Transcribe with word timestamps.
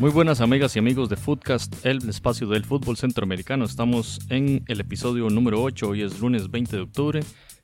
Muy 0.00 0.10
buenas 0.10 0.40
amigas 0.40 0.74
y 0.74 0.78
amigos 0.78 1.10
de 1.10 1.16
Footcast, 1.16 1.84
el 1.84 2.08
espacio 2.08 2.46
del 2.48 2.64
fútbol 2.64 2.96
centroamericano. 2.96 3.66
Estamos 3.66 4.18
en 4.30 4.64
el 4.66 4.80
episodio 4.80 5.28
número 5.28 5.62
8, 5.62 5.90
hoy 5.90 6.00
es 6.00 6.20
lunes 6.20 6.50
20 6.50 6.74
de 6.74 6.82
octubre, 6.82 7.20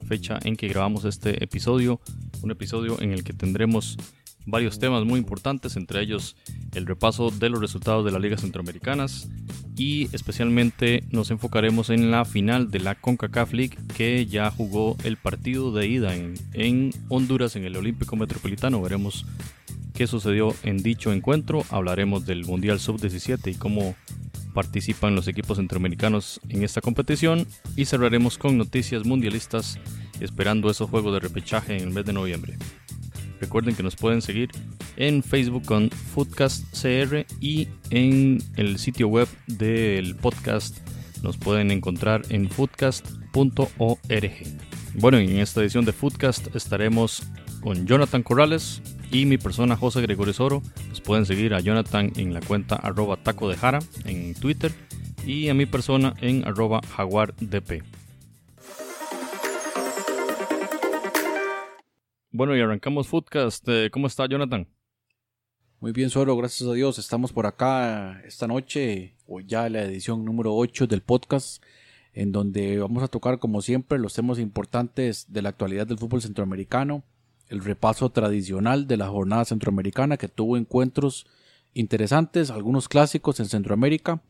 fecha 0.06 0.38
en 0.44 0.54
que 0.54 0.68
grabamos 0.68 1.06
este 1.06 1.42
episodio, 1.42 1.98
un 2.42 2.50
episodio 2.50 3.00
en 3.00 3.12
el 3.12 3.24
que 3.24 3.32
tendremos 3.32 3.96
varios 4.44 4.78
temas 4.78 5.06
muy 5.06 5.18
importantes, 5.18 5.76
entre 5.76 6.02
ellos 6.02 6.36
el 6.74 6.84
repaso 6.84 7.30
de 7.30 7.48
los 7.48 7.58
resultados 7.58 8.04
de 8.04 8.12
las 8.12 8.20
ligas 8.20 8.42
centroamericanas 8.42 9.30
y 9.76 10.14
especialmente 10.14 11.04
nos 11.10 11.30
enfocaremos 11.30 11.90
en 11.90 12.10
la 12.10 12.24
final 12.24 12.70
de 12.70 12.80
la 12.80 12.94
CONCACAF 12.96 13.52
League 13.54 13.78
que 13.96 14.26
ya 14.26 14.50
jugó 14.50 14.96
el 15.04 15.16
partido 15.16 15.72
de 15.72 15.86
ida 15.86 16.14
en, 16.14 16.90
Honduras 17.08 17.56
en 17.56 17.64
el 17.64 17.76
Olímpico 17.76 18.14
Metropolitano. 18.16 18.80
Veremos 18.80 19.24
qué 19.96 20.06
sucedió 20.06 20.54
en 20.62 20.76
dicho 20.82 21.10
encuentro, 21.10 21.64
hablaremos 21.70 22.26
del 22.26 22.44
Mundial 22.44 22.78
Sub-17 22.78 23.52
y 23.52 23.54
cómo 23.54 23.96
participan 24.52 25.14
los 25.14 25.26
equipos 25.26 25.56
centroamericanos 25.56 26.38
en 26.50 26.62
esta 26.62 26.82
competición 26.82 27.46
y 27.76 27.86
cerraremos 27.86 28.36
con 28.36 28.58
noticias 28.58 29.06
mundialistas 29.06 29.80
esperando 30.20 30.70
esos 30.70 30.90
juegos 30.90 31.14
de 31.14 31.20
repechaje 31.20 31.76
en 31.76 31.84
el 31.84 31.94
mes 31.94 32.04
de 32.04 32.12
noviembre. 32.12 32.58
Recuerden 33.40 33.74
que 33.74 33.82
nos 33.82 33.96
pueden 33.96 34.20
seguir 34.20 34.50
en 34.96 35.22
Facebook 35.22 35.64
con 35.64 35.88
Foodcast 35.88 36.64
CR 36.72 37.24
y 37.40 37.68
en 37.88 38.42
el 38.56 38.78
sitio 38.78 39.08
web 39.08 39.28
del 39.46 40.14
podcast 40.14 40.76
nos 41.22 41.38
pueden 41.38 41.70
encontrar 41.70 42.22
en 42.28 42.50
foodcast.org. 42.50 44.32
Bueno, 44.94 45.18
en 45.18 45.38
esta 45.38 45.62
edición 45.62 45.86
de 45.86 45.92
Foodcast 45.92 46.54
estaremos 46.54 47.22
con 47.62 47.86
Jonathan 47.86 48.22
Corrales 48.22 48.82
y 49.10 49.26
mi 49.26 49.38
persona 49.38 49.76
José 49.76 50.00
Gregorio 50.00 50.32
Soro. 50.32 50.62
Nos 50.88 51.00
pueden 51.00 51.26
seguir 51.26 51.54
a 51.54 51.60
Jonathan 51.60 52.12
en 52.16 52.34
la 52.34 52.40
cuenta 52.40 52.76
arroba 52.76 53.16
taco 53.16 53.48
de 53.48 53.56
jara 53.56 53.78
en 54.04 54.34
Twitter 54.34 54.72
y 55.26 55.48
a 55.48 55.54
mi 55.54 55.66
persona 55.66 56.14
en 56.20 56.46
arroba 56.46 56.80
jaguardp. 56.96 57.82
Bueno, 62.30 62.54
y 62.54 62.60
arrancamos 62.60 63.08
Foodcast. 63.08 63.66
Eh, 63.68 63.88
¿Cómo 63.90 64.06
está 64.06 64.26
Jonathan? 64.26 64.68
Muy 65.80 65.92
bien, 65.92 66.10
Suero, 66.10 66.36
gracias 66.36 66.68
a 66.68 66.72
Dios. 66.72 66.98
Estamos 66.98 67.32
por 67.32 67.46
acá 67.46 68.20
esta 68.24 68.46
noche, 68.46 69.16
o 69.26 69.40
ya 69.40 69.68
la 69.68 69.82
edición 69.82 70.24
número 70.24 70.54
8 70.54 70.86
del 70.86 71.00
podcast, 71.00 71.62
en 72.12 72.32
donde 72.32 72.78
vamos 72.78 73.02
a 73.02 73.08
tocar, 73.08 73.38
como 73.38 73.62
siempre, 73.62 73.98
los 73.98 74.14
temas 74.14 74.38
importantes 74.38 75.32
de 75.32 75.42
la 75.42 75.50
actualidad 75.50 75.86
del 75.86 75.98
fútbol 75.98 76.22
centroamericano, 76.22 77.04
el 77.48 77.62
repaso 77.62 78.10
tradicional 78.10 78.86
de 78.86 78.96
la 78.96 79.08
jornada 79.08 79.44
centroamericana 79.44 80.16
que 80.16 80.28
tuvo 80.28 80.56
encuentros 80.56 81.26
interesantes, 81.74 82.50
algunos 82.50 82.88
clásicos 82.88 83.38
en 83.40 83.46
Centroamérica, 83.46 84.20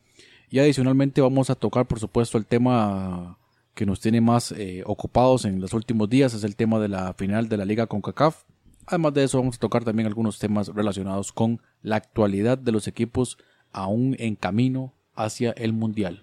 y 0.51 0.59
adicionalmente 0.59 1.21
vamos 1.21 1.51
a 1.51 1.55
tocar, 1.55 1.87
por 1.87 1.99
supuesto, 1.99 2.39
el 2.39 2.47
tema 2.47 3.39
que 3.75 3.87
nos 3.87 4.01
tiene 4.01 4.21
más 4.21 4.53
eh, 4.53 4.83
ocupados 4.87 5.45
en 5.45 5.61
los 5.61 5.75
últimos 5.75 6.09
días 6.09 6.33
es 6.35 6.45
el 6.45 6.57
tema 6.57 6.79
de 6.79 6.89
la 6.89 7.13
final 7.15 7.49
de 7.49 7.57
la 7.57 7.65
liga 7.65 7.87
con 7.87 8.01
CACAF. 8.01 8.45
Además 8.87 9.15
de 9.15 9.25
eso 9.25 9.39
vamos 9.39 9.57
a 9.57 9.61
tocar 9.61 9.85
también 9.85 10.07
algunos 10.07 10.39
temas 10.39 10.69
relacionados 10.69 11.33
con 11.33 11.61
la 11.83 11.97
actualidad 11.97 12.57
de 12.57 12.73
los 12.73 12.89
equipos 12.89 13.39
aún 13.73 14.17
en 14.19 14.37
camino 14.37 14.95
hacia 15.15 15.51
el 15.53 15.73
Mundial. 15.73 16.23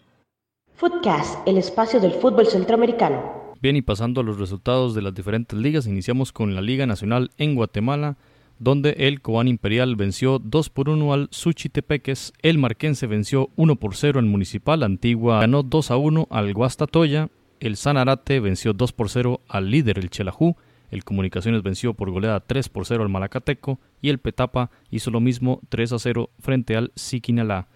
Footcast, 0.76 1.48
el 1.48 1.58
espacio 1.58 2.00
del 2.00 2.14
fútbol 2.14 2.48
centroamericano. 2.48 3.43
Bien, 3.64 3.78
y 3.78 3.82
pasando 3.82 4.20
a 4.20 4.26
los 4.26 4.40
resultados 4.40 4.94
de 4.94 5.02
las 5.02 5.14
diferentes 5.14 5.58
ligas, 5.58 5.88
iniciamos 5.88 6.34
con 6.34 6.54
la 6.54 6.60
Liga 6.60 6.86
Nacional 6.86 7.32
en 7.38 7.56
Guatemala, 7.56 8.18
donde 8.60 8.90
el 8.98 9.22
Cobán 9.22 9.48
Imperial 9.48 9.96
venció 9.96 10.38
2 10.38 10.70
por 10.70 10.90
1 10.90 11.14
al 11.14 11.30
Suchitepeques, 11.32 12.34
el 12.42 12.58
Marquense 12.58 13.08
venció 13.08 13.52
1 13.56 13.78
por 13.78 13.96
0 13.96 14.20
al 14.20 14.26
Municipal 14.26 14.84
Antigua, 14.84 15.40
ganó 15.40 15.64
2 15.64 15.92
a 15.92 15.96
1 15.96 16.28
al 16.30 16.54
Guastatoya, 16.54 17.30
el 17.62 17.78
Sanarate 17.78 18.42
venció 18.42 18.74
2 18.74 18.92
por 18.92 19.10
0 19.10 19.40
al 19.48 19.72
líder, 19.72 19.98
el 19.98 20.10
Chelajú. 20.10 20.58
El 20.92 21.06
Comunicaciones 21.06 21.64
venció 21.64 21.94
por 21.94 22.12
goleada 22.12 22.42
3 22.42 22.68
por 22.68 22.86
0 22.86 23.02
al 23.02 23.10
Malacateco. 23.10 23.80
Y 24.02 24.10
el 24.10 24.20
Petapa 24.20 24.72
hizo 24.92 25.10
lo 25.10 25.22
mismo 25.22 25.62
3 25.70 25.94
a 25.94 26.00
0 26.00 26.30
frente 26.38 26.76
al 26.76 26.92
Siquinalá. 26.96 27.70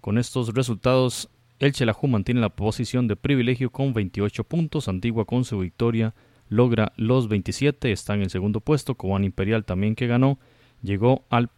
Con 0.00 0.18
estos 0.18 0.52
resultados, 0.52 1.30
el 1.58 1.72
Chelajú 1.72 2.06
mantiene 2.06 2.40
la 2.40 2.50
posición 2.50 3.08
de 3.08 3.16
privilegio 3.16 3.70
con 3.70 3.92
28 3.92 4.44
puntos. 4.44 4.88
Antigua 4.88 5.24
con 5.24 5.44
su 5.44 5.58
victoria 5.58 6.14
logra 6.48 6.92
los 6.96 7.28
27. 7.28 7.90
Está 7.90 8.14
en 8.14 8.22
el 8.22 8.30
segundo 8.30 8.60
puesto. 8.60 8.94
Cobán 8.94 9.24
Imperial 9.24 9.64
también 9.64 9.94
que 9.94 10.06
ganó. 10.06 10.38
Llegó 10.82 11.24
al 11.30 11.50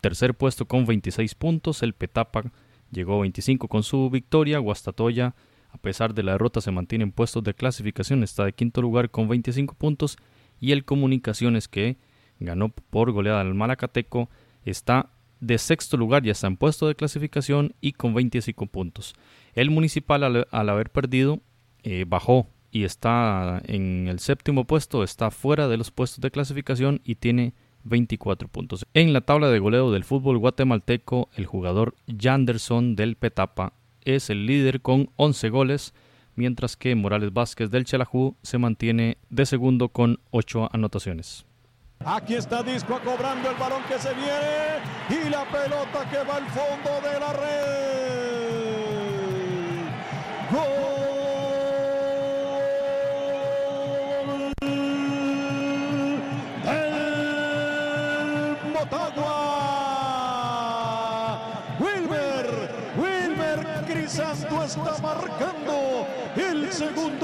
tercer 0.00 0.34
puesto 0.34 0.66
con 0.66 0.86
26 0.86 1.34
puntos. 1.34 1.82
El 1.82 1.92
Petapa 1.92 2.44
llegó 2.90 3.16
a 3.16 3.22
25 3.22 3.68
con 3.68 3.82
su 3.82 4.10
victoria. 4.10 4.58
Guastatoya 4.58 5.34
a 5.72 5.78
pesar 5.78 6.14
de 6.14 6.22
la 6.22 6.32
derrota 6.32 6.60
se 6.60 6.70
mantiene 6.70 7.04
en 7.04 7.12
puestos 7.12 7.42
de 7.42 7.54
clasificación, 7.54 8.22
está 8.22 8.44
de 8.44 8.52
quinto 8.52 8.82
lugar 8.82 9.10
con 9.10 9.28
25 9.28 9.74
puntos 9.74 10.18
y 10.60 10.72
el 10.72 10.84
Comunicaciones 10.84 11.66
que 11.66 11.96
ganó 12.38 12.68
por 12.68 13.10
goleada 13.10 13.40
al 13.40 13.54
Malacateco 13.54 14.28
está 14.64 15.10
de 15.42 15.58
sexto 15.58 15.96
lugar, 15.96 16.22
ya 16.22 16.32
está 16.32 16.46
en 16.46 16.56
puesto 16.56 16.86
de 16.86 16.94
clasificación 16.94 17.74
y 17.80 17.92
con 17.92 18.14
25 18.14 18.66
puntos. 18.66 19.14
El 19.54 19.70
Municipal 19.70 20.22
al, 20.22 20.68
haber 20.68 20.90
perdido 20.90 21.40
eh, 21.82 22.04
bajó 22.06 22.46
y 22.70 22.84
está 22.84 23.60
en 23.66 24.06
el 24.06 24.20
séptimo 24.20 24.64
puesto, 24.64 25.02
está 25.02 25.32
fuera 25.32 25.66
de 25.66 25.76
los 25.76 25.90
puestos 25.90 26.20
de 26.20 26.30
clasificación 26.30 27.00
y 27.04 27.16
tiene 27.16 27.54
24 27.82 28.46
puntos. 28.46 28.86
En 28.94 29.12
la 29.12 29.22
tabla 29.22 29.48
de 29.48 29.58
goleo 29.58 29.90
del 29.90 30.04
fútbol 30.04 30.38
guatemalteco, 30.38 31.28
el 31.34 31.46
jugador 31.46 31.96
Janderson 32.06 32.94
del 32.94 33.16
Petapa 33.16 33.72
es 34.04 34.30
el 34.30 34.46
líder 34.46 34.80
con 34.80 35.10
11 35.16 35.48
goles, 35.48 35.92
mientras 36.36 36.76
que 36.76 36.94
Morales 36.94 37.32
Vázquez 37.32 37.68
del 37.68 37.84
Chelajú 37.84 38.36
se 38.42 38.58
mantiene 38.58 39.18
de 39.28 39.44
segundo 39.44 39.88
con 39.88 40.20
8 40.30 40.68
anotaciones. 40.72 41.46
Aquí 42.04 42.34
está 42.34 42.62
Disco 42.62 42.98
cobrando 43.04 43.50
el 43.50 43.56
balón 43.56 43.82
que 43.84 43.98
se 43.98 44.12
viene 44.14 44.80
y 45.08 45.28
la 45.28 45.44
pelota 45.44 46.04
que 46.10 46.18
va 46.24 46.36
al 46.36 46.46
fondo 46.48 47.00
de 47.00 47.20
la 47.20 47.32
red. 47.32 48.62
¡Gol! 50.50 50.92
Motagua. 58.72 59.52
Santo 64.12 64.62
está 64.62 64.98
marcando 65.00 65.61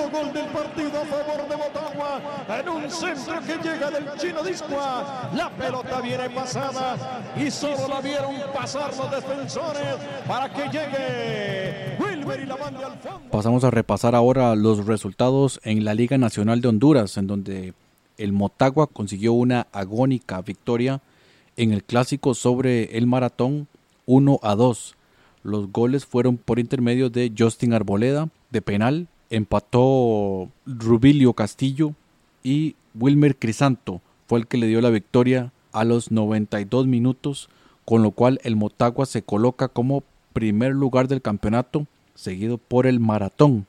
gol 0.02 0.32
del 0.32 0.46
partido 0.46 1.00
a 1.00 1.04
favor 1.04 1.48
de 1.48 1.56
Botagua 1.56 2.20
en 2.60 2.68
un 2.68 2.90
centro 2.90 3.40
que 3.40 3.56
llega 3.56 3.90
del 3.90 4.06
chino 4.18 4.42
Discoa. 4.42 5.30
La 5.34 5.50
pelota 5.50 6.00
viene 6.00 6.30
pasada 6.30 7.22
y 7.36 7.50
solo 7.50 7.88
la 7.88 8.00
vieron 8.00 8.34
pasar 8.54 8.96
los 8.96 9.10
defensores 9.10 9.96
para 10.26 10.52
que 10.52 10.62
llegue 10.68 11.96
Wilmer 11.98 12.40
y 12.40 12.46
la 12.46 12.56
mande 12.56 12.84
al 12.84 12.98
fondo. 12.98 13.30
Pasamos 13.30 13.64
a 13.64 13.70
repasar 13.70 14.14
ahora 14.14 14.54
los 14.54 14.86
resultados 14.86 15.60
en 15.64 15.84
la 15.84 15.94
Liga 15.94 16.18
Nacional 16.18 16.60
de 16.60 16.68
Honduras, 16.68 17.16
en 17.16 17.26
donde 17.26 17.74
el 18.16 18.32
Motagua 18.32 18.86
consiguió 18.86 19.32
una 19.32 19.66
agónica 19.72 20.40
victoria 20.42 21.00
en 21.56 21.72
el 21.72 21.82
clásico 21.82 22.34
sobre 22.34 22.96
el 22.96 23.06
Maratón 23.06 23.68
1 24.06 24.40
a 24.42 24.54
2 24.54 24.94
los 25.42 25.70
goles 25.72 26.04
fueron 26.04 26.36
por 26.36 26.58
intermedio 26.58 27.10
de 27.10 27.32
Justin 27.36 27.72
Arboleda 27.72 28.28
de 28.50 28.62
penal, 28.62 29.08
empató 29.30 30.48
Rubilio 30.66 31.32
Castillo 31.32 31.94
y 32.42 32.76
Wilmer 32.94 33.36
Crisanto 33.36 34.00
fue 34.26 34.40
el 34.40 34.46
que 34.46 34.58
le 34.58 34.66
dio 34.66 34.80
la 34.80 34.90
victoria 34.90 35.52
a 35.72 35.84
los 35.84 36.10
92 36.10 36.86
minutos, 36.86 37.48
con 37.84 38.02
lo 38.02 38.10
cual 38.10 38.40
el 38.42 38.56
Motagua 38.56 39.06
se 39.06 39.22
coloca 39.22 39.68
como 39.68 40.02
primer 40.32 40.72
lugar 40.72 41.08
del 41.08 41.22
campeonato, 41.22 41.86
seguido 42.14 42.58
por 42.58 42.86
el 42.86 43.00
Maratón. 43.00 43.66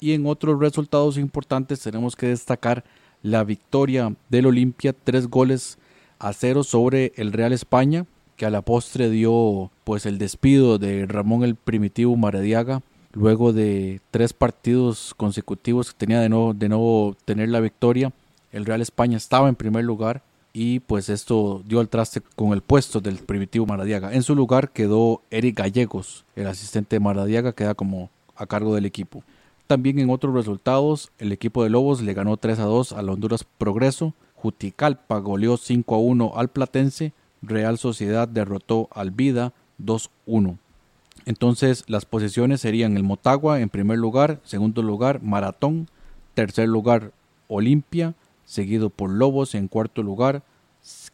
Y 0.00 0.12
en 0.12 0.26
otros 0.26 0.58
resultados 0.58 1.18
importantes 1.18 1.80
tenemos 1.80 2.16
que 2.16 2.26
destacar 2.26 2.84
la 3.22 3.44
victoria 3.44 4.14
del 4.28 4.46
Olimpia, 4.46 4.92
tres 4.92 5.28
goles 5.28 5.78
a 6.18 6.32
cero 6.32 6.64
sobre 6.64 7.12
el 7.16 7.32
Real 7.32 7.52
España, 7.52 8.06
que 8.36 8.46
a 8.46 8.50
la 8.50 8.62
postre 8.62 9.10
dio 9.10 9.70
pues 9.84 10.06
el 10.06 10.18
despido 10.18 10.78
de 10.78 11.06
Ramón 11.06 11.44
el 11.44 11.54
Primitivo 11.54 12.16
Maradiaga 12.16 12.82
luego 13.12 13.52
de 13.52 14.00
tres 14.10 14.32
partidos 14.32 15.14
consecutivos 15.16 15.92
que 15.92 15.98
tenía 15.98 16.20
de 16.20 16.28
no, 16.28 16.54
de 16.54 17.16
tener 17.24 17.48
la 17.48 17.60
victoria. 17.60 18.12
El 18.52 18.66
Real 18.66 18.80
España 18.80 19.16
estaba 19.16 19.48
en 19.48 19.54
primer 19.54 19.84
lugar 19.84 20.22
y 20.52 20.80
pues 20.80 21.08
esto 21.08 21.62
dio 21.66 21.80
al 21.80 21.88
traste 21.88 22.20
con 22.36 22.52
el 22.52 22.60
puesto 22.60 23.00
del 23.00 23.16
primitivo 23.16 23.66
Maradiaga. 23.66 24.12
En 24.12 24.22
su 24.22 24.34
lugar 24.34 24.70
quedó 24.70 25.22
Eric 25.30 25.58
Gallegos, 25.58 26.24
el 26.36 26.46
asistente 26.46 26.96
de 26.96 27.00
Maradiaga, 27.00 27.52
queda 27.52 27.74
como 27.74 28.10
a 28.36 28.46
cargo 28.46 28.74
del 28.74 28.84
equipo. 28.84 29.22
También 29.66 29.98
en 29.98 30.10
otros 30.10 30.34
resultados, 30.34 31.10
el 31.18 31.32
equipo 31.32 31.64
de 31.64 31.70
Lobos 31.70 32.02
le 32.02 32.12
ganó 32.12 32.36
3 32.36 32.58
a 32.58 32.64
2 32.64 32.92
a 32.92 33.02
la 33.02 33.12
Honduras 33.12 33.44
Progreso, 33.56 34.12
Juticalpa 34.34 35.18
goleó 35.18 35.56
5 35.56 35.94
a 35.94 35.98
1 35.98 36.32
al 36.36 36.48
Platense, 36.48 37.12
Real 37.40 37.78
Sociedad 37.78 38.28
derrotó 38.28 38.88
al 38.92 39.10
Vida 39.10 39.52
2 39.78 40.10
1. 40.26 40.58
Entonces 41.24 41.84
las 41.86 42.04
posiciones 42.04 42.60
serían 42.60 42.96
el 42.96 43.04
Motagua 43.04 43.60
en 43.60 43.68
primer 43.68 43.98
lugar, 43.98 44.40
segundo 44.44 44.82
lugar 44.82 45.22
Maratón, 45.22 45.88
tercer 46.34 46.68
lugar 46.68 47.12
Olimpia, 47.48 48.14
seguido 48.44 48.90
por 48.90 49.10
Lobos 49.10 49.54
en 49.54 49.68
cuarto 49.68 50.02
lugar, 50.02 50.42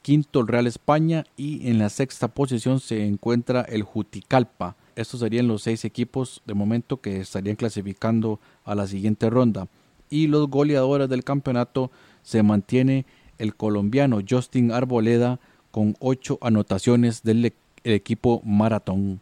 quinto 0.02 0.40
el 0.40 0.48
Real 0.48 0.66
España 0.66 1.24
y 1.36 1.68
en 1.68 1.78
la 1.78 1.90
sexta 1.90 2.28
posición 2.28 2.80
se 2.80 3.06
encuentra 3.06 3.62
el 3.62 3.82
Juticalpa. 3.82 4.76
Estos 4.96 5.20
serían 5.20 5.46
los 5.46 5.62
seis 5.62 5.84
equipos 5.84 6.42
de 6.46 6.54
momento 6.54 7.00
que 7.00 7.20
estarían 7.20 7.56
clasificando 7.56 8.40
a 8.64 8.74
la 8.74 8.86
siguiente 8.86 9.30
ronda. 9.30 9.68
Y 10.10 10.26
los 10.26 10.48
goleadores 10.48 11.08
del 11.08 11.22
campeonato 11.22 11.90
se 12.22 12.42
mantiene 12.42 13.04
el 13.36 13.54
colombiano 13.54 14.20
Justin 14.28 14.72
Arboleda 14.72 15.38
con 15.70 15.96
ocho 16.00 16.38
anotaciones 16.40 17.22
del 17.22 17.44
e-, 17.44 17.52
equipo 17.84 18.40
Maratón. 18.44 19.20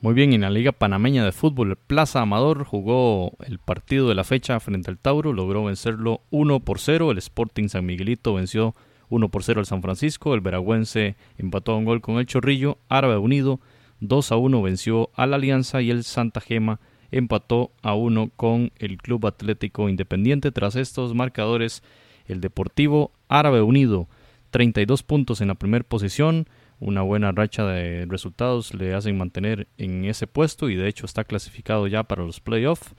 Muy 0.00 0.14
bien, 0.14 0.32
en 0.32 0.42
la 0.42 0.50
Liga 0.50 0.70
Panameña 0.70 1.24
de 1.24 1.32
Fútbol, 1.32 1.76
Plaza 1.76 2.20
Amador 2.20 2.62
jugó 2.62 3.32
el 3.44 3.58
partido 3.58 4.08
de 4.08 4.14
la 4.14 4.22
fecha 4.22 4.60
frente 4.60 4.92
al 4.92 4.98
Tauro, 4.98 5.32
logró 5.32 5.64
vencerlo 5.64 6.20
1 6.30 6.60
por 6.60 6.78
0. 6.78 7.10
El 7.10 7.18
Sporting 7.18 7.66
San 7.66 7.84
Miguelito 7.84 8.34
venció 8.34 8.76
1 9.08 9.28
por 9.28 9.42
0 9.42 9.58
al 9.58 9.66
San 9.66 9.82
Francisco. 9.82 10.34
El 10.34 10.40
Veragüense 10.40 11.16
empató 11.36 11.72
a 11.72 11.78
un 11.78 11.84
gol 11.84 12.00
con 12.00 12.18
el 12.18 12.26
Chorrillo. 12.26 12.78
Árabe 12.88 13.16
Unido 13.16 13.58
2 13.98 14.30
a 14.30 14.36
1 14.36 14.62
venció 14.62 15.10
a 15.14 15.26
la 15.26 15.34
Alianza 15.34 15.82
y 15.82 15.90
el 15.90 16.04
Santa 16.04 16.40
Gema 16.40 16.78
empató 17.10 17.72
a 17.82 17.94
1 17.94 18.30
con 18.36 18.70
el 18.78 18.98
Club 18.98 19.26
Atlético 19.26 19.88
Independiente. 19.88 20.52
Tras 20.52 20.76
estos 20.76 21.12
marcadores, 21.12 21.82
el 22.28 22.40
Deportivo 22.40 23.10
Árabe 23.26 23.62
Unido 23.62 24.06
32 24.50 25.02
puntos 25.02 25.40
en 25.40 25.48
la 25.48 25.56
primera 25.56 25.82
posición 25.82 26.46
una 26.80 27.02
buena 27.02 27.32
racha 27.32 27.64
de 27.64 28.06
resultados 28.08 28.74
le 28.74 28.94
hacen 28.94 29.18
mantener 29.18 29.66
en 29.78 30.04
ese 30.04 30.26
puesto 30.26 30.70
y 30.70 30.76
de 30.76 30.88
hecho 30.88 31.06
está 31.06 31.24
clasificado 31.24 31.86
ya 31.86 32.04
para 32.04 32.24
los 32.24 32.40
playoffs. 32.40 32.94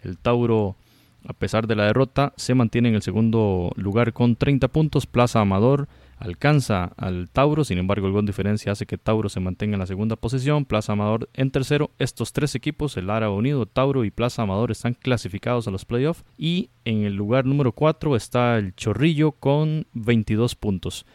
El 0.00 0.18
Tauro, 0.18 0.76
a 1.26 1.32
pesar 1.32 1.66
de 1.66 1.76
la 1.76 1.84
derrota, 1.84 2.32
se 2.36 2.54
mantiene 2.54 2.88
en 2.88 2.96
el 2.96 3.02
segundo 3.02 3.72
lugar 3.76 4.12
con 4.12 4.36
30 4.36 4.68
puntos. 4.68 5.06
Plaza 5.06 5.40
Amador 5.40 5.88
alcanza 6.18 6.92
al 6.96 7.30
Tauro, 7.30 7.64
sin 7.64 7.78
embargo 7.78 8.06
el 8.06 8.12
gol 8.12 8.26
diferencia 8.26 8.72
hace 8.72 8.84
que 8.84 8.98
Tauro 8.98 9.28
se 9.28 9.40
mantenga 9.40 9.74
en 9.74 9.80
la 9.80 9.86
segunda 9.86 10.16
posición. 10.16 10.64
Plaza 10.64 10.92
Amador 10.92 11.28
en 11.34 11.50
tercero. 11.50 11.90
Estos 11.98 12.32
tres 12.32 12.54
equipos, 12.54 12.96
el 12.96 13.10
Árabe 13.10 13.34
Unido, 13.34 13.66
Tauro 13.66 14.04
y 14.04 14.10
Plaza 14.10 14.42
Amador, 14.42 14.70
están 14.70 14.94
clasificados 14.94 15.68
a 15.68 15.70
los 15.70 15.84
playoffs. 15.84 16.24
Y 16.36 16.70
en 16.84 17.04
el 17.04 17.14
lugar 17.14 17.46
número 17.46 17.72
4 17.72 18.16
está 18.16 18.58
el 18.58 18.74
Chorrillo 18.74 19.32
con 19.32 19.86
22 19.92 20.56
puntos. 20.56 21.06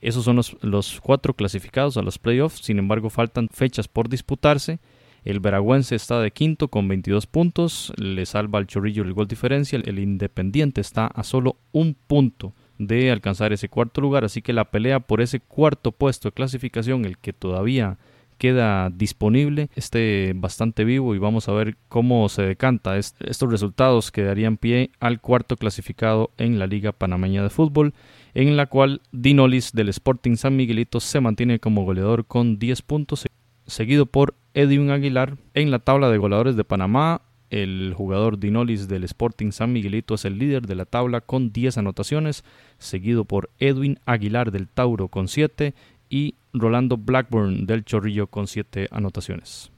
Esos 0.00 0.24
son 0.24 0.36
los, 0.36 1.00
cuatro 1.00 1.34
clasificados 1.34 1.96
a 1.96 2.02
los 2.02 2.18
playoffs, 2.18 2.60
sin 2.64 2.78
embargo 2.78 3.10
faltan 3.10 3.48
fechas 3.52 3.88
por 3.88 4.08
disputarse. 4.08 4.78
El 5.24 5.40
Veragüense 5.40 5.96
está 5.96 6.20
de 6.20 6.30
quinto 6.30 6.68
con 6.68 6.86
22 6.86 7.26
puntos, 7.26 7.92
le 7.96 8.26
salva 8.26 8.58
al 8.58 8.66
Chorrillo 8.66 9.02
el 9.02 9.12
gol 9.12 9.26
diferencial. 9.26 9.82
El 9.86 9.98
Independiente 9.98 10.80
está 10.80 11.06
a 11.06 11.24
solo 11.24 11.56
un 11.72 11.94
punto 11.94 12.54
de 12.78 13.10
alcanzar 13.10 13.52
ese 13.52 13.68
cuarto 13.68 14.00
lugar, 14.00 14.24
así 14.24 14.42
que 14.42 14.52
la 14.52 14.70
pelea 14.70 15.00
por 15.00 15.20
ese 15.20 15.40
cuarto 15.40 15.92
puesto 15.92 16.28
de 16.28 16.32
clasificación, 16.32 17.04
el 17.04 17.18
que 17.18 17.32
todavía 17.32 17.98
queda 18.38 18.90
disponible, 18.90 19.68
esté 19.74 20.32
bastante 20.34 20.84
vivo 20.84 21.14
y 21.14 21.18
vamos 21.18 21.48
a 21.48 21.52
ver 21.52 21.76
cómo 21.88 22.28
se 22.28 22.42
decanta. 22.42 22.96
Estos 22.96 23.50
resultados 23.50 24.10
que 24.10 24.22
darían 24.22 24.56
pie 24.56 24.90
al 25.00 25.20
cuarto 25.20 25.56
clasificado 25.56 26.30
en 26.38 26.58
la 26.58 26.66
Liga 26.66 26.92
Panameña 26.92 27.42
de 27.42 27.50
Fútbol 27.50 27.94
en 28.36 28.54
la 28.54 28.66
cual 28.66 29.00
Dinolis 29.12 29.72
del 29.72 29.88
Sporting 29.88 30.36
San 30.36 30.56
Miguelito 30.56 31.00
se 31.00 31.20
mantiene 31.20 31.58
como 31.58 31.84
goleador 31.84 32.26
con 32.26 32.58
10 32.58 32.82
puntos, 32.82 33.26
seguido 33.66 34.04
por 34.04 34.34
Edwin 34.52 34.90
Aguilar. 34.90 35.38
En 35.54 35.70
la 35.70 35.78
tabla 35.78 36.10
de 36.10 36.18
goleadores 36.18 36.54
de 36.54 36.64
Panamá, 36.64 37.22
el 37.48 37.94
jugador 37.96 38.38
Dinolis 38.38 38.88
del 38.88 39.04
Sporting 39.04 39.52
San 39.52 39.72
Miguelito 39.72 40.14
es 40.14 40.26
el 40.26 40.38
líder 40.38 40.66
de 40.66 40.74
la 40.74 40.84
tabla 40.84 41.22
con 41.22 41.50
10 41.50 41.78
anotaciones, 41.78 42.44
seguido 42.78 43.24
por 43.24 43.48
Edwin 43.58 43.98
Aguilar 44.04 44.50
del 44.50 44.68
Tauro 44.68 45.08
con 45.08 45.28
7 45.28 45.74
y 46.08 46.34
Rolando 46.52 46.96
Blackburn 46.96 47.66
del 47.66 47.84
Chorrillo 47.84 48.26
con 48.26 48.46
7 48.46 48.88
anotaciones. 48.90 49.70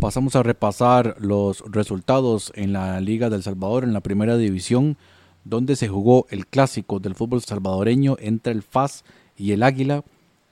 Pasamos 0.00 0.36
a 0.36 0.42
repasar 0.42 1.16
los 1.20 1.62
resultados 1.70 2.52
en 2.54 2.72
la 2.72 3.00
Liga 3.00 3.30
del 3.30 3.42
Salvador 3.42 3.84
en 3.84 3.92
la 3.92 4.00
primera 4.00 4.36
división 4.36 4.96
donde 5.46 5.76
se 5.76 5.88
jugó 5.88 6.26
el 6.30 6.46
clásico 6.46 6.98
del 6.98 7.14
fútbol 7.14 7.40
salvadoreño 7.40 8.16
entre 8.18 8.52
el 8.52 8.62
FAS 8.62 9.04
y 9.36 9.52
el 9.52 9.62
Águila. 9.62 10.02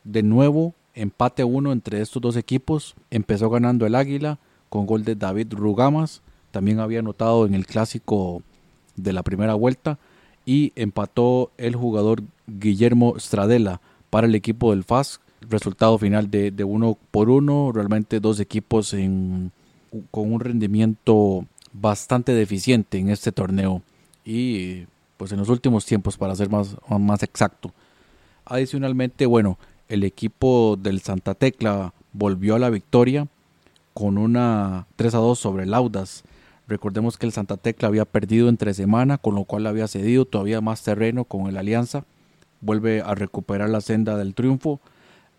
De 0.04 0.22
nuevo, 0.22 0.72
empate 0.94 1.42
a 1.42 1.46
uno 1.46 1.72
entre 1.72 2.00
estos 2.00 2.22
dos 2.22 2.36
equipos. 2.36 2.94
Empezó 3.10 3.50
ganando 3.50 3.86
el 3.86 3.96
Águila 3.96 4.38
con 4.68 4.86
gol 4.86 5.04
de 5.04 5.16
David 5.16 5.52
Rugamas. 5.52 6.22
También 6.52 6.78
había 6.78 7.00
anotado 7.00 7.44
en 7.44 7.54
el 7.54 7.66
clásico 7.66 8.42
de 8.94 9.12
la 9.12 9.24
primera 9.24 9.54
vuelta. 9.54 9.98
Y 10.46 10.72
empató 10.76 11.50
el 11.58 11.74
jugador 11.74 12.22
Guillermo 12.46 13.18
Stradella 13.18 13.80
para 14.14 14.28
el 14.28 14.36
equipo 14.36 14.70
del 14.70 14.84
FAS. 14.84 15.18
Resultado 15.40 15.98
final 15.98 16.30
de, 16.30 16.52
uno 16.62 16.96
por 17.10 17.28
uno. 17.28 17.72
Realmente 17.74 18.20
dos 18.20 18.38
equipos 18.38 18.92
con 18.92 20.32
un 20.32 20.38
rendimiento 20.38 21.44
bastante 21.72 22.32
deficiente 22.32 22.98
en 22.98 23.10
este 23.10 23.32
torneo 23.32 23.82
y 24.24 24.84
pues 25.16 25.32
en 25.32 25.38
los 25.38 25.48
últimos 25.48 25.84
tiempos 25.84 26.16
para 26.16 26.36
ser 26.36 26.48
más, 26.48 26.76
más 26.88 27.24
exacto. 27.24 27.72
Adicionalmente, 28.44 29.26
bueno, 29.26 29.58
el 29.88 30.04
equipo 30.04 30.78
del 30.80 31.00
Santa 31.00 31.34
Tecla 31.34 31.92
volvió 32.12 32.54
a 32.54 32.60
la 32.60 32.70
victoria 32.70 33.26
con 33.94 34.16
una 34.16 34.86
3 34.94 35.12
a 35.16 35.18
2 35.18 35.36
sobre 35.36 35.64
el 35.64 35.74
Audas. 35.74 36.22
Recordemos 36.68 37.18
que 37.18 37.26
el 37.26 37.32
Santa 37.32 37.56
Tecla 37.56 37.88
había 37.88 38.04
perdido 38.04 38.48
entre 38.48 38.74
semana, 38.74 39.18
con 39.18 39.34
lo 39.34 39.42
cual 39.42 39.66
había 39.66 39.88
cedido 39.88 40.24
todavía 40.24 40.60
más 40.60 40.84
terreno 40.84 41.24
con 41.24 41.48
el 41.48 41.56
Alianza. 41.56 42.04
Vuelve 42.60 43.02
a 43.02 43.14
recuperar 43.14 43.70
la 43.70 43.80
senda 43.80 44.16
del 44.16 44.34
triunfo. 44.34 44.80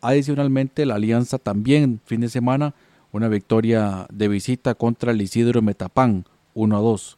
Adicionalmente, 0.01 0.85
la 0.85 0.95
Alianza 0.95 1.37
también, 1.37 1.99
fin 2.05 2.21
de 2.21 2.29
semana, 2.29 2.73
una 3.11 3.27
victoria 3.27 4.07
de 4.11 4.27
visita 4.27 4.75
contra 4.75 5.11
el 5.11 5.21
Isidro 5.21 5.61
Metapán, 5.61 6.25
1 6.53 6.77
a 6.77 6.79
2. 6.79 7.17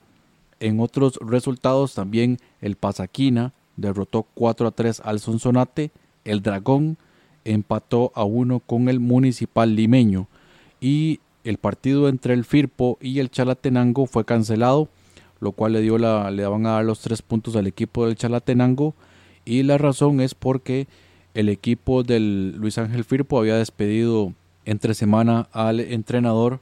En 0.60 0.80
otros 0.80 1.20
resultados 1.22 1.94
también 1.94 2.38
el 2.62 2.76
Pasaquina 2.76 3.54
derrotó 3.76 4.26
4 4.34 4.68
a 4.68 4.72
3 4.72 5.02
al 5.04 5.20
Sonsonate, 5.20 5.92
el 6.24 6.42
Dragón 6.42 6.98
empató 7.46 8.12
a 8.16 8.24
1 8.24 8.60
con 8.60 8.90
el 8.90 9.00
Municipal 9.00 9.76
Limeño 9.76 10.28
y 10.82 11.20
el 11.44 11.58
partido 11.58 12.10
entre 12.10 12.34
el 12.34 12.44
Firpo 12.44 12.98
y 13.02 13.20
el 13.20 13.32
Chalatenango 13.32 14.06
fue 14.06 14.26
cancelado, 14.26 14.90
lo 15.40 15.52
cual 15.52 15.74
le 15.74 15.82
dio 15.82 15.98
la, 15.98 16.30
le 16.32 16.44
a 16.44 16.50
dar 16.50 16.86
los 16.86 17.00
tres 17.00 17.22
puntos 17.22 17.56
al 17.56 17.68
equipo 17.68 18.06
del 18.06 18.16
Chalatenango 18.16 18.96
y 19.48 19.64
la 19.64 19.78
razón 19.78 20.20
es 20.20 20.36
porque 20.36 20.88
el 21.34 21.48
equipo 21.48 22.04
del 22.04 22.58
Luis 22.58 22.78
Ángel 22.78 23.06
Firpo 23.06 23.40
había 23.40 23.56
despedido 23.56 24.34
entre 24.66 24.94
semana 24.94 25.48
al 25.54 25.80
entrenador, 25.80 26.60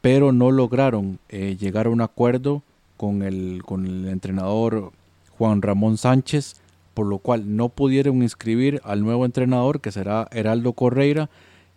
pero 0.00 0.32
no 0.32 0.50
lograron 0.50 1.18
eh, 1.28 1.58
llegar 1.60 1.86
a 1.86 1.90
un 1.90 2.00
acuerdo 2.00 2.62
con 2.96 3.22
el, 3.22 3.62
con 3.66 3.84
el 3.84 4.08
entrenador 4.08 4.92
Juan 5.36 5.60
Ramón 5.60 5.98
Sánchez, 5.98 6.56
por 6.94 7.04
lo 7.04 7.18
cual 7.18 7.54
no 7.54 7.68
pudieron 7.68 8.22
inscribir 8.22 8.80
al 8.84 9.02
nuevo 9.02 9.26
entrenador 9.26 9.82
que 9.82 9.92
será 9.92 10.26
Heraldo 10.30 10.72
Correira 10.72 11.28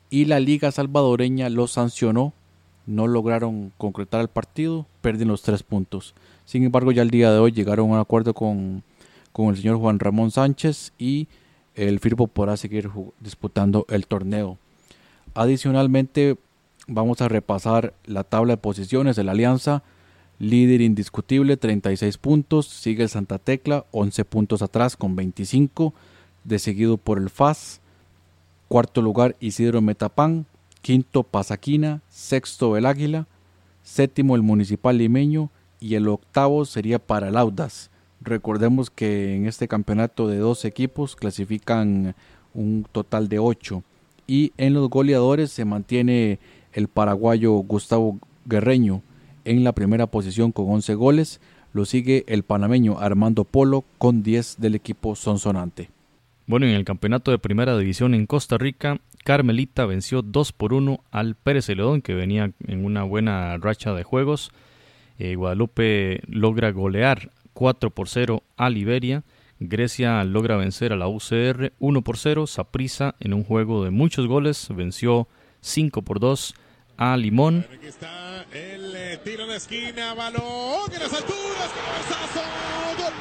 y 0.10 0.24
la 0.24 0.40
Liga 0.40 0.72
Salvadoreña 0.72 1.50
lo 1.50 1.68
sancionó, 1.68 2.32
no 2.88 3.08
lograron 3.08 3.74
concretar 3.78 4.22
el 4.22 4.30
partido, 4.30 4.86
pierden 5.02 5.28
los 5.28 5.42
tres 5.42 5.64
puntos. 5.64 6.16
Sin 6.46 6.64
embargo, 6.64 6.94
ya 6.94 7.02
el 7.02 7.12
día 7.12 7.30
de 7.30 7.40
hoy 7.40 7.52
llegaron 7.52 7.90
a 7.90 7.94
un 7.96 8.00
acuerdo 8.00 8.34
con, 8.34 8.84
con 9.32 9.50
el 9.50 9.58
señor 9.58 9.78
Juan 9.78 10.00
Ramón 10.00 10.32
Sánchez 10.32 10.94
y 10.98 11.28
el 11.76 12.00
Firpo 12.00 12.28
podrá 12.28 12.58
seguir 12.58 12.90
disputando 13.20 13.86
el 13.90 14.08
torneo. 14.08 14.58
Adicionalmente, 15.34 16.38
vamos 16.88 17.22
a 17.22 17.28
repasar 17.28 17.94
la 18.06 18.24
tabla 18.24 18.54
de 18.54 18.58
posiciones 18.58 19.16
de 19.16 19.24
la 19.24 19.32
Alianza 19.32 19.84
Líder 20.40 20.80
indiscutible, 20.80 21.58
36 21.58 22.18
puntos. 22.18 22.66
Sigue 22.68 23.04
el 23.04 23.10
Santa 23.10 23.40
Tecla, 23.40 23.86
11 23.92 24.24
puntos 24.24 24.62
atrás 24.62 24.96
con 24.96 25.18
25. 25.18 25.94
De 26.46 26.60
seguido 26.60 26.96
por 26.96 27.18
el 27.18 27.30
FAS. 27.30 27.82
Cuarto 28.70 29.02
lugar, 29.02 29.36
Isidro 29.42 29.82
Metapán. 29.82 30.46
Quinto, 30.82 31.24
Pasaquina. 31.24 32.02
Sexto, 32.10 32.78
el 32.78 32.86
Águila. 32.86 33.28
séptimo 33.84 34.36
el 34.38 34.42
Municipal 34.42 34.98
Limeño 34.98 35.50
y 35.82 35.96
el 35.96 36.08
octavo 36.08 36.64
sería 36.64 37.00
para 37.00 37.28
el 37.28 37.38
Audas. 37.38 37.90
Recordemos 38.22 38.90
que 38.90 39.36
en 39.36 39.46
este 39.46 39.68
campeonato 39.68 40.28
de 40.28 40.38
dos 40.38 40.66
equipos 40.66 41.16
clasifican 41.16 42.16
un 42.54 42.86
total 42.92 43.30
de 43.30 43.40
ocho 43.40 43.84
y 44.28 44.52
en 44.58 44.74
los 44.74 44.90
goleadores 44.90 45.52
se 45.52 45.66
mantiene 45.66 46.40
el 46.74 46.88
paraguayo 46.88 47.54
Gustavo 47.54 48.20
Guerreño 48.46 49.02
en 49.46 49.64
la 49.64 49.74
primera 49.74 50.08
posición 50.08 50.52
con 50.52 50.70
11 50.70 50.96
goles, 50.96 51.42
lo 51.74 51.86
sigue 51.86 52.26
el 52.28 52.44
panameño 52.44 53.00
Armando 53.00 53.44
Polo 53.46 53.86
con 53.98 54.22
10 54.22 54.58
del 54.60 54.76
equipo 54.76 55.16
Sonsonante. 55.16 55.90
Bueno, 56.46 56.66
en 56.66 56.74
el 56.74 56.86
campeonato 56.86 57.32
de 57.32 57.40
primera 57.40 57.78
división 57.78 58.14
en 58.14 58.26
Costa 58.26 58.58
Rica, 58.58 59.00
Carmelita 59.24 59.86
venció 59.86 60.22
2 60.22 60.52
por 60.52 60.74
1 60.74 61.04
al 61.12 61.36
Pérez 61.36 61.66
Celedón, 61.66 62.02
que 62.02 62.16
venía 62.16 62.52
en 62.68 62.86
una 62.86 63.04
buena 63.04 63.58
racha 63.58 63.94
de 63.94 64.04
juegos. 64.04 64.52
Eh, 65.20 65.36
Guadalupe 65.36 66.22
logra 66.28 66.72
golear 66.72 67.32
4 67.60 67.90
por 67.90 68.08
0 68.08 68.42
a 68.56 68.70
Liberia. 68.70 69.24
Grecia 69.60 70.24
logra 70.24 70.56
vencer 70.56 70.94
a 70.94 70.96
la 70.96 71.10
UCR 71.10 71.74
1 71.78 72.02
por 72.04 72.18
0. 72.18 72.48
Saprisa 72.48 73.16
en 73.20 73.34
un 73.34 73.44
juego 73.44 73.84
de 73.84 73.92
muchos 73.92 74.28
goles 74.28 74.70
venció 74.70 75.28
5 75.60 76.02
por 76.04 76.22
2 76.22 76.56
a 76.96 77.18
Limón. 77.18 77.66
Aquí 77.70 77.88
está 77.88 78.46
el 78.54 78.96
eh, 78.96 79.20
tiro 79.26 79.46
de 79.46 79.58
esquina, 79.58 80.14
balón 80.14 80.90
en 80.94 81.00
las 81.02 81.14
alturas, 81.14 81.70
cabezazo, 81.76 82.44
gol. 82.98 83.14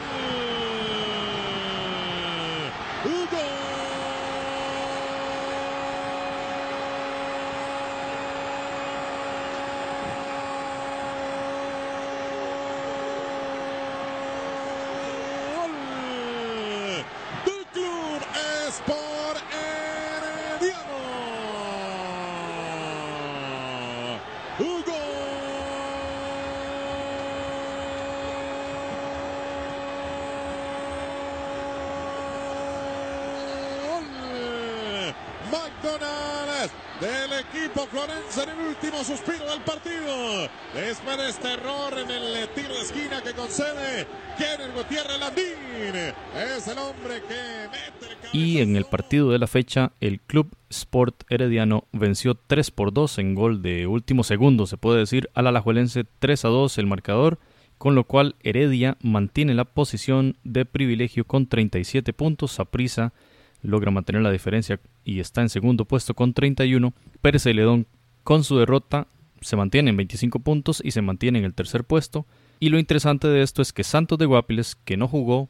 del 17.44 17.64
Club 17.72 18.22
Sport 18.68 19.40
Herediano. 19.52 20.98
Hugo. 24.58 25.02
McDonald's 35.50 36.72
del 37.00 37.32
equipo 37.82 38.42
en 38.42 38.48
el 38.50 38.66
último 38.66 39.04
suspiro 39.04 39.50
del 39.50 39.60
partido. 39.60 40.48
Después 40.74 41.16
de 41.16 41.28
este 41.28 41.52
error 41.52 41.92
en 41.98 42.10
el 42.10 42.48
tiro 42.54 42.74
de 42.74 42.80
esquina 42.80 43.22
que 43.22 43.32
concede 43.32 44.06
Kenneth 44.36 44.74
Gutiérrez 44.74 45.20
Landín. 45.20 46.14
Es 46.34 46.66
el 46.66 46.78
hombre 46.78 47.22
que 47.28 47.68
mete 47.70 48.28
el 48.32 48.40
Y 48.40 48.58
en 48.58 48.76
el 48.76 48.84
partido 48.84 49.30
de 49.30 49.38
la 49.38 49.46
fecha, 49.46 49.92
el 50.00 50.20
Club 50.20 50.50
Sport 50.70 51.24
Herediano 51.28 51.84
venció 51.92 52.34
3 52.34 52.70
por 52.72 52.92
2 52.92 53.18
en 53.18 53.34
gol 53.34 53.62
de 53.62 53.86
último 53.86 54.24
segundo, 54.24 54.66
se 54.66 54.76
puede 54.76 54.98
decir, 54.98 55.30
al 55.34 55.46
Alajuelense 55.46 56.04
3 56.18 56.44
a 56.44 56.48
2 56.48 56.78
el 56.78 56.86
marcador, 56.86 57.38
con 57.78 57.94
lo 57.94 58.04
cual 58.04 58.34
Heredia 58.42 58.96
mantiene 59.02 59.54
la 59.54 59.64
posición 59.64 60.36
de 60.42 60.64
privilegio 60.64 61.24
con 61.24 61.46
37 61.46 62.12
puntos. 62.12 62.52
Saprisa 62.52 63.12
logra 63.62 63.90
mantener 63.90 64.22
la 64.22 64.30
diferencia 64.30 64.80
y 65.08 65.20
está 65.20 65.40
en 65.40 65.48
segundo 65.48 65.86
puesto 65.86 66.12
con 66.12 66.34
31. 66.34 66.92
Pérez 67.22 67.44
Celedón 67.44 67.86
con 68.24 68.44
su 68.44 68.58
derrota 68.58 69.06
se 69.40 69.56
mantiene 69.56 69.88
en 69.88 69.96
25 69.96 70.40
puntos 70.40 70.82
y 70.84 70.90
se 70.90 71.00
mantiene 71.00 71.38
en 71.38 71.46
el 71.46 71.54
tercer 71.54 71.84
puesto. 71.84 72.26
Y 72.60 72.68
lo 72.68 72.78
interesante 72.78 73.26
de 73.26 73.40
esto 73.40 73.62
es 73.62 73.72
que 73.72 73.84
Santos 73.84 74.18
de 74.18 74.26
Guapiles, 74.26 74.74
que 74.74 74.98
no 74.98 75.08
jugó 75.08 75.48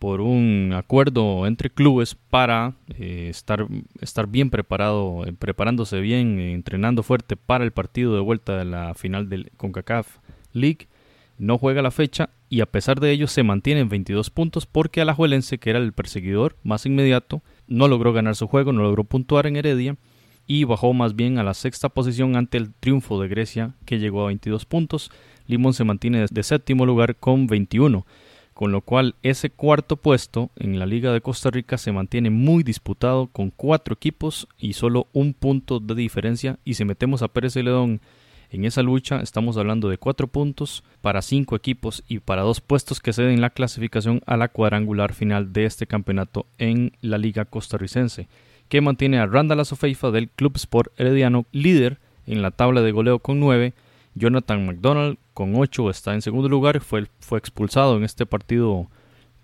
por 0.00 0.20
un 0.20 0.72
acuerdo 0.74 1.46
entre 1.46 1.70
clubes 1.70 2.16
para 2.16 2.74
eh, 2.98 3.28
estar, 3.30 3.68
estar 4.00 4.26
bien 4.26 4.50
preparado, 4.50 5.24
eh, 5.24 5.32
preparándose 5.32 6.00
bien, 6.00 6.40
eh, 6.40 6.52
entrenando 6.52 7.04
fuerte 7.04 7.36
para 7.36 7.62
el 7.62 7.70
partido 7.70 8.12
de 8.12 8.20
vuelta 8.20 8.58
de 8.58 8.64
la 8.64 8.94
final 8.94 9.28
del 9.28 9.52
CONCACAF 9.56 10.18
League, 10.52 10.88
no 11.38 11.58
juega 11.58 11.80
la 11.80 11.92
fecha 11.92 12.30
y 12.48 12.60
a 12.60 12.66
pesar 12.66 12.98
de 12.98 13.12
ello 13.12 13.28
se 13.28 13.44
mantiene 13.44 13.82
en 13.82 13.88
22 13.88 14.30
puntos 14.30 14.66
porque 14.66 15.00
Alajuelense, 15.00 15.58
que 15.58 15.70
era 15.70 15.78
el 15.78 15.92
perseguidor 15.92 16.56
más 16.64 16.86
inmediato, 16.86 17.42
no 17.68 17.88
logró 17.88 18.12
ganar 18.12 18.36
su 18.36 18.46
juego, 18.46 18.72
no 18.72 18.82
logró 18.82 19.04
puntuar 19.04 19.46
en 19.46 19.56
Heredia 19.56 19.96
y 20.46 20.64
bajó 20.64 20.92
más 20.92 21.16
bien 21.16 21.38
a 21.38 21.42
la 21.42 21.54
sexta 21.54 21.88
posición 21.88 22.36
ante 22.36 22.58
el 22.58 22.72
triunfo 22.72 23.20
de 23.20 23.28
Grecia 23.28 23.74
que 23.84 23.98
llegó 23.98 24.22
a 24.22 24.26
22 24.28 24.64
puntos. 24.64 25.10
Limón 25.46 25.74
se 25.74 25.84
mantiene 25.84 26.26
de 26.30 26.42
séptimo 26.42 26.86
lugar 26.86 27.16
con 27.16 27.46
21, 27.46 28.06
con 28.54 28.72
lo 28.72 28.80
cual 28.80 29.16
ese 29.22 29.50
cuarto 29.50 29.96
puesto 29.96 30.50
en 30.56 30.78
la 30.78 30.86
Liga 30.86 31.12
de 31.12 31.20
Costa 31.20 31.50
Rica 31.50 31.78
se 31.78 31.92
mantiene 31.92 32.30
muy 32.30 32.62
disputado 32.62 33.28
con 33.28 33.50
cuatro 33.50 33.94
equipos 33.94 34.48
y 34.58 34.72
solo 34.72 35.08
un 35.12 35.34
punto 35.34 35.80
de 35.80 35.94
diferencia 35.94 36.58
y 36.64 36.74
si 36.74 36.84
metemos 36.84 37.22
a 37.22 37.28
Pérez 37.28 37.54
Celedón 37.54 38.00
en 38.50 38.64
esa 38.64 38.82
lucha 38.82 39.20
estamos 39.20 39.56
hablando 39.56 39.88
de 39.88 39.98
cuatro 39.98 40.28
puntos 40.28 40.84
para 41.00 41.22
cinco 41.22 41.56
equipos 41.56 42.04
y 42.08 42.20
para 42.20 42.42
dos 42.42 42.60
puestos 42.60 43.00
que 43.00 43.12
ceden 43.12 43.40
la 43.40 43.50
clasificación 43.50 44.20
a 44.26 44.36
la 44.36 44.48
cuadrangular 44.48 45.12
final 45.12 45.52
de 45.52 45.64
este 45.64 45.86
campeonato 45.86 46.46
en 46.58 46.92
la 47.00 47.18
Liga 47.18 47.44
Costarricense, 47.44 48.28
que 48.68 48.80
mantiene 48.80 49.18
a 49.18 49.26
Randall 49.26 49.60
Azofeifa 49.60 50.10
del 50.10 50.28
Club 50.28 50.56
Sport 50.56 50.92
Herediano 50.98 51.46
líder 51.52 51.98
en 52.26 52.42
la 52.42 52.50
tabla 52.50 52.82
de 52.82 52.92
goleo 52.92 53.18
con 53.18 53.40
nueve. 53.40 53.74
Jonathan 54.14 54.64
McDonald 54.64 55.18
con 55.34 55.54
ocho 55.56 55.90
está 55.90 56.14
en 56.14 56.22
segundo 56.22 56.48
lugar, 56.48 56.80
fue, 56.80 57.06
fue 57.20 57.38
expulsado 57.38 57.96
en 57.96 58.04
este 58.04 58.24
partido 58.24 58.88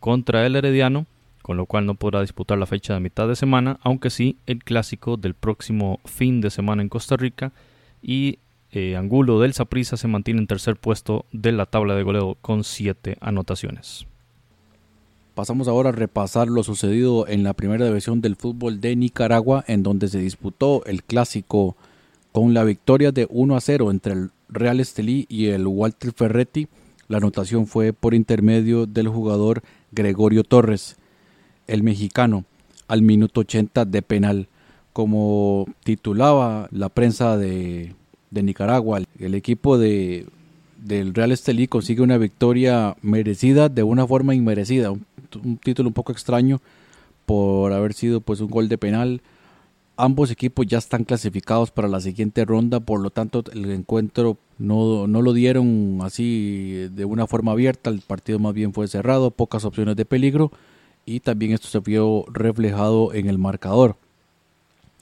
contra 0.00 0.46
el 0.46 0.56
Herediano, 0.56 1.06
con 1.42 1.56
lo 1.56 1.66
cual 1.66 1.84
no 1.84 1.94
podrá 1.94 2.22
disputar 2.22 2.56
la 2.56 2.66
fecha 2.66 2.94
de 2.94 3.00
mitad 3.00 3.28
de 3.28 3.36
semana, 3.36 3.78
aunque 3.82 4.10
sí 4.10 4.38
el 4.46 4.64
clásico 4.64 5.16
del 5.16 5.34
próximo 5.34 6.00
fin 6.04 6.40
de 6.40 6.50
semana 6.50 6.82
en 6.82 6.88
Costa 6.88 7.16
Rica 7.16 7.52
y 8.00 8.38
eh, 8.72 8.96
Angulo 8.96 9.38
del 9.38 9.52
Saprissa 9.52 9.98
se 9.98 10.08
mantiene 10.08 10.40
en 10.40 10.46
tercer 10.46 10.76
puesto 10.76 11.26
de 11.30 11.52
la 11.52 11.66
tabla 11.66 11.94
de 11.94 12.02
goleo 12.02 12.38
con 12.40 12.64
siete 12.64 13.18
anotaciones. 13.20 14.06
Pasamos 15.34 15.68
ahora 15.68 15.90
a 15.90 15.92
repasar 15.92 16.48
lo 16.48 16.62
sucedido 16.62 17.26
en 17.28 17.42
la 17.42 17.52
primera 17.52 17.84
división 17.84 18.22
del 18.22 18.36
fútbol 18.36 18.80
de 18.80 18.96
Nicaragua, 18.96 19.62
en 19.66 19.82
donde 19.82 20.08
se 20.08 20.18
disputó 20.18 20.84
el 20.86 21.04
clásico 21.04 21.76
con 22.32 22.54
la 22.54 22.64
victoria 22.64 23.12
de 23.12 23.26
1 23.30 23.56
a 23.56 23.60
0 23.60 23.90
entre 23.90 24.14
el 24.14 24.30
Real 24.48 24.80
Estelí 24.80 25.26
y 25.28 25.46
el 25.46 25.66
Walter 25.66 26.12
Ferretti. 26.12 26.68
La 27.08 27.18
anotación 27.18 27.66
fue 27.66 27.92
por 27.92 28.14
intermedio 28.14 28.86
del 28.86 29.08
jugador 29.08 29.62
Gregorio 29.90 30.44
Torres, 30.44 30.96
el 31.66 31.82
mexicano, 31.82 32.44
al 32.88 33.02
minuto 33.02 33.40
80 33.40 33.84
de 33.84 34.00
penal. 34.00 34.48
Como 34.94 35.66
titulaba 35.84 36.68
la 36.70 36.90
prensa 36.90 37.38
de, 37.38 37.94
de 38.32 38.42
Nicaragua, 38.42 39.02
el 39.18 39.34
equipo 39.34 39.78
de, 39.78 40.26
del 40.78 41.14
Real 41.14 41.30
Estelí 41.30 41.68
consigue 41.68 42.02
una 42.02 42.18
victoria 42.18 42.96
merecida 43.02 43.68
de 43.68 43.82
una 43.82 44.06
forma 44.06 44.34
inmerecida, 44.34 44.90
un, 44.90 45.06
un, 45.44 45.58
título 45.58 45.90
un 45.90 45.92
poco 45.92 46.12
extraño 46.12 46.60
por 47.26 47.72
haber 47.72 47.92
sido 47.92 48.20
pues 48.20 48.40
un 48.40 48.48
gol 48.48 48.68
de 48.68 48.78
penal. 48.78 49.20
Ambos 49.96 50.30
equipos 50.30 50.66
ya 50.66 50.78
están 50.78 51.04
clasificados 51.04 51.70
para 51.70 51.86
la 51.86 52.00
siguiente 52.00 52.44
ronda, 52.46 52.80
por 52.80 53.00
lo 53.00 53.10
tanto 53.10 53.44
el 53.52 53.70
encuentro 53.70 54.38
no, 54.58 55.06
no 55.06 55.20
lo 55.20 55.34
dieron 55.34 55.98
así 56.02 56.88
de 56.94 57.04
una 57.04 57.26
forma 57.26 57.52
abierta, 57.52 57.90
el 57.90 58.00
partido 58.00 58.38
más 58.38 58.54
bien 58.54 58.72
fue 58.72 58.88
cerrado, 58.88 59.30
pocas 59.30 59.64
opciones 59.66 59.94
de 59.96 60.06
peligro 60.06 60.50
y 61.04 61.20
también 61.20 61.52
esto 61.52 61.68
se 61.68 61.80
vio 61.80 62.24
reflejado 62.32 63.12
en 63.12 63.28
el 63.28 63.38
marcador. 63.38 63.96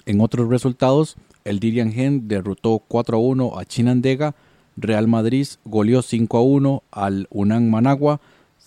En 0.07 0.21
otros 0.21 0.49
resultados, 0.49 1.17
el 1.44 1.61
Dirian 1.61 1.92
Gen 1.92 2.28
derrotó 2.28 2.82
4 2.87 3.16
a 3.16 3.20
1 3.20 3.59
a 3.59 3.64
Chinandega, 3.64 4.35
Real 4.76 5.09
Madrid 5.09 5.47
goleó 5.64 6.02
5 6.02 6.38
a 6.38 6.42
1 6.42 6.82
al 6.90 7.26
Unán 7.30 7.70
Managua, 7.70 8.20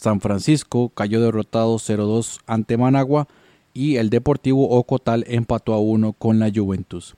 San 0.03 0.19
Francisco 0.19 0.89
cayó 0.89 1.21
derrotado 1.21 1.77
0-2 1.77 2.39
ante 2.45 2.77
Managua. 2.77 3.27
Y 3.73 3.95
el 3.95 4.09
Deportivo 4.09 4.69
Ocotal 4.69 5.23
empató 5.27 5.73
a 5.73 5.79
1 5.79 6.13
con 6.13 6.39
la 6.39 6.51
Juventus. 6.53 7.15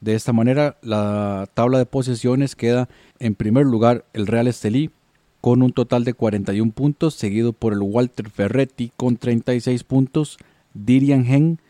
De 0.00 0.14
esta 0.14 0.32
manera, 0.32 0.78
la 0.82 1.46
tabla 1.54 1.78
de 1.78 1.86
posiciones 1.86 2.56
queda 2.56 2.88
en 3.20 3.34
primer 3.36 3.66
lugar 3.66 4.04
el 4.14 4.26
Real 4.26 4.48
Estelí 4.48 4.90
con 5.40 5.62
un 5.62 5.72
total 5.72 6.04
de 6.04 6.14
41 6.14 6.72
puntos, 6.72 7.14
seguido 7.14 7.52
por 7.52 7.72
el 7.72 7.82
Walter 7.82 8.30
Ferretti 8.30 8.90
con 8.96 9.16
36 9.16 9.84
puntos, 9.84 10.38
Dirian 10.74 11.24
Gen 11.24 11.60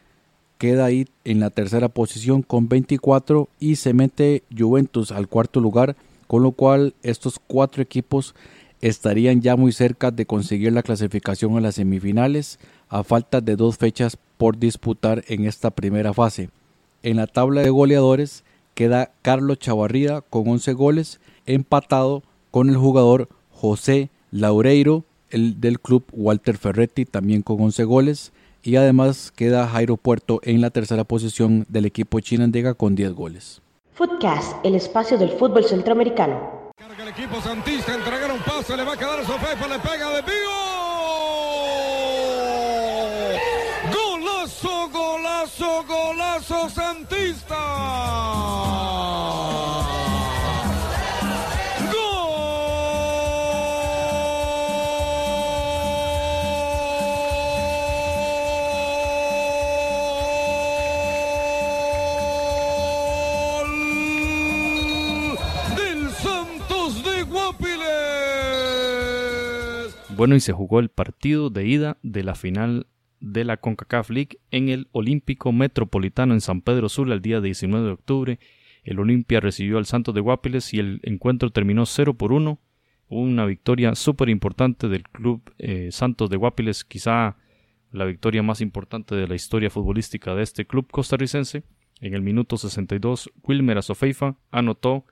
queda 0.63 0.85
ahí 0.85 1.09
en 1.25 1.41
la 1.41 1.51
tercera 1.51 1.89
posición 1.89 2.43
con 2.43 2.69
24 2.69 3.49
y 3.59 3.75
se 3.75 3.95
mete 3.95 4.45
Juventus 4.57 5.11
al 5.11 5.27
cuarto 5.27 5.59
lugar, 5.59 5.97
con 6.29 6.45
lo 6.45 6.53
cual 6.53 6.95
estos 7.03 7.41
cuatro 7.45 7.83
equipos 7.83 8.37
estarían 8.81 9.41
ya 9.41 9.57
muy 9.57 9.73
cerca 9.73 10.13
de 10.13 10.25
conseguir 10.25 10.73
la 10.73 10.85
clasificación 10.85 11.57
a 11.57 11.61
las 11.61 11.75
semifinales 11.75 12.61
a 12.89 13.03
falta 13.03 13.41
de 13.41 13.57
dos 13.57 13.77
fechas 13.77 14.17
por 14.39 14.57
disputar 14.57 15.25
en 15.27 15.47
esta 15.47 15.73
primera 15.73 16.15
fase. 16.15 16.49
En 17.03 17.17
la 17.17 17.27
tabla 17.27 17.63
de 17.63 17.71
goleadores 17.71 18.45
queda 18.75 19.11
Carlos 19.23 19.59
Chavarría 19.59 20.21
con 20.21 20.49
11 20.49 20.75
goles 20.75 21.21
empatado 21.45 22.23
con 22.53 22.69
el 22.69 22.77
jugador 22.77 23.29
José 23.51 24.11
Laureiro 24.31 25.05
el 25.33 25.61
del 25.61 25.81
club 25.81 26.05
Walter 26.13 26.57
Ferretti, 26.57 27.05
también 27.05 27.43
con 27.43 27.61
11 27.61 27.85
goles. 27.85 28.33
Y 28.63 28.77
además 28.77 29.33
queda 29.35 29.67
Jairo 29.67 29.97
Puerto 29.97 30.41
en 30.45 30.61
la 30.61 30.71
tercera 30.71 31.05
posición 31.05 31.67
del 31.69 31.85
equipo 31.85 32.21
chinandega 32.21 32.75
con 32.75 32.95
10 32.95 33.13
goles. 33.13 33.61
Footcast, 33.95 34.65
el 34.65 34.75
espacio 34.77 35.19
del 35.19 35.31
fútbol 35.31 35.65
centroamericano. 35.65 36.71
Carga 36.77 37.03
el 37.03 37.09
equipo 37.11 37.41
Santista, 37.41 37.95
entregar 37.95 38.31
un 38.31 38.41
pase, 38.41 38.77
le 38.77 38.85
va 38.85 38.95
a 38.95 38.97
quedar 38.97 39.21
a 39.21 39.25
Sofefa, 39.25 39.69
le 39.69 39.79
pega 39.81 40.11
de 40.11 40.23
vivo. 40.23 40.52
Bueno, 70.23 70.37
y 70.37 70.41
se 70.41 70.53
jugó 70.53 70.79
el 70.79 70.89
partido 70.89 71.51
de 71.51 71.67
ida 71.67 71.99
de 72.05 72.23
la 72.23 72.37
final 72.37 72.87
de 73.19 73.45
la 73.45 73.57
CONCACAF 73.57 74.11
League 74.11 74.39
en 74.53 74.69
el 74.69 74.87
Olímpico 74.93 75.51
Metropolitano 75.51 76.33
en 76.33 76.41
San 76.41 76.61
Pedro 76.61 76.89
Sula 76.89 77.15
el 77.15 77.23
día 77.23 77.41
19 77.41 77.85
de 77.85 77.93
octubre. 77.93 78.39
El 78.85 79.01
Olimpia 79.01 79.41
recibió 79.41 79.79
al 79.79 79.87
Santos 79.87 80.15
de 80.15 80.21
Guapiles 80.21 80.75
y 80.75 80.79
el 80.79 81.01
encuentro 81.03 81.51
terminó 81.51 81.87
0 81.87 82.15
por 82.15 82.33
1. 82.33 82.57
Una 83.09 83.47
victoria 83.47 83.97
súper 83.97 84.29
importante 84.29 84.89
del 84.89 85.03
club 85.03 85.43
eh, 85.59 85.89
Santos 85.91 86.31
de 86.31 86.37
Guapiles, 86.37 86.85
quizá 86.85 87.37
la 87.91 88.05
victoria 88.05 88.45
más 88.45 88.61
importante 88.61 89.17
de 89.17 89.27
la 89.27 89.35
historia 89.35 89.71
futbolística 89.71 90.37
de 90.37 90.45
este 90.45 90.69
club 90.69 90.87
costarricense. 90.89 91.65
En 92.01 92.15
el 92.15 92.23
minuto 92.23 92.57
62, 92.59 93.29
Wilmer 93.43 93.79
Azofeifa 93.79 94.37
anotó 94.53 95.05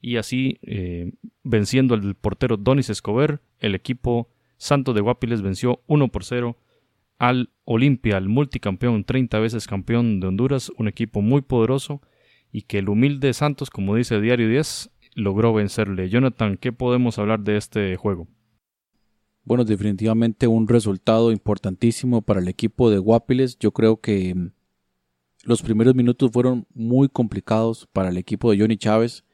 y 0.00 0.16
así, 0.16 0.58
eh, 0.62 1.12
venciendo 1.42 1.92
al 1.92 2.14
portero 2.14 2.56
Donis 2.56 2.88
Escobar, 2.88 3.42
el 3.58 3.74
equipo 3.74 4.30
Santos 4.56 4.94
de 4.94 5.00
Guapiles 5.00 5.42
venció 5.42 5.82
1 5.86 6.08
por 6.08 6.24
0 6.24 6.56
al 7.18 7.50
Olimpia, 7.64 8.18
el 8.18 8.28
multicampeón, 8.28 9.04
30 9.04 9.38
veces 9.38 9.66
campeón 9.66 10.20
de 10.20 10.26
Honduras, 10.26 10.70
un 10.78 10.88
equipo 10.88 11.22
muy 11.22 11.42
poderoso 11.42 12.02
y 12.52 12.62
que 12.62 12.78
el 12.78 12.88
humilde 12.88 13.32
Santos, 13.32 13.70
como 13.70 13.94
dice 13.94 14.20
Diario 14.20 14.48
10, 14.48 14.90
logró 15.14 15.52
vencerle. 15.52 16.08
Jonathan, 16.08 16.56
¿qué 16.56 16.72
podemos 16.72 17.18
hablar 17.18 17.40
de 17.40 17.56
este 17.56 17.96
juego? 17.96 18.28
Bueno, 19.44 19.64
definitivamente 19.64 20.46
un 20.46 20.68
resultado 20.68 21.30
importantísimo 21.30 22.22
para 22.22 22.40
el 22.40 22.48
equipo 22.48 22.90
de 22.90 22.98
Guapiles. 22.98 23.58
Yo 23.58 23.72
creo 23.72 24.00
que 24.00 24.34
mm, 24.34 24.52
los 25.44 25.62
primeros 25.62 25.94
minutos 25.94 26.30
fueron 26.32 26.66
muy 26.74 27.08
complicados 27.08 27.86
para 27.92 28.08
el 28.08 28.16
equipo 28.16 28.50
de 28.50 28.58
Johnny 28.58 28.76
Chávez. 28.76 29.24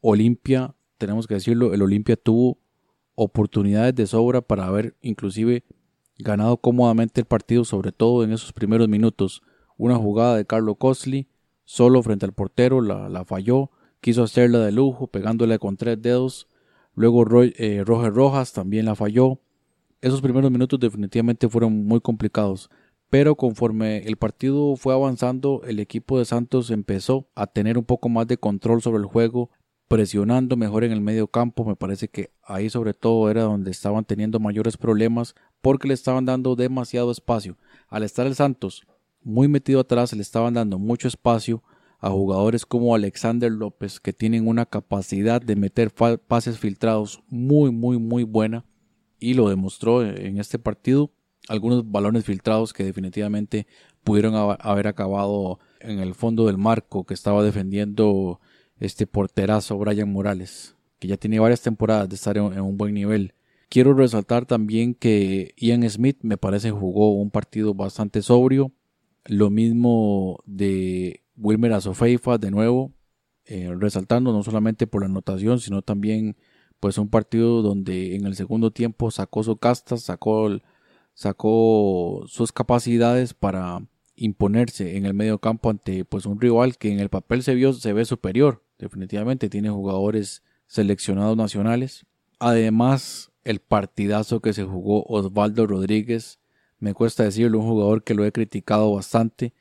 Olimpia, 0.00 0.74
tenemos 0.98 1.26
que 1.26 1.34
decirlo, 1.34 1.74
el 1.74 1.82
Olimpia 1.82 2.16
tuvo 2.16 2.58
oportunidades 3.14 3.94
de 3.94 4.06
sobra 4.06 4.40
para 4.40 4.66
haber 4.66 4.96
inclusive 5.02 5.64
ganado 6.18 6.56
cómodamente 6.56 7.20
el 7.20 7.26
partido, 7.26 7.64
sobre 7.64 7.92
todo 7.92 8.24
en 8.24 8.32
esos 8.32 8.52
primeros 8.52 8.88
minutos. 8.88 9.42
Una 9.76 9.96
jugada 9.96 10.36
de 10.36 10.44
Carlos 10.44 10.76
Cosli, 10.78 11.28
solo 11.64 12.02
frente 12.02 12.26
al 12.26 12.32
portero, 12.32 12.80
la, 12.80 13.24
falló, 13.24 13.70
quiso 14.00 14.22
hacerla 14.22 14.60
de 14.60 14.72
lujo, 14.72 15.06
pegándole 15.06 15.58
con 15.58 15.76
tres 15.76 16.00
dedos. 16.00 16.48
Luego 16.94 17.24
eh, 17.42 17.82
Roger 17.84 18.12
Rojas 18.12 18.52
también 18.52 18.86
la 18.86 18.94
falló. 18.94 19.40
Esos 20.00 20.20
primeros 20.20 20.50
minutos 20.50 20.78
definitivamente 20.80 21.48
fueron 21.48 21.84
muy 21.84 22.00
complicados. 22.00 22.70
Pero 23.08 23.36
conforme 23.36 23.98
el 23.98 24.16
partido 24.16 24.74
fue 24.76 24.94
avanzando, 24.94 25.60
el 25.66 25.80
equipo 25.80 26.18
de 26.18 26.24
Santos 26.24 26.70
empezó 26.70 27.28
a 27.34 27.46
tener 27.46 27.76
un 27.76 27.84
poco 27.84 28.08
más 28.08 28.26
de 28.26 28.38
control 28.38 28.80
sobre 28.80 29.00
el 29.00 29.06
juego, 29.06 29.50
presionando 29.92 30.56
mejor 30.56 30.84
en 30.84 30.92
el 30.92 31.02
medio 31.02 31.26
campo. 31.26 31.66
Me 31.66 31.76
parece 31.76 32.08
que 32.08 32.30
ahí 32.42 32.70
sobre 32.70 32.94
todo 32.94 33.30
era 33.30 33.42
donde 33.42 33.70
estaban 33.70 34.06
teniendo 34.06 34.40
mayores 34.40 34.78
problemas 34.78 35.34
porque 35.60 35.86
le 35.86 35.92
estaban 35.92 36.24
dando 36.24 36.56
demasiado 36.56 37.10
espacio. 37.10 37.58
Al 37.88 38.02
estar 38.02 38.26
el 38.26 38.34
Santos 38.34 38.86
muy 39.22 39.48
metido 39.48 39.80
atrás, 39.80 40.14
le 40.14 40.22
estaban 40.22 40.54
dando 40.54 40.78
mucho 40.78 41.08
espacio 41.08 41.62
a 42.00 42.08
jugadores 42.08 42.64
como 42.64 42.94
Alexander 42.94 43.52
López 43.52 44.00
que 44.00 44.14
tienen 44.14 44.48
una 44.48 44.64
capacidad 44.64 45.42
de 45.42 45.56
meter 45.56 45.92
pases 45.92 46.58
filtrados 46.58 47.22
muy 47.28 47.70
muy 47.70 47.98
muy 47.98 48.24
buena 48.24 48.64
y 49.20 49.34
lo 49.34 49.50
demostró 49.50 50.02
en 50.02 50.38
este 50.38 50.58
partido. 50.58 51.12
Algunos 51.48 51.90
balones 51.90 52.24
filtrados 52.24 52.72
que 52.72 52.84
definitivamente 52.84 53.66
pudieron 54.04 54.56
haber 54.58 54.88
acabado 54.88 55.58
en 55.80 55.98
el 55.98 56.14
fondo 56.14 56.46
del 56.46 56.56
marco 56.56 57.04
que 57.04 57.12
estaba 57.12 57.42
defendiendo 57.42 58.40
este 58.82 59.06
porterazo 59.06 59.78
Brian 59.78 60.10
Morales, 60.10 60.74
que 60.98 61.06
ya 61.06 61.16
tiene 61.16 61.38
varias 61.38 61.62
temporadas 61.62 62.08
de 62.08 62.16
estar 62.16 62.36
en, 62.36 62.60
un 62.60 62.76
buen 62.76 62.94
nivel. 62.94 63.32
Quiero 63.68 63.94
resaltar 63.94 64.44
también 64.44 64.94
que 64.94 65.54
Ian 65.56 65.88
Smith 65.88 66.18
me 66.22 66.36
parece 66.36 66.72
jugó 66.72 67.14
un 67.14 67.30
partido 67.30 67.74
bastante 67.74 68.22
sobrio. 68.22 68.72
Lo 69.24 69.50
mismo 69.50 70.42
de 70.46 71.22
Wilmer 71.36 71.74
Azofeifa, 71.74 72.38
de 72.38 72.50
nuevo, 72.50 72.92
eh, 73.44 73.72
resaltando 73.78 74.32
no 74.32 74.42
solamente 74.42 74.88
por 74.88 75.02
la 75.02 75.06
anotación, 75.06 75.60
sino 75.60 75.82
también 75.82 76.36
pues 76.80 76.98
un 76.98 77.08
partido 77.08 77.62
donde 77.62 78.16
en 78.16 78.26
el 78.26 78.34
segundo 78.34 78.72
tiempo 78.72 79.12
sacó 79.12 79.44
su 79.44 79.56
casta, 79.58 79.96
sacó, 79.96 80.50
sacó 81.14 82.24
sus 82.26 82.50
capacidades 82.50 83.32
para 83.32 83.86
imponerse 84.16 84.96
en 84.96 85.06
el 85.06 85.14
medio 85.14 85.38
campo 85.38 85.70
ante 85.70 86.04
pues 86.04 86.26
un 86.26 86.40
rival 86.40 86.76
que 86.78 86.90
en 86.90 86.98
el 86.98 87.10
papel 87.10 87.44
se 87.44 87.54
vio 87.54 87.72
se 87.72 87.92
ve 87.92 88.04
superior 88.04 88.61
definitivamente 88.82 89.48
tiene 89.48 89.70
jugadores 89.70 90.42
seleccionados 90.66 91.36
nacionales. 91.36 92.04
Además, 92.38 93.30
el 93.44 93.60
partidazo 93.60 94.40
que 94.40 94.52
se 94.52 94.64
jugó 94.64 95.04
Osvaldo 95.04 95.66
Rodríguez, 95.66 96.40
me 96.78 96.94
cuesta 96.94 97.22
decirlo, 97.22 97.60
un 97.60 97.68
jugador 97.68 98.02
que 98.02 98.14
lo 98.14 98.24
he 98.24 98.32
criticado 98.32 98.92
bastante, 98.92 99.54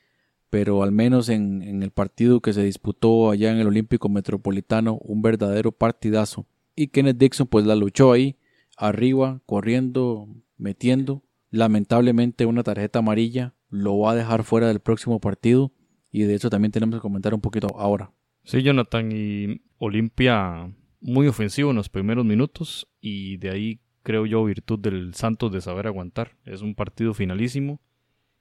pero 0.50 0.82
al 0.82 0.92
menos 0.92 1.30
en, 1.30 1.84
el 1.84 1.92
partido 1.92 2.42
que 2.42 2.54
se 2.54 2.64
disputó 2.64 3.30
allá 3.30 3.52
en 3.52 3.60
el 3.60 3.68
Olímpico 3.68 4.10
Metropolitano, 4.10 4.98
un 4.98 5.22
verdadero 5.22 5.72
partidazo. 5.72 6.48
Y 6.76 6.88
Kenneth 6.88 7.18
Dixon 7.18 7.48
pues 7.48 7.66
la 7.66 7.76
luchó 7.76 8.12
ahí, 8.12 8.38
arriba, 8.76 9.42
corriendo, 9.46 10.28
metiendo. 10.58 11.22
Lamentablemente 11.52 12.46
una 12.48 12.64
tarjeta 12.64 13.00
amarilla 13.00 13.54
lo 13.70 14.00
va 14.00 14.12
a 14.12 14.16
dejar 14.16 14.44
fuera 14.44 14.68
del 14.68 14.80
próximo 14.80 15.20
partido 15.20 15.72
y 16.12 16.24
de 16.24 16.36
eso 16.36 16.50
también 16.50 16.72
tenemos 16.72 16.96
que 16.96 17.02
comentar 17.02 17.34
un 17.34 17.42
poquito 17.42 17.68
ahora. 17.78 18.12
Sí, 18.44 18.64
Jonathan, 18.64 19.12
y 19.12 19.62
Olimpia 19.78 20.72
muy 21.00 21.28
ofensivo 21.28 21.72
en 21.72 21.78
los 21.78 21.90
primeros 21.90 22.26
minutos 22.26 22.88
y 23.02 23.38
de 23.38 23.50
ahí 23.50 23.80
creo 24.04 24.26
yo 24.26 24.44
virtud 24.46 24.80
del 24.80 25.14
Santos 25.14 25.52
de 25.52 25.62
saber 25.62 25.88
aguantar. 25.88 26.38
Es 26.46 26.62
un 26.62 26.76
partido 26.76 27.14
finalísimo 27.14 27.82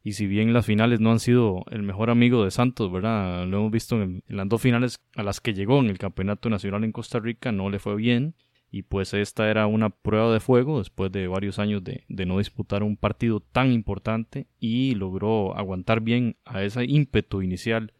y 0.03 0.13
si 0.13 0.27
bien 0.27 0.53
las 0.53 0.67
finales 0.67 1.01
no 1.01 1.11
han 1.11 1.21
sido 1.21 1.65
el 1.71 1.83
mejor 1.83 2.11
amigo 2.11 2.45
de 2.45 2.51
Santos, 2.51 2.91
¿verdad? 2.91 3.47
Lo 3.47 3.59
hemos 3.59 3.71
visto 3.71 4.01
en, 4.01 4.23
las 4.29 4.49
dos 4.49 4.63
finales 4.63 5.01
a 5.15 5.23
las 5.23 5.41
que 5.41 5.55
llegó 5.55 5.81
en 5.81 5.91
el 5.91 5.99
Campeonato 5.99 6.49
Nacional 6.49 6.85
en 6.85 6.93
Costa 6.93 7.19
Rica, 7.19 7.53
no 7.53 7.69
le 7.71 7.79
fue 7.79 7.97
bien 7.97 8.35
y 8.71 8.83
pues 8.83 9.15
esta 9.15 9.51
era 9.51 9.67
una 9.67 9.91
prueba 9.91 10.33
de 10.33 10.41
fuego 10.41 10.79
después 10.79 11.11
de 11.11 11.27
varios 11.27 11.59
años 11.59 11.83
de, 11.83 12.05
no 12.09 12.39
disputar 12.39 12.83
un 12.83 12.97
partido 12.97 13.41
tan 13.41 13.73
importante 13.73 14.47
y 14.59 14.95
logró 14.95 15.57
aguantar 15.57 16.01
bien 16.01 16.37
a 16.45 16.63
ese 16.63 16.85
ímpetu 16.85 17.43
inicial 17.43 17.93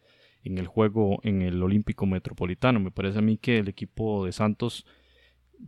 en 0.45 0.59
el 0.59 0.67
juego 0.67 1.21
en 1.23 1.43
el 1.43 1.63
Olímpico 1.63 2.07
Metropolitano. 2.07 2.81
Me 2.81 2.91
parece 2.91 3.19
a 3.19 3.23
mí 3.23 3.37
que 3.37 3.59
el 3.59 3.69
equipo 3.69 4.25
de 4.25 4.33
Santos 4.33 4.87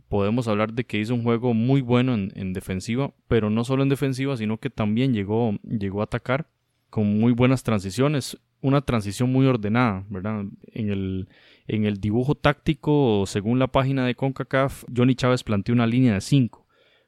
podemos 0.07 0.47
hablar 0.47 0.73
de 0.73 0.85
que 0.85 0.99
hizo 0.99 1.13
un 1.13 1.23
juego 1.23 1.53
muy 1.53 1.81
bueno 1.81 2.13
en, 2.13 2.53
defensiva, 2.53 3.13
pero 3.27 3.49
no 3.49 3.63
solo 3.63 3.83
en 3.83 3.89
defensiva, 3.89 4.37
sino 4.37 4.57
que 4.57 4.69
también 4.69 5.13
llegó, 5.13 5.53
llegó 5.63 6.01
a 6.01 6.05
atacar 6.05 6.47
con 6.89 7.19
muy 7.19 7.33
buenas 7.33 7.63
transiciones, 7.63 8.37
una 8.61 8.81
transición 8.81 9.31
muy 9.31 9.45
ordenada, 9.45 10.05
¿verdad? 10.09 10.45
En 10.71 10.89
el, 10.89 11.27
en 11.67 11.85
el 11.85 11.99
dibujo 11.99 12.35
táctico, 12.35 13.25
según 13.27 13.59
la 13.59 13.67
página 13.67 14.05
de 14.05 14.15
CONCACAF, 14.15 14.85
Johnny 14.95 15.15
Chávez 15.15 15.43
planteó 15.43 15.73
una 15.73 15.87
línea 15.87 16.13
de 16.13 16.21
5 16.21 16.65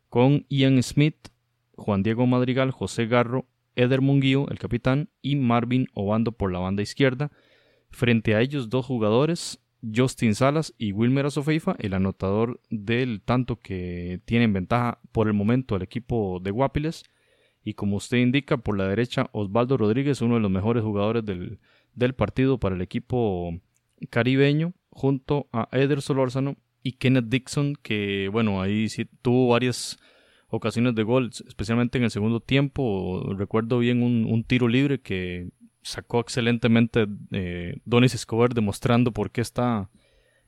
con 0.10 0.46
Ian 0.50 0.82
Smith, 0.82 1.28
Juan 1.76 2.04
Diego 2.04 2.26
Madrigal, 2.26 2.72
José 2.72 3.06
Garro, 3.06 3.46
Eder 3.76 4.02
Munguío, 4.02 4.48
el 4.50 4.60
capitán, 4.60 5.10
y 5.22 5.36
Marvin 5.36 5.88
Obando 5.94 6.32
por 6.32 6.52
la 6.52 6.60
banda 6.60 6.82
izquierda, 6.82 7.32
Frente 7.96 8.36
a 8.36 8.42
ellos 8.42 8.70
dos 8.70 8.86
jugadores, 8.86 9.62
Justin 9.96 10.36
Salas 10.36 10.74
y 10.78 10.92
Wilmer 10.92 11.28
Azofeifa, 11.28 11.78
el 11.80 11.94
anotador 11.94 12.60
del 12.70 13.22
tanto 13.22 13.62
que 13.62 14.20
tienen 14.26 14.52
ventaja 14.52 15.00
por 15.14 15.28
el 15.28 15.34
momento 15.34 15.78
el 15.78 15.82
equipo 15.82 16.42
de 16.44 16.52
Guapiles. 16.52 17.06
Y 17.64 17.76
como 17.76 17.96
usted 17.96 18.18
indica, 18.18 18.58
por 18.58 18.78
la 18.78 18.86
derecha, 18.86 19.30
Osvaldo 19.32 19.78
Rodríguez, 19.78 20.22
uno 20.22 20.36
de 20.36 20.42
los 20.42 20.52
mejores 20.52 20.84
jugadores 20.84 21.24
del, 21.24 21.60
del 21.94 22.14
partido 22.14 22.60
para 22.60 22.76
el 22.76 22.82
equipo 22.82 23.58
caribeño, 24.10 24.74
junto 24.90 25.48
a 25.54 25.70
Eder 25.72 26.02
Solórzano 26.02 26.58
y 26.84 26.98
Kenneth 26.98 27.30
Dixon, 27.30 27.78
que 27.82 28.28
bueno, 28.30 28.62
ahí 28.62 28.90
sí 28.90 29.06
tuvo 29.22 29.48
varias 29.48 29.98
ocasiones 30.50 30.96
de 30.96 31.04
gol, 31.04 31.32
especialmente 31.48 31.98
en 31.98 32.04
el 32.04 32.12
segundo 32.12 32.42
tiempo. 32.42 33.34
Recuerdo 33.38 33.80
bien 33.80 34.04
un, 34.04 34.44
tiro 34.44 34.68
libre 34.68 35.00
que 35.00 35.48
sacó 35.86 36.20
excelentemente 36.20 37.06
eh, 37.32 37.78
Donis 37.86 38.16
Escobar, 38.16 38.54
demostrando 38.54 39.12
por 39.12 39.30
qué 39.32 39.42
está 39.42 39.90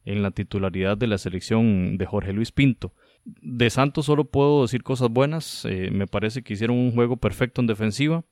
en 0.04 0.24
la 0.24 0.32
titularidad 0.32 0.98
de 0.98 1.06
la 1.06 1.18
selección 1.18 1.98
de 1.98 2.06
Jorge 2.06 2.34
Luis 2.34 2.52
Pinto. 2.52 2.94
De 3.24 3.70
Santos 3.70 4.06
solo 4.06 4.26
puedo 4.26 4.64
decir 4.64 4.82
cosas 4.82 5.10
buenas. 5.10 5.66
Eh, 5.66 5.90
me 5.92 6.08
parece 6.08 6.42
que 6.42 6.54
hicieron 6.54 6.78
un 6.78 6.92
juego 6.92 7.18
perfecto 7.18 7.62
en 7.62 7.68
defensiva. 7.68 8.24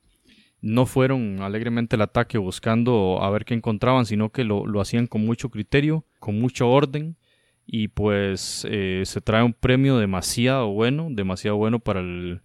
No 0.62 0.88
fueron 0.88 1.41
alegremente 1.41 1.96
el 1.96 2.02
ataque 2.02 2.39
buscando 2.39 3.22
a 3.22 3.30
ver 3.30 3.46
qué 3.46 3.54
encontraban, 3.54 4.06
sino 4.06 4.32
que 4.32 4.44
lo, 4.44 4.65
lo 4.65 4.82
hacían 4.82 5.06
con 5.06 5.24
mucho 5.24 5.50
criterio, 5.50 6.06
con 6.20 6.39
mucho 6.39 6.70
orden 6.70 7.18
y 7.68 7.89
pues 7.89 8.65
eh, 8.70 9.04
se 9.06 9.22
trae 9.22 9.44
un 9.44 9.54
premio 9.54 9.98
demasiado 9.98 10.70
bueno, 10.70 11.08
demasiado 11.12 11.58
bueno 11.58 11.80
para 11.80 12.00
el, 12.00 12.41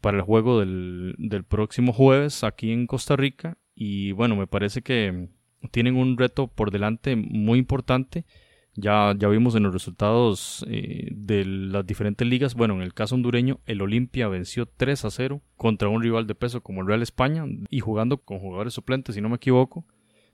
para 0.00 0.18
el 0.18 0.22
juego 0.24 0.60
del, 0.60 1.14
del, 1.18 1.44
próximo 1.44 1.92
jueves 1.92 2.44
aquí 2.44 2.72
en 2.72 2.86
Costa 2.86 3.16
Rica 3.16 3.58
y 3.74 4.12
bueno, 4.12 4.36
me 4.36 4.46
parece 4.46 4.82
que 4.82 5.28
tienen 5.70 5.96
un 5.96 6.16
reto 6.18 6.48
por 6.48 6.70
delante 6.70 7.16
muy 7.16 7.58
importante. 7.58 8.24
Ya, 8.74 9.14
ya 9.18 9.28
vimos 9.28 9.54
en 9.54 9.64
los 9.64 9.72
resultados 9.74 10.64
eh, 10.68 11.08
de 11.12 11.44
las 11.44 11.86
diferentes 11.86 12.26
ligas. 12.26 12.54
Bueno, 12.54 12.74
en 12.74 12.82
el 12.82 12.94
caso 12.94 13.14
hondureño, 13.14 13.60
el 13.66 13.82
Olimpia 13.82 14.28
venció 14.28 14.66
3 14.66 15.04
a 15.04 15.10
0 15.10 15.42
contra 15.56 15.88
un 15.88 16.02
rival 16.02 16.26
de 16.26 16.34
peso 16.34 16.62
como 16.62 16.80
el 16.80 16.86
Real 16.86 17.02
España 17.02 17.44
y 17.68 17.80
jugando 17.80 18.18
con 18.18 18.38
jugadores 18.38 18.72
suplentes, 18.72 19.14
si 19.14 19.20
no 19.20 19.28
me 19.28 19.36
equivoco. 19.36 19.84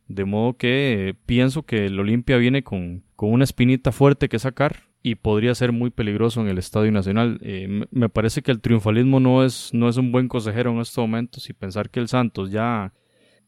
De 0.06 0.24
modo 0.24 0.56
que 0.56 1.16
pienso 1.26 1.64
que 1.64 1.86
el 1.86 1.98
Olimpia 1.98 2.38
viene 2.38 2.62
con, 2.62 3.04
con, 3.14 3.30
una 3.30 3.44
espinita 3.44 3.92
fuerte 3.92 4.28
que 4.28 4.38
sacar 4.38 4.84
y 5.02 5.16
podría 5.16 5.54
ser 5.54 5.72
muy 5.72 5.90
peligroso 5.90 6.40
en 6.40 6.48
el 6.48 6.58
Estadio 6.58 6.92
Nacional. 6.92 7.38
Eh, 7.42 7.84
me 7.90 8.08
parece 8.08 8.40
que 8.42 8.50
el 8.50 8.60
triunfalismo 8.60 9.20
no 9.20 9.44
es, 9.44 9.70
no 9.74 9.88
es 9.88 9.96
un 9.96 10.12
buen 10.12 10.28
consejero 10.28 10.70
en 10.70 10.78
estos 10.78 11.02
momentos 11.02 11.50
y 11.50 11.52
pensar 11.52 11.90
que 11.90 12.00
el 12.00 12.08
Santos 12.08 12.50
ya, 12.50 12.94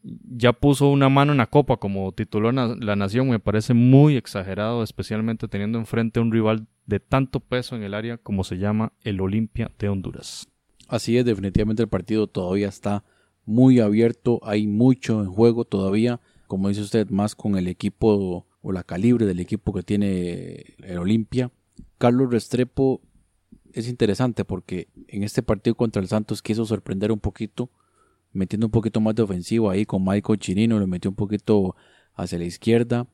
ya 0.03 0.53
puso 0.53 0.89
una 0.89 1.09
mano 1.09 1.31
en 1.31 1.37
la 1.37 1.47
copa 1.47 1.77
como 1.77 2.11
tituló 2.11 2.51
la 2.51 2.95
nación 2.95 3.29
me 3.29 3.39
parece 3.39 3.73
muy 3.73 4.17
exagerado, 4.17 4.83
especialmente 4.83 5.47
teniendo 5.47 5.77
enfrente 5.77 6.19
a 6.19 6.23
un 6.23 6.31
rival 6.31 6.67
de 6.85 6.99
tanto 6.99 7.39
peso 7.39 7.75
en 7.75 7.83
el 7.83 7.93
área 7.93 8.17
como 8.17 8.43
se 8.43 8.57
llama 8.57 8.93
el 9.01 9.21
Olimpia 9.21 9.71
de 9.77 9.89
Honduras. 9.89 10.47
Así 10.87 11.17
es, 11.17 11.25
definitivamente 11.25 11.83
el 11.83 11.89
partido 11.89 12.27
todavía 12.27 12.67
está 12.67 13.03
muy 13.45 13.79
abierto, 13.79 14.39
hay 14.43 14.67
mucho 14.67 15.21
en 15.21 15.29
juego 15.29 15.65
todavía 15.65 16.19
como 16.51 16.67
dice 16.67 16.81
usted, 16.81 17.09
más 17.09 17.33
con 17.33 17.57
el 17.57 17.69
equipo 17.69 18.45
o 18.61 18.71
la 18.73 18.83
calibre 18.83 19.25
del 19.25 19.39
equipo 19.39 19.71
que 19.71 19.83
tiene 19.83 20.75
el 20.79 20.97
Olimpia. 20.97 21.49
Carlos 21.97 22.29
Restrepo 22.29 22.99
es 23.71 23.87
interesante 23.87 24.43
porque 24.43 24.89
en 25.07 25.23
este 25.23 25.43
partido 25.43 25.75
contra 25.75 26.01
el 26.01 26.09
Santos 26.09 26.41
quiso 26.41 26.65
sorprender 26.65 27.13
un 27.13 27.21
poquito, 27.21 27.69
metiendo 28.33 28.67
un 28.67 28.71
poquito 28.71 28.99
más 29.01 29.15
de 29.15 29.23
ofensivo 29.23 29.69
ahí 29.69 29.85
con 29.85 30.03
Michael 30.03 30.39
Chirino, 30.39 30.79
lo 30.79 30.87
metió 30.87 31.11
un 31.11 31.15
poquito 31.15 31.75
hacia 32.13 32.37
la 32.37 32.45
izquierda, 32.45 33.07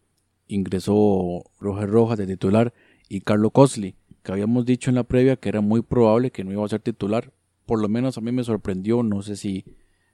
ingresó 0.48 1.44
Roger 1.60 1.90
Rojas 1.90 2.18
de 2.18 2.28
titular 2.28 2.74
y 3.10 3.22
Carlos 3.22 3.52
Cosley, 3.52 3.96
que 4.24 4.32
habíamos 4.32 4.66
dicho 4.66 4.90
en 4.90 4.96
la 4.96 5.04
previa 5.04 5.38
que 5.38 5.50
era 5.50 5.62
muy 5.62 5.82
probable 5.82 6.32
que 6.32 6.44
no 6.44 6.52
iba 6.52 6.66
a 6.66 6.70
ser 6.70 6.82
titular, 6.82 7.34
por 7.66 7.82
lo 7.82 7.90
menos 7.90 8.18
a 8.18 8.22
mí 8.22 8.32
me 8.32 8.44
sorprendió, 8.44 9.04
no 9.04 9.22
sé 9.22 9.36
si, 9.36 9.66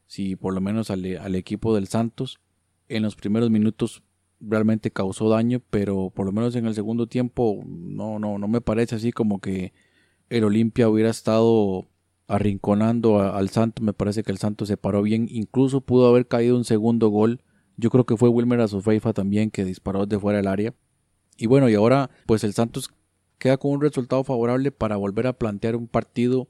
si 0.07 0.35
por 0.35 0.53
lo 0.53 0.61
menos 0.61 0.89
al, 0.89 1.05
al 1.17 1.35
equipo 1.35 1.75
del 1.75 1.87
Santos, 1.87 2.39
en 2.87 3.03
los 3.03 3.15
primeros 3.15 3.49
minutos 3.49 4.03
realmente 4.39 4.91
causó 4.91 5.29
daño, 5.29 5.61
pero 5.69 6.09
por 6.09 6.25
lo 6.25 6.31
menos 6.31 6.55
en 6.55 6.65
el 6.65 6.75
segundo 6.75 7.07
tiempo 7.07 7.63
no, 7.65 8.19
no, 8.19 8.37
no 8.37 8.47
me 8.47 8.61
parece 8.61 8.95
así 8.95 9.11
como 9.11 9.39
que 9.39 9.73
el 10.29 10.43
Olimpia 10.43 10.89
hubiera 10.89 11.09
estado 11.09 11.87
arrinconando 12.27 13.19
al 13.19 13.49
Santos, 13.49 13.83
me 13.83 13.93
parece 13.93 14.23
que 14.23 14.31
el 14.31 14.37
Santos 14.37 14.67
se 14.67 14.77
paró 14.77 15.01
bien, 15.01 15.27
incluso 15.29 15.81
pudo 15.81 16.07
haber 16.07 16.27
caído 16.27 16.55
un 16.55 16.63
segundo 16.63 17.09
gol, 17.09 17.41
yo 17.77 17.89
creo 17.89 18.05
que 18.05 18.17
fue 18.17 18.29
Wilmer 18.29 18.61
Azufeifa 18.61 19.13
también 19.13 19.51
que 19.51 19.65
disparó 19.65 20.05
desde 20.05 20.21
fuera 20.21 20.37
del 20.37 20.47
área, 20.47 20.73
y 21.37 21.47
bueno, 21.47 21.69
y 21.69 21.75
ahora 21.75 22.09
pues 22.25 22.43
el 22.43 22.53
Santos 22.53 22.91
queda 23.37 23.57
con 23.57 23.71
un 23.71 23.81
resultado 23.81 24.23
favorable 24.23 24.71
para 24.71 24.95
volver 24.95 25.27
a 25.27 25.33
plantear 25.33 25.75
un 25.75 25.87
partido 25.87 26.47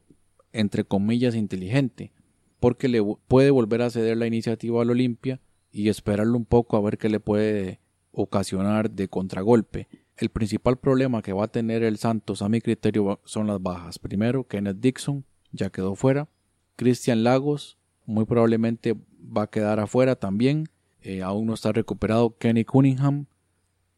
entre 0.52 0.84
comillas 0.84 1.36
inteligente, 1.36 2.12
porque 2.60 2.88
le 2.88 3.02
puede 3.28 3.52
volver 3.52 3.82
a 3.82 3.90
ceder 3.90 4.18
la 4.18 4.28
iniciativa 4.28 4.82
al 4.82 4.92
Olimpia, 4.92 5.42
y 5.74 5.90
esperarlo 5.90 6.38
un 6.38 6.46
poco 6.46 6.78
a 6.78 6.82
ver 6.82 6.98
qué 7.00 7.10
le 7.10 7.20
puede 7.20 7.80
ocasionar 8.12 8.92
de 8.92 9.08
contragolpe. 9.08 9.88
El 10.16 10.30
principal 10.30 10.78
problema 10.78 11.24
que 11.24 11.34
va 11.34 11.46
a 11.46 11.52
tener 11.52 11.82
el 11.82 11.98
Santos 11.98 12.44
a 12.44 12.48
mi 12.48 12.62
criterio 12.62 13.20
son 13.26 13.48
las 13.48 13.60
bajas. 13.60 13.98
Primero, 13.98 14.48
Kenneth 14.48 14.78
Dixon 14.78 15.26
ya 15.54 15.70
quedó 15.70 15.96
fuera. 15.96 16.28
Christian 16.76 17.24
Lagos 17.24 17.78
muy 18.06 18.26
probablemente 18.26 18.96
va 19.20 19.44
a 19.44 19.50
quedar 19.50 19.80
afuera 19.80 20.18
también. 20.18 20.68
Eh, 21.02 21.22
aún 21.22 21.48
no 21.48 21.54
está 21.54 21.72
recuperado. 21.72 22.38
Kenny 22.38 22.66
Cunningham 22.66 23.28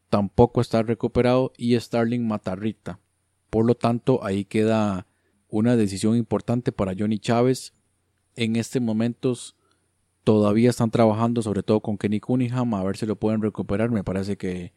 tampoco 0.10 0.62
está 0.62 0.84
recuperado. 0.84 1.52
Y 1.58 1.80
Starling 1.80 2.28
Matarrita. 2.28 3.00
Por 3.50 3.66
lo 3.66 3.76
tanto, 3.76 4.24
ahí 4.24 4.46
queda 4.46 5.08
una 5.48 5.76
decisión 5.76 6.16
importante 6.16 6.72
para 6.72 6.94
Johnny 6.98 7.18
Chávez. 7.18 7.74
En 8.36 8.56
este 8.56 8.80
momento 8.80 9.34
Todavía 10.26 10.72
están 10.72 10.90
trabajando 10.90 11.44
sobre 11.44 11.62
todo 11.62 11.82
con 11.82 12.00
Kenny 12.00 12.20
Cunningham 12.20 12.74
a 12.74 12.84
ver 12.84 12.98
si 12.98 13.06
lo 13.06 13.16
pueden 13.16 13.44
recuperar. 13.44 13.92
Me 13.92 14.04
parece 14.04 14.38
que 14.38 14.74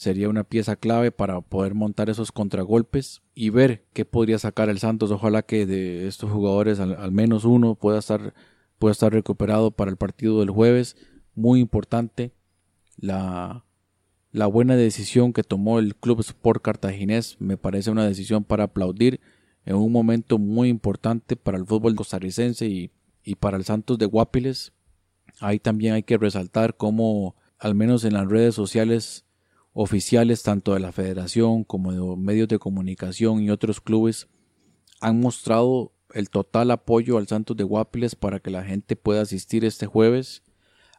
sería 0.00 0.30
una 0.30 0.44
pieza 0.44 0.76
clave 0.76 1.12
para 1.12 1.42
poder 1.42 1.74
montar 1.74 2.08
esos 2.08 2.32
contragolpes 2.32 3.20
y 3.34 3.50
ver 3.50 3.84
qué 3.92 4.06
podría 4.06 4.38
sacar 4.38 4.70
el 4.70 4.78
Santos. 4.78 5.10
Ojalá 5.10 5.42
que 5.42 5.66
de 5.66 6.08
estos 6.08 6.30
jugadores 6.30 6.80
al, 6.80 7.12
menos 7.12 7.44
uno 7.44 7.74
pueda 7.74 7.98
estar, 7.98 8.32
pueda 8.78 8.92
estar 8.92 9.12
recuperado 9.12 9.72
para 9.72 9.90
el 9.90 9.98
partido 9.98 10.40
del 10.40 10.48
jueves. 10.48 10.96
Muy 11.34 11.60
importante 11.60 12.32
la, 12.96 13.66
la 14.32 14.46
buena 14.46 14.74
decisión 14.74 15.34
que 15.34 15.42
tomó 15.42 15.78
el 15.78 15.94
Club 15.94 16.20
Sport 16.20 16.62
Cartaginés. 16.62 17.36
Me 17.38 17.58
parece 17.58 17.90
una 17.90 18.06
decisión 18.06 18.42
para 18.42 18.64
aplaudir 18.64 19.20
en 19.66 19.76
un 19.76 19.92
momento 19.92 20.38
muy 20.38 20.70
importante 20.70 21.36
para 21.36 21.58
el 21.58 21.66
fútbol 21.66 21.94
costarricense 21.94 22.66
y, 22.66 22.90
y 23.22 23.34
para 23.34 23.58
el 23.58 23.64
Santos 23.64 23.98
de 23.98 24.06
Guapiles 24.06 24.72
Ahí 25.40 25.58
también 25.58 25.94
hay 25.94 26.02
que 26.02 26.18
resaltar 26.18 26.76
cómo, 26.76 27.36
al 27.58 27.74
menos 27.74 28.04
en 28.04 28.14
las 28.14 28.28
redes 28.28 28.54
sociales 28.54 29.24
oficiales, 29.72 30.42
tanto 30.42 30.74
de 30.74 30.80
la 30.80 30.92
federación 30.92 31.64
como 31.64 31.92
de 31.92 32.16
medios 32.16 32.48
de 32.48 32.58
comunicación 32.58 33.40
y 33.40 33.50
otros 33.50 33.80
clubes, 33.80 34.28
han 35.00 35.20
mostrado 35.20 35.92
el 36.12 36.28
total 36.28 36.70
apoyo 36.70 37.18
al 37.18 37.28
Santos 37.28 37.56
de 37.56 37.64
Guapiles 37.64 38.14
para 38.14 38.40
que 38.40 38.50
la 38.50 38.64
gente 38.64 38.96
pueda 38.96 39.22
asistir 39.22 39.64
este 39.64 39.86
jueves. 39.86 40.42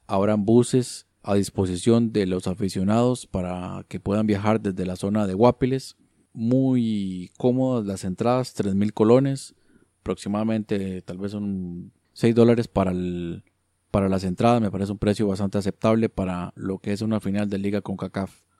Habrán 0.07 0.45
buses 0.45 1.07
a 1.23 1.35
disposición 1.35 2.11
de 2.13 2.25
los 2.25 2.47
aficionados 2.47 3.27
para 3.27 3.85
que 3.87 3.99
puedan 3.99 4.25
viajar 4.25 4.61
desde 4.61 4.85
la 4.85 4.95
zona 4.95 5.27
de 5.27 5.33
Guapiles. 5.33 5.97
Muy 6.33 7.31
cómodas 7.37 7.85
las 7.85 8.05
entradas, 8.05 8.55
3.000 8.55 8.93
colones, 8.93 9.53
aproximadamente 9.99 11.01
tal 11.01 11.17
vez 11.17 11.33
son 11.33 11.91
6 12.13 12.33
dólares 12.33 12.67
para 12.67 12.93
para 13.91 14.07
las 14.07 14.23
entradas 14.23 14.61
me 14.61 14.71
parece 14.71 14.93
un 14.93 14.97
precio 14.97 15.27
bastante 15.27 15.57
aceptable 15.57 16.07
para 16.07 16.53
lo 16.55 16.79
que 16.79 16.93
es 16.93 17.01
una 17.01 17.19
final 17.19 17.49
de 17.49 17.57
liga 17.57 17.81
con 17.81 17.97
CACAF. 17.97 18.50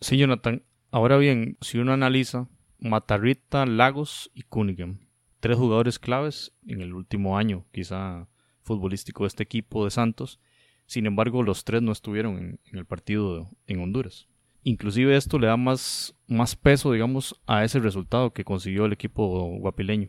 Sí, 0.00 0.16
Jonathan. 0.16 0.62
Ahora 0.90 1.18
bien, 1.18 1.56
si 1.60 1.78
uno 1.78 1.92
analiza 1.92 2.48
Matarrita, 2.78 3.66
Lagos 3.66 4.30
y 4.34 4.42
Cunningham, 4.42 4.98
tres 5.40 5.56
jugadores 5.56 5.98
claves 5.98 6.52
en 6.66 6.80
el 6.80 6.94
último 6.94 7.36
año, 7.38 7.66
quizá 7.72 8.28
futbolístico 8.62 9.24
de 9.24 9.28
este 9.28 9.42
equipo 9.42 9.84
de 9.84 9.90
Santos. 9.90 10.40
Sin 10.86 11.06
embargo, 11.06 11.42
los 11.42 11.64
tres 11.64 11.82
no 11.82 11.92
estuvieron 11.92 12.38
en, 12.38 12.78
el 12.78 12.86
partido 12.86 13.50
en 13.66 13.80
Honduras. 13.80 14.28
Inclusive 14.64 15.16
esto 15.16 15.38
le 15.38 15.46
da 15.46 15.56
más, 15.56 16.14
más 16.26 16.56
peso, 16.56 16.92
digamos, 16.92 17.40
a 17.46 17.64
ese 17.64 17.78
resultado 17.78 18.32
que 18.32 18.44
consiguió 18.44 18.86
el 18.86 18.92
equipo 18.92 19.56
guapileño 19.58 20.08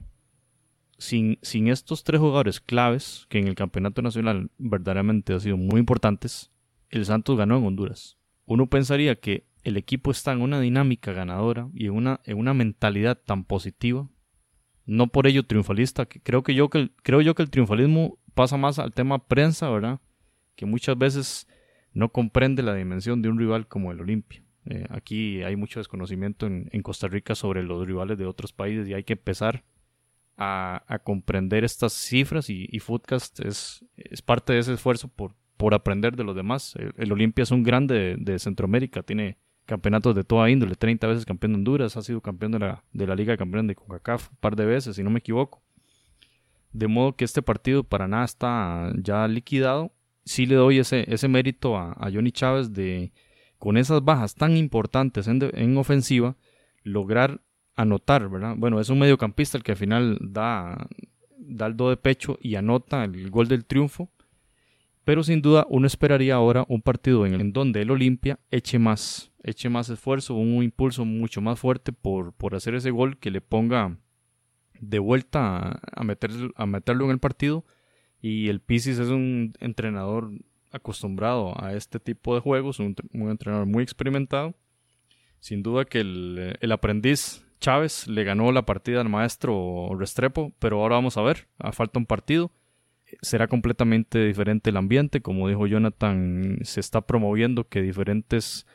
sin, 1.02 1.40
sin 1.42 1.68
estos 1.68 2.04
tres 2.04 2.22
jugadores 2.22 2.62
claves, 2.62 3.26
que 3.28 3.40
en 3.40 3.48
el 3.48 3.56
campeonato 3.56 4.04
nacional 4.04 4.52
verdaderamente 4.60 5.34
han 5.34 5.40
sido 5.40 5.58
muy 5.58 5.80
importantes, 5.80 6.52
el 6.90 7.06
Santos 7.06 7.38
ganó 7.38 7.58
en 7.58 7.66
Honduras. 7.66 8.18
Uno 8.46 8.68
pensaría 8.68 9.16
que 9.16 9.48
el 9.64 9.78
equipo 9.78 10.12
está 10.12 10.32
en 10.32 10.42
una 10.42 10.60
dinámica 10.60 11.14
ganadora 11.14 11.70
y 11.74 11.86
en 11.86 11.92
una, 11.92 12.20
en 12.26 12.38
una 12.38 12.54
mentalidad 12.54 13.18
tan 13.18 13.44
positiva, 13.44 14.10
no 14.86 15.08
por 15.08 15.28
ello 15.28 15.44
triunfalista, 15.44 16.06
creo, 16.06 16.44
que 16.44 16.56
yo 16.56 16.70
que 16.70 16.92
creo 17.04 17.22
yo 17.22 17.36
que 17.36 17.44
el 17.44 17.50
triunfalismo 17.50 18.18
pasa 18.34 18.58
más 18.58 18.80
al 18.80 18.94
tema 18.94 19.28
prensa, 19.28 19.70
¿verdad? 19.70 20.00
Que 20.56 20.66
muchas 20.66 20.98
veces 20.98 21.48
no 21.94 22.10
comprende 22.10 22.64
la 22.64 22.76
dimensión 22.76 23.22
de 23.22 23.30
un 23.30 23.38
rival 23.38 23.68
como 23.68 23.92
el 23.92 24.02
Olimpia. 24.02 24.44
Eh, 24.66 24.86
aquí 24.90 25.44
hay 25.44 25.56
mucho 25.56 25.80
desconocimiento 25.80 26.46
en, 26.46 26.70
en, 26.72 26.82
Costa 26.84 27.08
Rica 27.08 27.34
sobre 27.34 27.64
los 27.64 27.86
rivales 27.86 28.18
de 28.18 28.28
otros 28.28 28.54
países 28.54 28.88
y 28.88 28.94
hay 28.94 29.04
que 29.04 29.14
empezar 29.14 29.64
a, 30.38 31.00
comprender 31.04 31.64
estas 31.64 31.94
cifras 31.94 32.50
y, 32.50 32.80
Foodcast 32.80 33.40
es, 33.42 33.86
es, 33.96 34.22
parte 34.22 34.54
de 34.54 34.60
ese 34.60 34.74
esfuerzo 34.74 35.08
por, 35.08 35.36
por 35.58 35.74
aprender 35.74 36.16
de 36.16 36.24
los 36.24 36.36
demás. 36.36 36.76
El, 36.98 37.12
Olimpia 37.12 37.44
es 37.44 37.52
un 37.52 37.64
grande 37.64 38.16
de, 38.18 38.40
Centroamérica, 38.40 39.04
tiene 39.04 39.38
campeonatos 39.72 40.14
de 40.14 40.26
toda 40.26 40.50
índole, 40.50 40.76
30 40.76 41.08
veces 41.08 41.26
campeón 41.26 41.54
de 41.54 41.58
Honduras, 41.60 41.96
ha 41.96 42.02
sido 42.02 42.20
campeón 42.20 42.52
de 42.52 42.60
la, 42.60 42.84
de 42.92 43.08
la 43.08 43.16
Liga 43.16 43.32
de 43.32 43.38
Campeones 43.38 43.70
de 43.70 43.76
CONCACAF 43.76 44.30
un 44.30 44.38
par 44.42 44.58
de 44.58 44.66
veces, 44.66 44.98
si 44.98 45.04
no 45.04 45.10
me 45.10 45.20
equivoco. 45.20 45.62
De 46.74 46.88
modo 46.88 47.16
que 47.16 47.24
este 47.24 47.42
partido 47.42 47.86
para 47.86 48.06
nada 48.06 48.26
está 48.26 48.92
ya 49.02 49.26
liquidado. 49.30 49.94
Sí 50.26 50.46
le 50.46 50.56
doy 50.56 50.80
ese, 50.80 51.06
ese 51.08 51.30
mérito 51.30 51.78
a, 51.78 51.96
Johnny 52.14 52.34
Chávez 52.34 52.74
de, 52.74 53.14
con 53.60 53.78
esas 53.78 54.04
bajas 54.04 54.36
tan 54.36 54.58
importantes 54.58 55.30
en, 55.30 55.40
en 55.54 55.78
ofensiva, 55.78 56.36
lograr 56.84 57.40
anotar, 57.78 58.30
¿verdad? 58.30 58.56
Bueno, 58.58 58.82
es 58.82 58.90
un 58.90 59.00
mediocampista 59.00 59.58
el 59.58 59.64
que 59.64 59.72
al 59.72 59.78
final 59.78 60.18
da, 60.22 60.86
da 61.38 61.68
el 61.68 61.78
do 61.78 61.90
de 61.90 61.96
pecho 61.96 62.38
y 62.42 62.56
anota 62.56 63.06
el 63.06 63.30
gol 63.30 63.48
del 63.48 63.64
triunfo. 63.64 64.10
Pero 65.06 65.24
sin 65.24 65.42
duda 65.42 65.66
uno 65.70 65.88
esperaría 65.88 66.36
ahora 66.36 66.66
un 66.68 66.82
partido 66.82 67.26
en, 67.26 67.34
el, 67.34 67.54
donde 67.54 67.82
el 67.82 67.92
Olimpia 67.92 68.38
eche 68.52 68.78
más, 68.80 69.31
eche 69.44 69.70
más 69.70 69.90
esfuerzo, 69.90 70.36
un 70.36 70.64
impulso 70.64 71.06
mucho 71.06 71.42
más 71.42 71.60
fuerte 71.60 71.92
por, 71.92 72.34
por 72.34 72.56
hacer 72.56 72.76
ese 72.76 72.92
gol 72.92 73.18
que 73.18 73.32
le 73.32 73.42
ponga 73.42 73.98
de 74.80 75.00
vuelta 75.00 75.80
a, 75.96 76.04
meter, 76.04 76.32
a 76.56 76.66
meterlo 76.66 77.06
en 77.06 77.12
el 77.12 77.20
partido. 77.20 77.66
Y 78.22 78.50
el 78.50 78.60
Pisis 78.60 79.00
es 79.00 79.10
un 79.10 79.54
entrenador 79.60 80.32
acostumbrado 80.72 81.54
a 81.62 81.74
este 81.74 82.00
tipo 82.00 82.36
de 82.36 82.42
juegos, 82.42 82.80
un, 82.80 82.96
entrenador 83.14 83.66
muy 83.66 83.84
experimentado. 83.84 84.54
Sin 85.40 85.64
duda 85.64 85.86
que 85.86 86.02
el, 86.02 86.58
el 86.60 86.72
aprendiz 86.72 87.44
Chávez 87.60 88.08
le 88.08 88.24
ganó 88.24 88.52
la 88.52 88.66
partida 88.66 89.02
al 89.02 89.10
maestro 89.10 89.90
Restrepo, 89.98 90.52
pero 90.60 90.82
ahora 90.82 90.96
vamos 90.96 91.18
a 91.18 91.22
ver, 91.22 91.48
falta 91.72 92.00
un 92.00 92.06
partido. 92.06 92.52
Será 93.22 93.48
completamente 93.48 94.26
diferente 94.26 94.70
el 94.70 94.78
ambiente, 94.78 95.22
como 95.22 95.48
dijo 95.48 95.68
Jonathan, 95.68 96.60
se 96.64 96.80
está 96.80 97.02
promoviendo 97.02 97.68
que 97.68 97.82
diferentes 97.82 98.66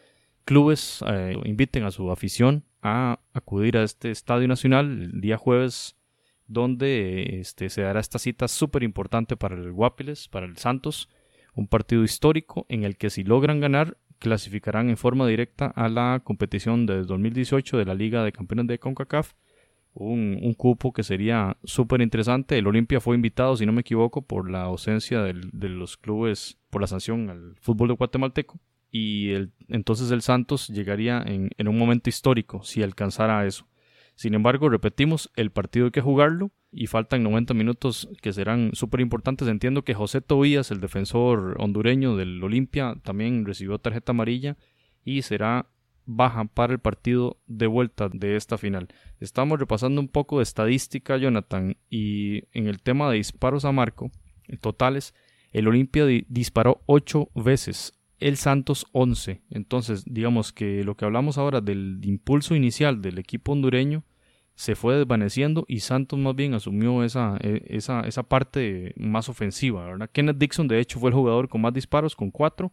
clubes 0.47 1.05
eh, 1.07 1.37
inviten 1.45 1.85
a 1.85 1.91
su 1.91 2.11
afición 2.11 2.65
a 2.81 3.19
acudir 3.35 3.77
a 3.77 3.83
este 3.83 4.11
Estadio 4.11 4.49
Nacional 4.49 5.13
el 5.13 5.21
día 5.21 5.37
jueves, 5.37 5.97
donde 6.47 7.41
este, 7.41 7.69
se 7.69 7.83
dará 7.83 8.01
esta 8.01 8.19
cita 8.19 8.49
súper 8.49 8.85
importante 8.85 9.37
para 9.37 9.57
el 9.57 9.73
Guapiles, 9.73 10.29
para 10.29 10.47
el 10.47 10.57
Santos, 10.57 11.11
un 11.55 11.67
partido 11.67 12.05
histórico 12.05 12.65
en 12.69 12.85
el 12.85 12.97
que 12.97 13.11
si 13.11 13.25
logran 13.25 13.61
ganar 13.61 13.99
clasificarán 14.19 14.89
en 14.89 14.97
forma 14.97 15.27
directa 15.27 15.67
a 15.67 15.89
la 15.89 16.21
competición 16.23 16.87
de 16.87 17.03
2018 17.03 17.77
de 17.77 17.85
la 17.85 17.95
Liga 17.95 18.25
de 18.25 18.33
Campeones 18.33 18.69
de 18.69 18.79
CONCACAF. 18.79 19.33
Un, 19.95 20.55
cupo 20.59 20.93
que 20.93 21.03
sería 21.03 21.57
súper 21.65 22.03
interesante. 22.03 22.59
El 22.59 22.67
Olimpia 22.67 23.01
fue 23.01 23.17
invitado, 23.17 23.57
si 23.57 23.65
no 23.65 23.73
me 23.73 23.81
equivoco, 23.81 24.23
por 24.23 24.51
la 24.51 24.63
ausencia 24.63 25.23
de 25.23 25.69
los 25.69 25.97
clubes, 25.97 26.59
por 26.69 26.83
la 26.83 26.87
sanción 26.87 27.31
al 27.31 27.57
fútbol 27.61 27.89
de 27.89 27.95
guatemalteco. 27.95 28.61
Y 28.99 29.33
el, 29.33 29.53
entonces 29.69 30.11
el 30.11 30.23
Santos 30.23 30.69
llegaría 30.69 31.23
en, 31.27 31.51
en 31.59 31.69
un 31.69 31.77
momento 31.77 32.09
histórico 32.09 32.63
si 32.63 32.83
alcanzara 32.83 33.47
eso. 33.47 33.69
Sin 34.15 34.33
embargo, 34.33 34.71
repetimos, 34.71 35.31
el 35.37 35.51
partido 35.51 35.85
hay 35.85 35.91
que 35.91 36.01
jugarlo 36.01 36.51
y 36.73 36.87
faltan 36.87 37.23
90 37.23 37.53
minutos 37.53 38.09
que 38.23 38.33
serán 38.33 38.71
súper 38.73 39.01
importantes. 39.01 39.49
Entiendo 39.49 39.83
que 39.83 39.93
José 39.93 40.23
Tobías, 40.23 40.71
el 40.71 40.81
defensor 40.81 41.57
hondureño 41.59 42.17
del 42.17 42.43
Olimpia, 42.43 42.97
también 43.03 43.45
recibió 43.45 43.79
tarjeta 43.79 44.13
amarilla 44.13 44.57
y 45.05 45.21
será 45.21 45.67
baja 46.07 46.47
para 46.47 46.73
el 46.73 46.79
partido 46.79 47.39
de 47.47 47.67
vuelta 47.67 48.09
de 48.09 48.37
esta 48.37 48.57
final. 48.57 48.89
Estamos 49.21 49.61
repasando 49.61 50.01
un 50.01 50.09
poco 50.09 50.39
de 50.39 50.45
estadística, 50.45 51.19
Jonathan, 51.19 51.77
y 51.91 52.45
en 52.59 52.67
el 52.67 52.81
tema 52.81 53.11
de 53.11 53.19
disparos 53.19 53.67
a 53.67 53.73
marco, 53.73 54.11
totales, 54.63 55.13
el 55.53 55.69
Olimpia 55.69 56.07
disparó 56.29 56.83
8 56.87 57.31
veces, 57.35 57.96
el 58.19 58.37
Santos 58.37 58.87
11. 58.93 59.43
Entonces, 59.51 60.05
digamos 60.07 60.53
que 60.53 60.85
lo 60.85 60.97
que 60.97 61.05
hablamos 61.05 61.39
ahora 61.39 61.61
del 61.61 62.01
impulso 62.03 62.55
inicial 62.55 63.03
del 63.03 63.19
equipo 63.19 63.53
hondureño, 63.53 64.05
se 64.55 64.75
fue 64.75 64.97
desvaneciendo 64.97 65.67
y 65.69 65.81
Santos 65.81 66.19
más 66.19 66.35
bien 66.35 66.55
asumió 66.55 67.05
esa, 67.05 67.37
e, 67.41 67.63
esa, 67.69 68.01
esa 68.01 68.23
parte 68.23 68.95
más 68.97 69.29
ofensiva. 69.29 69.85
¿verdad? 69.85 70.11
Kenneth 70.11 70.39
Dixon 70.39 70.67
de 70.67 70.81
hecho 70.81 70.99
fue 70.99 71.11
el 71.11 71.15
jugador 71.15 71.49
con 71.49 71.61
más 71.61 71.75
disparos, 71.75 72.17
con 72.17 72.31
cuatro, 72.31 72.73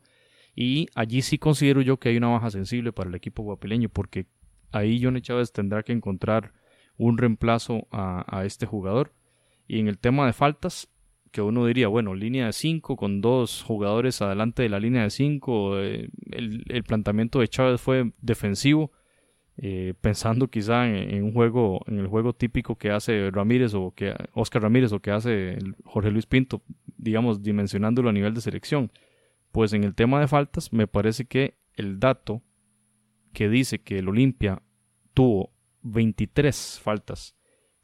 y 0.55 0.87
allí 0.95 1.21
sí 1.21 1.37
considero 1.37 1.81
yo 1.81 1.97
que 1.97 2.09
hay 2.09 2.17
una 2.17 2.29
baja 2.29 2.49
sensible 2.51 2.93
para 2.93 3.09
el 3.09 3.15
equipo 3.15 3.43
guapileño 3.43 3.89
porque 3.89 4.27
ahí 4.71 5.01
Johnny 5.01 5.21
Chávez 5.21 5.51
tendrá 5.51 5.83
que 5.83 5.91
encontrar 5.91 6.53
un 6.97 7.17
reemplazo 7.17 7.87
a, 7.91 8.43
este 8.45 8.65
jugador. 8.65 9.13
Y 9.67 9.79
en 9.79 9.87
el 9.87 9.97
tema 9.97 10.25
de 10.25 10.33
faltas, 10.33 10.89
que 11.33 11.41
uno 11.41 11.65
diría, 11.65 11.89
bueno, 11.89 12.15
línea 12.15 12.45
de 12.45 12.53
cinco 12.53 12.95
con 12.95 13.19
dos 13.19 13.63
jugadores 13.63 14.21
adelante 14.21 14.63
de 14.63 14.69
la 14.69 14.79
línea 14.79 15.03
de 15.03 15.09
cinco, 15.09 15.77
eh, 15.79 16.09
el, 16.31 16.63
el 16.69 16.83
planteamiento 16.83 17.41
de 17.41 17.49
Chávez 17.49 17.81
fue 17.81 18.13
defensivo 18.21 18.91
eh, 19.57 19.93
pensando 20.01 20.47
quizá 20.47 20.87
en, 20.87 21.23
un 21.23 21.31
juego, 21.31 21.81
en 21.85 21.99
el 21.99 22.07
juego 22.07 22.33
típico 22.33 22.75
que 22.75 22.89
hace 22.89 23.29
Ramírez 23.29 23.75
o 23.75 23.93
que 23.95 24.15
Oscar 24.33 24.63
Ramírez 24.63 24.91
o 24.93 24.99
que 24.99 25.11
hace 25.11 25.59
Jorge 25.85 26.09
Luis 26.09 26.25
Pinto, 26.25 26.63
digamos, 26.97 27.43
dimensionándolo 27.43 28.09
a 28.09 28.13
nivel 28.13 28.33
de 28.33 28.41
selección. 28.41 28.91
Pues 29.51 29.73
en 29.73 29.83
el 29.83 29.93
tema 29.93 30.19
de 30.19 30.27
faltas, 30.27 30.73
me 30.73 30.87
parece 30.87 31.25
que 31.25 31.57
el 31.75 31.99
dato 31.99 32.41
que 33.31 33.47
dice 33.47 33.81
que 33.81 33.99
el 33.99 34.09
Olimpia 34.09 34.63
tuvo 35.13 35.51
23 35.83 36.79
faltas 36.81 37.35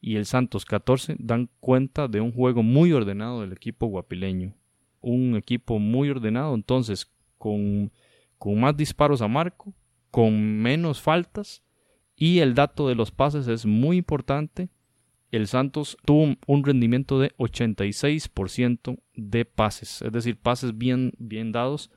y 0.01 0.15
el 0.15 0.25
Santos 0.25 0.65
14 0.65 1.15
dan 1.19 1.49
cuenta 1.59 2.07
de 2.07 2.21
un 2.21 2.31
juego 2.31 2.63
muy 2.63 2.91
ordenado 2.93 3.41
del 3.41 3.51
equipo 3.51 3.88
guapileño. 3.88 4.53
Un 5.01 5.35
equipo 5.35 5.79
muy 5.79 6.09
ordenado, 6.09 6.55
entonces, 6.55 7.12
con, 7.38 7.91
con 8.38 8.59
más 8.59 8.75
disparos 8.75 9.21
a 9.21 9.27
marco, 9.27 9.73
con 10.12 10.62
menos 10.62 11.01
faltas 11.01 11.63
y 12.15 12.39
el 12.39 12.53
dato 12.53 12.88
de 12.88 12.95
los 12.95 13.12
pases 13.12 13.47
es 13.47 13.65
muy 13.65 13.97
importante. 13.97 14.69
El 15.31 15.47
Santos 15.47 15.97
tuvo 16.05 16.35
un 16.47 16.63
rendimiento 16.63 17.19
de 17.19 17.31
86% 17.38 18.99
de 19.15 19.45
pases, 19.45 20.01
es 20.01 20.12
decir, 20.12 20.38
pases 20.38 20.77
bien, 20.77 21.13
bien 21.17 21.51
dados 21.51 21.91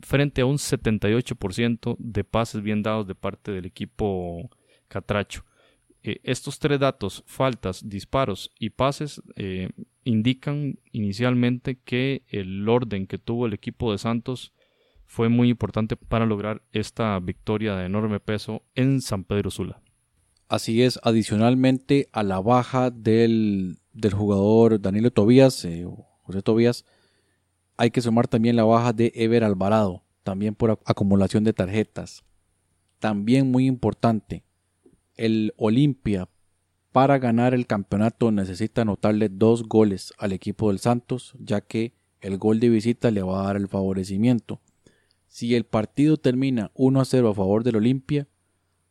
frente 0.00 0.40
a 0.40 0.46
un 0.46 0.56
78% 0.56 1.96
de 1.98 2.24
pases 2.24 2.62
bien 2.62 2.82
dados 2.82 3.06
de 3.06 3.14
parte 3.14 3.52
del 3.52 3.66
equipo 3.66 4.48
Catracho. 4.86 5.44
Eh, 6.02 6.20
estos 6.22 6.58
tres 6.58 6.78
datos, 6.78 7.24
faltas, 7.26 7.88
disparos 7.88 8.52
y 8.58 8.70
pases, 8.70 9.20
eh, 9.36 9.70
indican 10.04 10.78
inicialmente 10.92 11.78
que 11.78 12.22
el 12.28 12.68
orden 12.68 13.06
que 13.06 13.18
tuvo 13.18 13.46
el 13.46 13.52
equipo 13.52 13.92
de 13.92 13.98
Santos 13.98 14.52
fue 15.06 15.28
muy 15.28 15.48
importante 15.48 15.96
para 15.96 16.26
lograr 16.26 16.62
esta 16.72 17.18
victoria 17.18 17.74
de 17.74 17.86
enorme 17.86 18.20
peso 18.20 18.62
en 18.74 19.00
San 19.00 19.24
Pedro 19.24 19.50
Sula. 19.50 19.80
Así 20.48 20.82
es, 20.82 20.98
adicionalmente 21.02 22.08
a 22.12 22.22
la 22.22 22.40
baja 22.40 22.90
del, 22.90 23.78
jugador 24.12 24.80
Danilo 24.80 25.10
Tobías, 25.10 25.64
eh, 25.64 25.86
José 26.22 26.42
Tobías, 26.42 26.84
hay 27.76 27.90
que 27.90 28.00
sumar 28.00 28.28
también 28.28 28.56
la 28.56 28.64
baja 28.64 28.92
de 28.92 29.12
Ever 29.14 29.44
Alvarado, 29.44 30.04
también 30.22 30.54
por 30.54 30.78
acumulación 30.84 31.44
de 31.44 31.52
tarjetas. 31.52 32.24
También 32.98 33.50
muy 33.50 33.66
importante, 33.66 34.42
el 35.18 35.52
Olimpia 35.56 36.28
para 36.92 37.18
ganar 37.18 37.52
el 37.52 37.66
campeonato 37.66 38.30
necesita 38.32 38.82
anotarle 38.82 39.28
dos 39.28 39.64
goles 39.64 40.14
al 40.16 40.32
equipo 40.32 40.68
del 40.68 40.78
Santos, 40.78 41.34
ya 41.38 41.60
que 41.60 41.92
el 42.20 42.38
gol 42.38 42.60
de 42.60 42.70
visita 42.70 43.10
le 43.10 43.22
va 43.22 43.42
a 43.42 43.46
dar 43.46 43.56
el 43.56 43.68
favorecimiento. 43.68 44.60
Si 45.26 45.54
el 45.54 45.64
partido 45.64 46.16
termina 46.16 46.70
1 46.74 47.00
a 47.00 47.04
0 47.04 47.28
a 47.28 47.34
favor 47.34 47.62
del 47.62 47.76
Olimpia, 47.76 48.26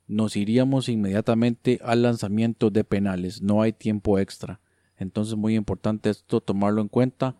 nos 0.05 0.35
iríamos 0.35 0.87
inmediatamente 0.89 1.79
al 1.83 2.03
lanzamiento 2.03 2.69
de 2.69 2.83
penales. 2.83 3.41
No 3.41 3.61
hay 3.61 3.73
tiempo 3.73 4.19
extra. 4.19 4.61
Entonces 4.95 5.35
muy 5.35 5.55
importante 5.55 6.09
esto 6.09 6.39
tomarlo 6.39 6.81
en 6.81 6.87
cuenta. 6.87 7.35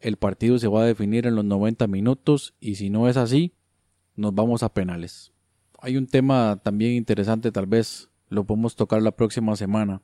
El 0.00 0.16
partido 0.16 0.58
se 0.58 0.68
va 0.68 0.82
a 0.82 0.86
definir 0.86 1.26
en 1.26 1.36
los 1.36 1.44
90 1.44 1.86
minutos 1.86 2.54
y 2.60 2.74
si 2.74 2.90
no 2.90 3.08
es 3.08 3.16
así, 3.16 3.54
nos 4.16 4.34
vamos 4.34 4.62
a 4.62 4.74
penales. 4.74 5.32
Hay 5.80 5.96
un 5.96 6.06
tema 6.06 6.60
también 6.62 6.92
interesante, 6.92 7.50
tal 7.50 7.66
vez 7.66 8.08
lo 8.32 8.44
podemos 8.44 8.76
tocar 8.76 9.02
la 9.02 9.12
próxima 9.12 9.54
semana. 9.56 10.00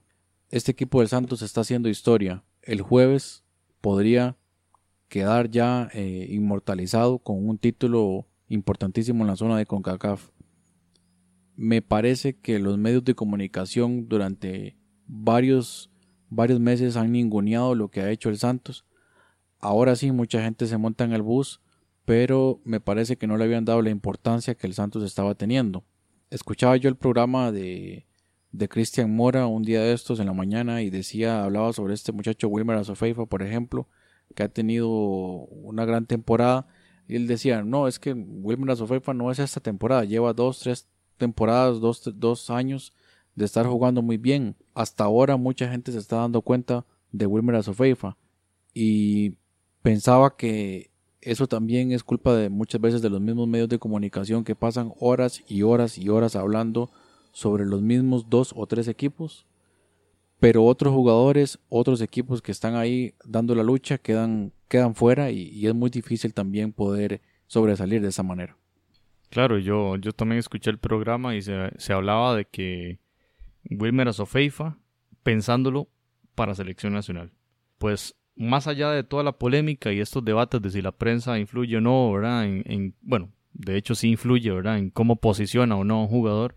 Este 0.51 0.71
equipo 0.71 1.01
del 1.01 1.09
Santos 1.09 1.41
está 1.41 1.62
haciendo 1.62 1.88
historia. 1.88 2.45
El 2.61 2.83
jueves 2.83 3.43
podría 3.81 4.37
quedar 5.09 5.51
ya 5.51 5.88
eh, 5.95 6.27
inmortalizado 6.31 7.21
con 7.21 7.49
un 7.49 7.57
título 7.57 8.27
importantísimo 8.49 9.25
en 9.25 9.29
la 9.29 9.37
zona 9.37 9.57
de 9.57 9.64
CONCACAF. 9.64 10.29
Me 11.57 11.81
parece 11.81 12.37
que 12.37 12.59
los 12.59 12.77
medios 12.77 13.03
de 13.05 13.14
comunicación 13.14 14.09
durante 14.09 14.77
varios, 15.07 15.91
varios 16.29 16.61
meses 16.61 16.97
han 16.97 17.12
ninguneado 17.12 17.75
lo 17.75 17.88
que 17.88 18.03
ha 18.03 18.11
hecho 18.11 18.29
el 18.29 18.37
Santos. 18.37 18.85
Ahora 19.59 19.97
sí, 19.97 20.12
mucha 20.12 20.43
gente 20.43 20.67
se 20.67 20.77
monta 20.77 21.05
en 21.05 21.14
el 21.14 21.23
bus, 21.23 21.62
pero 22.05 22.61
me 22.64 22.79
parece 22.79 23.17
que 23.17 23.27
no 23.27 23.38
le 23.38 23.45
habían 23.45 23.64
dado 23.64 23.81
la 23.81 23.91
importancia 23.91 24.55
que 24.55 24.67
el 24.67 24.75
Santos 24.75 25.03
estaba 25.03 25.35
teniendo. 25.35 25.85
Escuchaba 26.31 26.77
yo 26.77 26.91
el 26.91 26.97
programa 26.97 27.51
de, 27.51 28.08
de 28.53 28.69
Cristian 28.69 29.15
Mora 29.15 29.47
un 29.47 29.63
día 29.63 29.83
de 29.83 29.93
estos 29.93 30.21
en 30.21 30.27
la 30.27 30.33
mañana 30.33 30.83
y 30.83 30.91
decía, 30.91 31.45
hablaba 31.45 31.73
sobre 31.73 31.95
este 31.95 32.13
muchacho 32.13 32.49
Wilmer 32.49 32.79
Azofeifa, 32.79 33.27
por 33.27 33.43
ejemplo, 33.43 33.89
que 34.35 34.43
ha 34.43 34.49
tenido 34.49 34.89
una 34.89 35.85
gran 35.85 36.07
temporada 36.07 36.67
Y 37.07 37.17
él 37.17 37.27
decía, 37.27 37.63
no, 37.63 37.89
es 37.89 37.99
que 37.99 38.13
Wilmer 38.13 38.73
Azofeifa 38.73 39.15
no 39.15 39.31
es 39.31 39.39
esta 39.39 39.61
temporada, 39.61 40.05
lleva 40.05 40.33
dos, 40.33 40.61
tres 40.61 40.89
temporadas, 41.17 41.81
dos, 41.81 42.03
dos 42.15 42.51
años 42.51 42.95
de 43.35 43.45
estar 43.45 43.67
jugando 43.67 44.03
muy 44.03 44.17
bien. 44.17 44.57
Hasta 44.75 45.05
ahora 45.05 45.37
mucha 45.37 45.71
gente 45.71 45.93
se 45.93 45.99
está 45.99 46.17
dando 46.17 46.43
cuenta 46.43 46.85
de 47.13 47.27
Wilmer 47.27 47.57
Azofeifa 47.57 48.17
y 48.75 49.37
pensaba 49.83 50.37
que 50.37 50.91
eso 51.21 51.47
también 51.47 51.93
es 51.93 52.05
culpa 52.05 52.35
de 52.35 52.49
muchas 52.49 52.81
veces 52.81 53.03
de 53.03 53.11
los 53.11 53.21
mismos 53.21 53.49
medios 53.49 53.69
de 53.69 53.79
comunicación 53.79 54.45
que 54.45 54.55
pasan 54.55 54.93
horas 54.99 55.43
y 55.49 55.63
horas 55.63 55.99
y 55.99 56.09
horas 56.09 56.37
hablando 56.37 56.91
sobre 57.33 57.64
los 57.64 57.83
mismos 57.83 58.29
dos 58.29 58.53
o 58.57 58.67
tres 58.67 58.88
equipos, 58.88 59.47
pero 60.41 60.64
otros 60.64 60.95
jugadores, 60.95 61.59
otros 61.69 62.01
equipos 62.01 62.43
que 62.43 62.53
están 62.53 62.77
ahí 62.77 63.14
dando 63.25 63.55
la 63.55 63.62
lucha 63.62 63.99
quedan, 63.99 64.53
quedan 64.69 64.95
fuera 64.95 65.31
y, 65.31 65.67
es 65.67 65.75
muy 65.75 65.91
difícil 65.91 66.33
también 66.33 66.73
poder 66.73 67.21
sobresalir 67.47 68.03
de 68.03 68.09
esa 68.09 68.23
manera. 68.23 68.57
Claro, 69.31 69.59
yo, 69.59 69.97
yo 69.97 70.12
también 70.12 70.38
escuché 70.38 70.71
el 70.71 70.79
programa 70.79 71.35
y 71.35 71.43
se, 71.43 71.71
se 71.77 71.93
hablaba 71.93 72.35
de 72.35 72.47
que 72.47 72.99
Wilmer 73.71 74.09
Azofeifa, 74.09 74.79
pensándolo 75.23 75.88
para 76.35 76.55
selección 76.55 76.93
nacional. 76.93 77.33
Pues 77.79 78.14
más 78.38 78.69
allá 78.69 78.91
de 78.93 79.03
toda 79.03 79.25
la 79.25 79.33
polémica 79.33 79.93
y 79.93 80.01
estos 80.01 80.25
debates 80.25 80.62
de 80.62 80.71
si 80.71 80.81
la 80.81 80.93
prensa 80.93 81.38
influye 81.38 81.77
o 81.77 81.81
no, 81.81 82.12
¿verdad? 82.12 82.45
En, 82.47 82.95
bueno, 83.03 83.33
de 83.53 83.77
hecho 83.77 83.95
sí 83.95 84.11
influye, 84.11 84.51
¿verdad? 84.51 84.79
En 84.79 84.91
cómo 84.91 85.17
posiciona 85.17 85.77
o 85.77 85.85
no 85.85 85.97
a 85.97 86.03
un 86.03 86.09
jugador. 86.09 86.57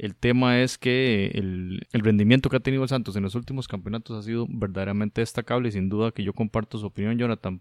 El 0.00 0.16
tema 0.16 0.62
es 0.62 0.78
que 0.78 1.26
el, 1.34 1.86
el, 1.92 2.00
rendimiento 2.00 2.48
que 2.48 2.56
ha 2.56 2.60
tenido 2.60 2.82
el 2.82 2.88
Santos 2.88 3.16
en 3.16 3.22
los 3.22 3.34
últimos 3.34 3.68
campeonatos 3.68 4.16
ha 4.16 4.22
sido 4.22 4.46
verdaderamente 4.48 5.20
destacable 5.20 5.68
y 5.68 5.72
sin 5.72 5.90
duda 5.90 6.10
que 6.10 6.24
yo 6.24 6.32
comparto 6.32 6.78
su 6.78 6.86
opinión, 6.86 7.18
Jonathan, 7.18 7.60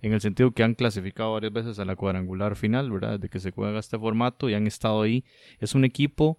en 0.00 0.12
el 0.12 0.20
sentido 0.20 0.52
que 0.52 0.62
han 0.62 0.74
clasificado 0.74 1.32
varias 1.32 1.52
veces 1.52 1.80
a 1.80 1.84
la 1.84 1.96
cuadrangular 1.96 2.54
final, 2.54 2.88
¿verdad? 2.88 3.18
Desde 3.18 3.28
que 3.28 3.40
se 3.40 3.50
juega 3.50 3.80
este 3.80 3.98
formato 3.98 4.48
y 4.48 4.54
han 4.54 4.68
estado 4.68 5.02
ahí. 5.02 5.24
Es 5.58 5.74
un 5.74 5.84
equipo 5.84 6.38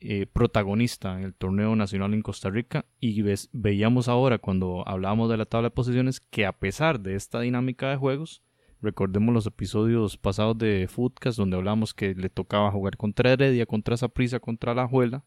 eh, 0.00 0.26
protagonista 0.26 1.16
en 1.16 1.22
el 1.22 1.34
torneo 1.34 1.76
nacional 1.76 2.12
en 2.12 2.22
Costa 2.22 2.50
Rica 2.50 2.84
y 2.98 3.22
veíamos 3.52 4.08
ahora 4.08 4.38
cuando 4.38 4.82
hablábamos 4.88 5.30
de 5.30 5.36
la 5.36 5.46
tabla 5.46 5.68
de 5.68 5.76
posiciones 5.76 6.18
que 6.18 6.44
a 6.44 6.58
pesar 6.58 6.98
de 6.98 7.14
esta 7.14 7.38
dinámica 7.38 7.88
de 7.88 7.98
juegos, 7.98 8.42
recordemos 8.82 9.32
los 9.32 9.46
episodios 9.46 10.16
pasados 10.16 10.58
de 10.58 10.88
Footcast 10.88 11.38
donde 11.38 11.56
hablamos 11.56 11.94
que 11.94 12.14
le 12.14 12.28
tocaba 12.28 12.70
jugar 12.70 12.96
contra 12.96 13.32
Heredia, 13.32 13.64
contra 13.64 13.96
Zaprisa, 13.96 14.40
contra 14.40 14.74
La 14.74 14.86
Juela, 14.86 15.24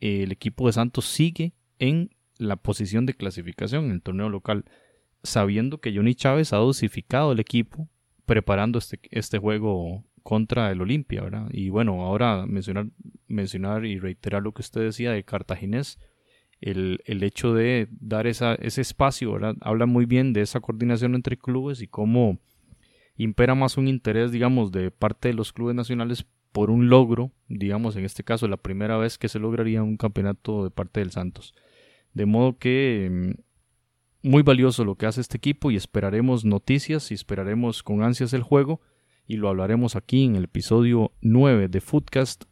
el 0.00 0.32
equipo 0.32 0.66
de 0.66 0.72
Santos 0.72 1.06
sigue 1.06 1.54
en 1.78 2.10
la 2.36 2.56
posición 2.56 3.06
de 3.06 3.14
clasificación 3.14 3.86
en 3.86 3.92
el 3.92 4.02
torneo 4.02 4.28
local, 4.28 4.64
sabiendo 5.22 5.78
que 5.78 5.94
Johnny 5.94 6.14
Chávez 6.14 6.52
ha 6.52 6.56
dosificado 6.58 7.32
el 7.32 7.40
equipo 7.40 7.88
preparando 8.26 8.78
este, 8.78 9.00
este 9.10 9.38
juego 9.38 10.04
contra 10.22 10.70
el 10.70 10.80
Olimpia. 10.80 11.22
Y 11.50 11.70
bueno, 11.70 12.02
ahora 12.02 12.46
mencionar, 12.46 12.88
mencionar 13.28 13.84
y 13.84 13.98
reiterar 13.98 14.42
lo 14.42 14.52
que 14.52 14.62
usted 14.62 14.82
decía 14.82 15.12
de 15.12 15.24
Cartaginés, 15.24 15.98
el, 16.62 17.00
el 17.04 17.22
hecho 17.22 17.52
de 17.52 17.88
dar 18.00 18.26
esa, 18.26 18.54
ese 18.54 18.80
espacio. 18.80 19.38
Habla 19.60 19.86
muy 19.86 20.06
bien 20.06 20.32
de 20.32 20.40
esa 20.40 20.60
coordinación 20.60 21.14
entre 21.14 21.36
clubes 21.36 21.82
y 21.82 21.88
cómo 21.88 22.38
impera 23.16 23.54
más 23.54 23.76
un 23.76 23.88
interés, 23.88 24.32
digamos, 24.32 24.72
de 24.72 24.90
parte 24.90 25.28
de 25.28 25.34
los 25.34 25.52
clubes 25.52 25.74
nacionales 25.74 26.24
por 26.52 26.70
un 26.70 26.88
logro, 26.88 27.32
digamos, 27.48 27.96
en 27.96 28.04
este 28.04 28.24
caso, 28.24 28.48
la 28.48 28.56
primera 28.56 28.96
vez 28.96 29.18
que 29.18 29.28
se 29.28 29.38
lograría 29.38 29.82
un 29.82 29.96
campeonato 29.96 30.64
de 30.64 30.70
parte 30.70 31.00
del 31.00 31.10
Santos. 31.10 31.54
De 32.14 32.26
modo 32.26 32.58
que 32.58 33.34
mm, 34.22 34.28
muy 34.30 34.42
valioso 34.42 34.84
lo 34.84 34.94
que 34.94 35.06
hace 35.06 35.20
este 35.20 35.36
equipo 35.36 35.70
y 35.70 35.76
esperaremos 35.76 36.44
noticias 36.44 37.10
y 37.10 37.14
esperaremos 37.14 37.82
con 37.82 38.02
ansias 38.02 38.32
el 38.34 38.42
juego 38.42 38.80
y 39.26 39.36
lo 39.36 39.48
hablaremos 39.48 39.96
aquí 39.96 40.24
en 40.24 40.36
el 40.36 40.44
episodio 40.44 41.12
9 41.22 41.68
de 41.68 41.80
Footcast. 41.80 42.44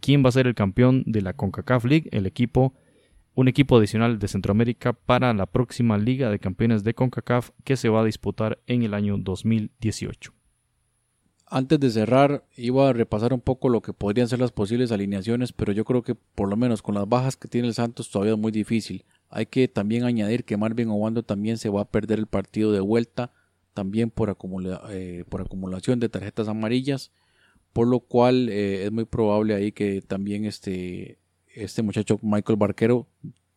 ¿Quién 0.00 0.24
va 0.24 0.30
a 0.30 0.32
ser 0.32 0.46
el 0.46 0.54
campeón 0.54 1.04
de 1.06 1.20
la 1.20 1.34
CONCACAF 1.34 1.84
League? 1.84 2.08
El 2.10 2.26
equipo, 2.26 2.74
un 3.34 3.48
equipo 3.48 3.76
adicional 3.76 4.18
de 4.18 4.28
Centroamérica 4.28 4.92
para 4.92 5.32
la 5.32 5.46
próxima 5.46 5.96
Liga 5.96 6.30
de 6.30 6.38
Campeones 6.38 6.84
de 6.84 6.94
CONCACAF 6.94 7.50
que 7.64 7.76
se 7.76 7.88
va 7.88 8.02
a 8.02 8.04
disputar 8.04 8.58
en 8.66 8.82
el 8.82 8.94
año 8.94 9.16
2018. 9.18 10.32
Antes 11.46 11.80
de 11.80 11.90
cerrar, 11.90 12.46
iba 12.56 12.88
a 12.88 12.92
repasar 12.94 13.34
un 13.34 13.40
poco 13.40 13.68
lo 13.68 13.82
que 13.82 13.92
podrían 13.92 14.26
ser 14.26 14.38
las 14.38 14.52
posibles 14.52 14.90
alineaciones, 14.90 15.52
pero 15.52 15.72
yo 15.72 15.84
creo 15.84 16.02
que 16.02 16.14
por 16.14 16.48
lo 16.48 16.56
menos 16.56 16.80
con 16.80 16.94
las 16.94 17.06
bajas 17.06 17.36
que 17.36 17.48
tiene 17.48 17.68
el 17.68 17.74
Santos 17.74 18.10
todavía 18.10 18.32
es 18.32 18.38
muy 18.38 18.52
difícil. 18.52 19.04
Hay 19.28 19.46
que 19.46 19.68
también 19.68 20.04
añadir 20.04 20.44
que 20.44 20.56
Marvin 20.56 20.88
Obando 20.88 21.22
también 21.22 21.58
se 21.58 21.68
va 21.68 21.82
a 21.82 21.90
perder 21.90 22.18
el 22.18 22.26
partido 22.26 22.72
de 22.72 22.80
vuelta 22.80 23.32
también 23.74 24.10
por, 24.10 24.34
eh, 24.90 25.24
por 25.28 25.40
acumulación 25.40 26.00
de 26.00 26.08
tarjetas 26.08 26.48
amarillas, 26.48 27.12
por 27.72 27.86
lo 27.86 28.00
cual 28.00 28.48
eh, 28.48 28.84
es 28.84 28.92
muy 28.92 29.04
probable 29.04 29.54
ahí 29.54 29.72
que 29.72 30.02
también 30.02 30.44
este, 30.44 31.18
este 31.54 31.82
muchacho 31.82 32.18
Michael 32.22 32.58
Barquero 32.58 33.06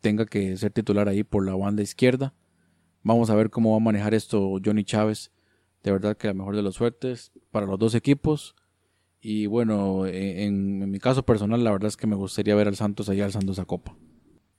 tenga 0.02 0.26
que 0.26 0.56
ser 0.58 0.72
titular 0.72 1.08
ahí 1.08 1.24
por 1.24 1.46
la 1.46 1.56
banda 1.56 1.82
izquierda. 1.82 2.34
Vamos 3.04 3.30
a 3.30 3.36
ver 3.36 3.50
cómo 3.50 3.72
va 3.72 3.78
a 3.78 3.80
manejar 3.80 4.14
esto 4.14 4.60
Johnny 4.64 4.84
Chávez. 4.84 5.32
De 5.84 5.92
verdad 5.92 6.18
que 6.18 6.28
la 6.28 6.34
mejor 6.34 6.56
de 6.56 6.64
las 6.64 6.76
suertes 6.76 7.32
para 7.52 7.66
los 7.66 7.80
dos 7.80 7.96
equipos. 7.96 8.56
Y 9.22 9.48
bueno, 9.48 10.06
e, 10.06 10.46
en, 10.46 10.90
mi 10.90 11.00
caso 11.00 11.26
personal, 11.26 11.64
la 11.64 11.72
verdad 11.72 11.88
es 11.88 11.98
que 11.98 12.08
me 12.08 12.16
gustaría 12.16 12.56
ver 12.56 12.68
al 12.68 12.76
Santos 12.76 13.10
allá 13.10 13.26
alzando 13.26 13.52
esa 13.52 13.66
copa. 13.66 13.96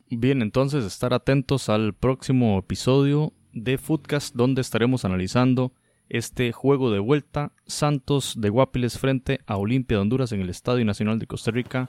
Bien, 0.09 0.43
entonces 0.43 0.85
estar 0.85 1.15
atentos 1.15 1.69
al 1.69 1.95
próximo 1.95 2.59
episodio 2.59 3.33
de 3.53 3.79
Footcast 3.79 4.35
donde 4.35 4.61
estaremos 4.61 5.05
analizando 5.05 5.73
este 6.09 6.53
juego 6.53 6.91
de 6.91 7.01
vuelta 7.01 7.53
Santos 7.67 8.35
de 8.41 8.49
Guapiles 8.49 8.99
frente 8.99 9.41
a 9.47 9.57
Olimpia 9.57 9.97
de 9.97 10.03
Honduras 10.03 10.31
en 10.31 10.41
el 10.41 10.51
Estadio 10.51 10.85
Nacional 10.85 11.19
de 11.19 11.27
Costa 11.27 11.51
Rica 11.51 11.89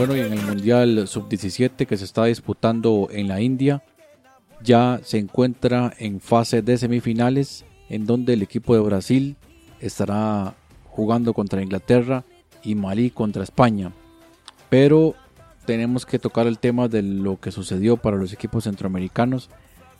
Bueno, 0.00 0.16
y 0.16 0.20
en 0.20 0.32
el 0.32 0.40
Mundial 0.46 1.06
Sub-17 1.06 1.86
que 1.86 1.98
se 1.98 2.06
está 2.06 2.24
disputando 2.24 3.08
en 3.10 3.28
la 3.28 3.42
India, 3.42 3.82
ya 4.62 4.98
se 5.04 5.18
encuentra 5.18 5.92
en 5.98 6.22
fase 6.22 6.62
de 6.62 6.78
semifinales, 6.78 7.66
en 7.90 8.06
donde 8.06 8.32
el 8.32 8.40
equipo 8.40 8.72
de 8.74 8.80
Brasil 8.80 9.36
estará 9.78 10.54
jugando 10.86 11.34
contra 11.34 11.62
Inglaterra 11.62 12.24
y 12.62 12.76
Malí 12.76 13.10
contra 13.10 13.42
España. 13.42 13.92
Pero 14.70 15.16
tenemos 15.66 16.06
que 16.06 16.18
tocar 16.18 16.46
el 16.46 16.58
tema 16.58 16.88
de 16.88 17.02
lo 17.02 17.38
que 17.38 17.50
sucedió 17.50 17.98
para 17.98 18.16
los 18.16 18.32
equipos 18.32 18.64
centroamericanos 18.64 19.50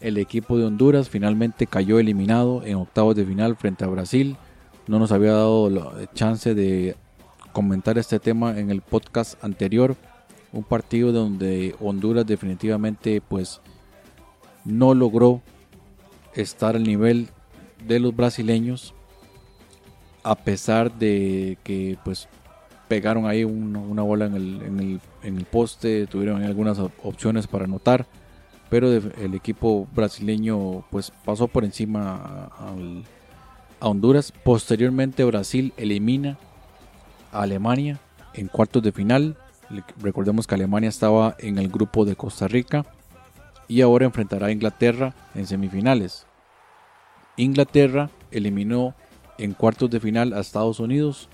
el 0.00 0.16
equipo 0.16 0.56
de 0.56 0.64
Honduras 0.64 1.10
finalmente 1.10 1.66
cayó 1.66 1.98
eliminado 1.98 2.62
en 2.64 2.76
octavos 2.76 3.16
de 3.16 3.26
final 3.26 3.54
frente 3.56 3.84
a 3.84 3.88
Brasil. 3.88 4.38
No 4.86 4.98
nos 4.98 5.12
había 5.12 5.32
dado 5.32 5.68
la 5.68 6.10
chance 6.14 6.54
de 6.54 6.96
comentar 7.52 7.98
este 7.98 8.18
tema 8.18 8.58
en 8.58 8.70
el 8.70 8.80
podcast 8.80 9.42
anterior. 9.42 9.96
Un 10.52 10.64
partido 10.64 11.12
donde 11.12 11.74
Honduras 11.80 12.26
definitivamente 12.26 13.20
pues 13.20 13.60
no 14.64 14.94
logró 14.94 15.40
estar 16.34 16.76
al 16.76 16.82
nivel 16.82 17.28
de 17.86 18.00
los 18.00 18.14
brasileños 18.14 18.94
a 20.22 20.34
pesar 20.34 20.98
de 20.98 21.56
que 21.64 21.96
pues 22.04 22.28
pegaron 22.88 23.26
ahí 23.26 23.44
una 23.44 24.02
bola 24.02 24.26
en 24.26 24.34
el, 24.34 24.62
en, 24.62 24.80
el, 24.80 25.00
en 25.22 25.38
el 25.38 25.44
poste, 25.44 26.06
tuvieron 26.06 26.42
algunas 26.42 26.78
opciones 26.78 27.46
para 27.46 27.64
anotar 27.64 28.06
pero 28.70 28.92
el 28.92 29.34
equipo 29.34 29.86
brasileño 29.94 30.84
pues 30.90 31.12
pasó 31.24 31.48
por 31.48 31.64
encima 31.64 32.48
a, 32.56 32.72
Honduras. 33.82 34.32
Posteriormente 34.44 35.24
Brasil 35.24 35.72
elimina 35.76 36.38
Alemania 37.32 37.98
en 38.34 38.48
cuartos 38.48 38.82
de 38.82 38.92
final. 38.92 39.36
Recordemos 40.00 40.46
que 40.46 40.54
Alemania 40.54 40.88
estaba 40.88 41.36
en 41.38 41.58
el 41.58 41.68
grupo 41.68 42.04
de 42.04 42.16
Costa 42.16 42.48
Rica 42.48 42.84
y 43.68 43.82
ahora 43.82 44.06
enfrentará 44.06 44.48
a 44.48 44.52
Inglaterra 44.52 45.14
en 45.34 45.46
semifinales. 45.46 46.26
Inglaterra 47.36 48.10
eliminó 48.30 48.94
en 49.38 49.54
cuartos 49.54 49.90
de 49.90 50.00
final 50.00 50.32
a 50.32 50.40
Estados 50.40 50.80
Unidos 50.80 51.28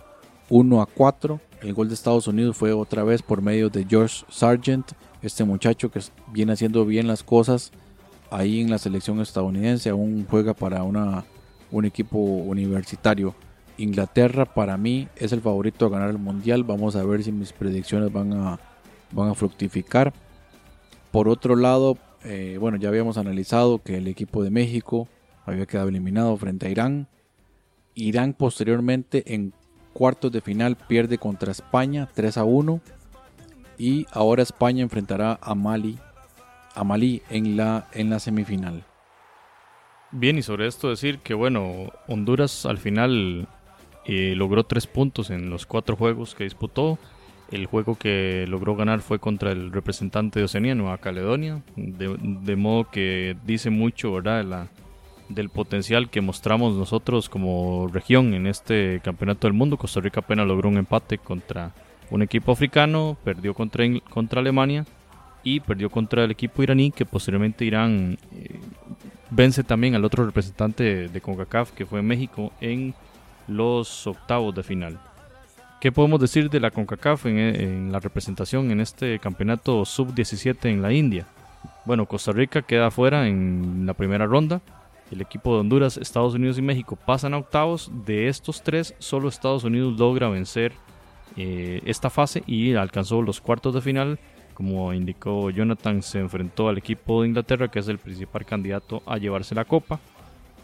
1 0.51 0.81
a 0.81 0.87
4. 0.87 1.41
El 1.63 1.75
gol 1.75 1.89
de 1.89 1.95
Estados 1.95 2.29
Unidos 2.29 2.57
fue 2.57 2.73
otra 2.73 3.03
vez 3.03 3.23
por 3.23 3.43
medio 3.43 3.71
de 3.71 3.85
George 3.89 4.25
Sargent 4.29 4.93
este 5.23 5.45
muchacho 5.45 5.91
que 5.91 6.01
viene 6.29 6.53
haciendo 6.53 6.85
bien 6.85 7.07
las 7.07 7.23
cosas 7.23 7.73
ahí 8.31 8.61
en 8.61 8.71
la 8.71 8.79
selección 8.79 9.21
estadounidense, 9.21 9.91
aún 9.91 10.27
juega 10.29 10.55
para 10.55 10.83
una, 10.83 11.25
un 11.71 11.85
equipo 11.85 12.19
universitario. 12.19 13.35
Inglaterra 13.79 14.45
para 14.47 14.77
mí 14.77 15.09
es 15.17 15.33
el 15.33 15.41
favorito 15.41 15.87
a 15.87 15.91
ganar 15.91 16.11
el 16.11 16.19
mundial. 16.19 16.65
Vamos 16.65 16.97
a 16.97 17.05
ver 17.05 17.23
si 17.23 17.33
mis 17.33 17.53
predicciones 17.53 18.13
van 18.13 18.33
a, 18.33 18.59
van 19.13 19.31
a 19.31 19.35
fructificar. 19.35 20.13
Por 21.11 21.29
otro 21.29 21.57
lado, 21.57 21.99
eh, 22.25 22.57
bueno, 22.61 22.77
ya 22.77 22.89
habíamos 22.89 23.19
analizado 23.19 23.83
que 23.83 23.99
el 23.99 24.09
equipo 24.09 24.43
de 24.43 24.51
México 24.51 25.09
había 25.45 25.67
quedado 25.67 25.89
eliminado 25.89 26.37
frente 26.37 26.67
a 26.67 26.71
Irán. 26.71 27.09
Irán 27.95 28.35
posteriormente 28.35 29.35
en 29.35 29.53
cuartos 29.93 30.33
de 30.33 30.41
final 30.41 30.77
pierde 30.77 31.19
contra 31.19 31.53
España 31.53 32.09
3 32.15 32.39
a 32.39 32.45
1 32.45 32.81
y 33.79 34.07
ahora 34.13 34.43
España 34.43 34.83
enfrentará 34.83 35.39
a 35.41 35.55
Mali, 35.55 35.99
a 36.75 36.85
Malí 36.85 37.23
en 37.31 37.57
la, 37.57 37.89
en 37.93 38.11
la 38.11 38.19
semifinal. 38.19 38.85
Bien, 40.11 40.39
y 40.39 40.43
sobre 40.43 40.67
esto 40.67 40.89
decir 40.89 41.19
que 41.19 41.35
bueno, 41.35 41.93
Honduras 42.07 42.67
al 42.67 42.79
final 42.79 43.49
eh, 44.07 44.35
logró 44.37 44.65
tres 44.65 44.87
puntos 44.87 45.31
en 45.31 45.51
los 45.51 45.67
cuatro 45.67 45.97
juegos 45.97 46.35
que 46.35 46.45
disputó. 46.45 46.99
El 47.51 47.67
juego 47.67 47.97
que 47.97 48.45
logró 48.49 48.75
ganar 48.75 49.01
fue 49.01 49.19
contra 49.19 49.53
el 49.53 49.73
representante 49.73 50.41
de 50.41 50.45
Oceanía, 50.45 50.75
Nueva 50.75 50.99
Caledonia, 50.99 51.63
de, 51.77 52.57
modo 52.57 52.91
que 52.91 53.37
dice 53.45 53.71
mucho 53.71 54.13
¿verdad? 54.13 54.69
Del 55.29 55.49
potencial 55.49 56.11
que 56.11 56.21
mostramos 56.21 56.75
nosotros 56.75 57.29
como 57.29 57.89
región 57.93 58.35
en 58.35 58.49
este 58.49 59.01
campeonato 59.03 59.47
del 59.47 59.55
mundo. 59.55 59.77
Costa 59.77 60.01
Rica 60.01 60.21
apenas 60.21 60.47
logró 60.47 60.69
un 60.69 60.77
empate 60.77 61.19
contra 61.19 61.73
un 62.11 62.23
equipo 62.23 62.53
africano, 62.53 63.17
perdió 63.25 63.55
contra, 63.55 63.85
contra 64.11 64.41
Alemania 64.41 64.85
y 65.43 65.61
perdió 65.61 65.91
contra 65.91 66.25
el 66.25 66.33
equipo 66.33 66.63
iraní, 66.63 66.91
que 66.91 67.07
posteriormente 67.07 67.65
Irán 67.65 68.19
eh, 68.33 68.59
vence 69.31 69.63
también 69.63 69.95
al 69.95 70.05
otro 70.05 70.27
representante 70.27 71.09
de 71.09 71.21
CONCACAF, 71.21 71.71
que 71.73 71.87
fue 71.87 72.03
México, 72.03 72.53
en 72.61 72.95
los 73.49 74.07
octavos 74.07 74.55
de 74.55 74.63
final. 74.63 74.99
¿Qué 75.81 75.93
podemos 75.93 76.21
decir 76.21 76.49
de 76.49 76.59
la 76.59 76.71
CONCACAF 76.71 77.27
en, 77.27 77.93
la 77.93 78.01
representación 78.01 78.71
en 78.71 78.81
este 78.81 79.19
campeonato 79.19 79.85
sub-17 79.85 80.71
en 80.71 80.83
la 80.83 80.93
India? 80.93 81.27
Bueno, 81.85 82.07
Costa 82.07 82.33
Rica 82.33 82.63
queda 82.63 82.91
fuera 82.91 83.29
en 83.29 83.85
la 83.87 83.95
primera 83.95 84.27
ronda. 84.27 84.61
El 85.11 85.21
equipo 85.21 85.55
de 85.55 85.61
Honduras, 85.61 85.99
Estados 85.99 86.35
Unidos 86.35 86.59
y 86.59 86.63
México 86.63 86.97
pasan 86.97 87.35
a 87.35 87.39
octavos. 87.39 87.91
De 88.07 88.29
estos 88.29 88.63
tres, 88.63 88.95
solo 88.99 89.29
Estados 89.29 89.65
Unidos 89.65 89.99
logra 89.99 90.29
vencer 90.29 90.73
eh, 91.37 91.83
esta 91.85 92.11
fase 92.11 92.43
y 92.47 92.75
alcanzó 92.75 93.21
los 93.23 93.41
cuartos 93.41 93.75
de 93.75 93.83
final. 93.83 94.19
Como 94.55 94.95
indicó 94.95 95.51
Jonathan, 95.51 96.03
se 96.03 96.19
enfrentó 96.19 96.69
al 96.69 96.79
equipo 96.79 97.21
de 97.21 97.29
Inglaterra, 97.29 97.69
que 97.69 97.81
es 97.81 97.89
el 97.89 97.99
principal 97.99 98.47
candidato 98.47 99.03
a 99.05 99.19
llevarse 99.19 99.55
la 99.55 99.67
copa. 99.67 100.01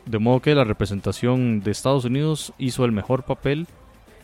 De 0.06 0.18
modo 0.18 0.40
que 0.40 0.54
la 0.54 0.64
representación 0.64 1.60
de 1.60 1.70
Estados 1.70 2.04
Unidos 2.04 2.52
hizo 2.58 2.84
el 2.84 2.92
mejor 2.92 3.22
papel 3.22 3.66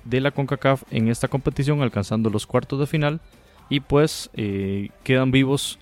de 0.04 0.20
la 0.20 0.30
CONCACAF 0.30 0.82
en 0.90 1.08
esta 1.08 1.28
competición, 1.28 1.82
alcanzando 1.82 2.30
los 2.30 2.46
cuartos 2.46 2.80
de 2.80 2.86
final. 2.86 3.20
Y 3.68 3.80
pues 3.80 4.30
eh, 4.34 4.88
quedan 5.04 5.30
vivos 5.30 5.78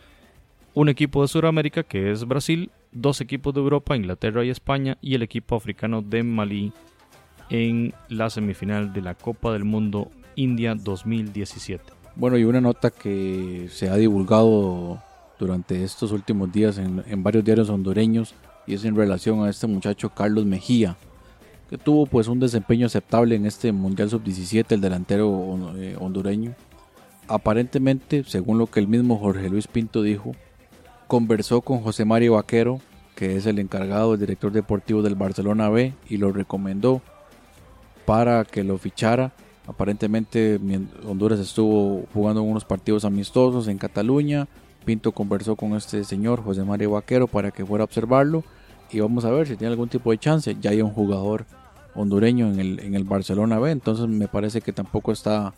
un 0.74 0.88
equipo 0.88 1.22
de 1.22 1.28
Sudamérica, 1.28 1.82
que 1.84 2.10
es 2.10 2.26
Brasil, 2.26 2.70
dos 2.92 3.20
equipos 3.20 3.54
de 3.54 3.60
Europa, 3.60 3.96
Inglaterra 3.96 4.44
y 4.44 4.50
España, 4.50 4.98
y 5.00 5.14
el 5.14 5.22
equipo 5.22 5.56
africano 5.56 6.02
de 6.02 6.22
Malí 6.22 6.72
en 7.48 7.94
la 8.08 8.28
semifinal 8.28 8.92
de 8.92 9.00
la 9.00 9.14
Copa 9.14 9.52
del 9.52 9.64
Mundo 9.64 10.10
India 10.34 10.74
2017. 10.74 11.84
Bueno, 12.16 12.36
y 12.36 12.44
una 12.44 12.60
nota 12.60 12.90
que 12.90 13.68
se 13.70 13.88
ha 13.88 13.96
divulgado 13.96 15.00
durante 15.38 15.84
estos 15.84 16.12
últimos 16.12 16.52
días 16.52 16.78
en, 16.78 17.04
en 17.06 17.22
varios 17.22 17.44
diarios 17.44 17.70
hondureños 17.70 18.34
y 18.66 18.74
es 18.74 18.84
en 18.84 18.96
relación 18.96 19.44
a 19.44 19.50
este 19.50 19.66
muchacho 19.66 20.10
Carlos 20.10 20.44
Mejía, 20.44 20.96
que 21.70 21.78
tuvo 21.78 22.06
pues 22.06 22.28
un 22.28 22.40
desempeño 22.40 22.86
aceptable 22.86 23.34
en 23.34 23.46
este 23.46 23.72
Mundial 23.72 24.10
Sub-17, 24.10 24.66
el 24.70 24.80
delantero 24.80 25.58
eh, 25.76 25.96
hondureño. 25.98 26.54
Aparentemente, 27.28 28.24
según 28.24 28.58
lo 28.58 28.68
que 28.68 28.80
el 28.80 28.88
mismo 28.88 29.18
Jorge 29.18 29.48
Luis 29.48 29.66
Pinto 29.66 30.02
dijo, 30.02 30.32
conversó 31.08 31.60
con 31.60 31.80
José 31.80 32.04
Mario 32.04 32.34
Vaquero, 32.34 32.80
que 33.16 33.36
es 33.36 33.46
el 33.46 33.58
encargado 33.58 34.12
del 34.12 34.20
director 34.20 34.52
deportivo 34.52 35.02
del 35.02 35.16
Barcelona 35.16 35.68
B, 35.68 35.92
y 36.08 36.18
lo 36.18 36.32
recomendó 36.32 37.02
para 38.04 38.44
que 38.44 38.62
lo 38.62 38.78
fichara. 38.78 39.32
Aparentemente 39.66 40.60
Honduras 41.04 41.40
estuvo 41.40 42.06
jugando 42.14 42.42
unos 42.42 42.64
partidos 42.64 43.04
amistosos 43.04 43.66
en 43.66 43.78
Cataluña. 43.78 44.46
Pinto 44.84 45.10
conversó 45.10 45.56
con 45.56 45.74
este 45.74 46.04
señor 46.04 46.44
José 46.44 46.62
Mario 46.62 46.92
Vaquero 46.92 47.26
para 47.26 47.50
que 47.50 47.66
fuera 47.66 47.82
a 47.82 47.86
observarlo 47.86 48.44
y 48.90 49.00
vamos 49.00 49.24
a 49.24 49.30
ver 49.30 49.46
si 49.46 49.56
tiene 49.56 49.72
algún 49.72 49.88
tipo 49.88 50.10
de 50.10 50.18
chance. 50.18 50.56
Ya 50.60 50.70
hay 50.70 50.82
un 50.82 50.90
jugador 50.90 51.44
hondureño 51.94 52.48
en 52.48 52.60
el, 52.60 52.80
en 52.80 52.94
el 52.94 53.04
Barcelona 53.04 53.58
B, 53.58 53.70
entonces 53.70 54.06
me 54.06 54.28
parece 54.28 54.60
que 54.60 54.72
tampoco 54.72 55.12
está 55.12 55.54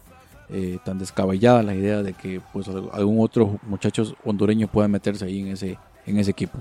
eh, 0.50 0.78
tan 0.84 0.98
descabellada 0.98 1.62
la 1.62 1.74
idea 1.74 2.02
de 2.02 2.14
que 2.14 2.40
pues 2.52 2.68
algún 2.68 3.20
otro 3.20 3.58
muchacho 3.66 4.14
hondureño 4.24 4.68
pueda 4.68 4.88
meterse 4.88 5.24
ahí 5.24 5.40
en 5.40 5.48
ese, 5.48 5.78
en 6.06 6.18
ese 6.18 6.30
equipo. 6.30 6.58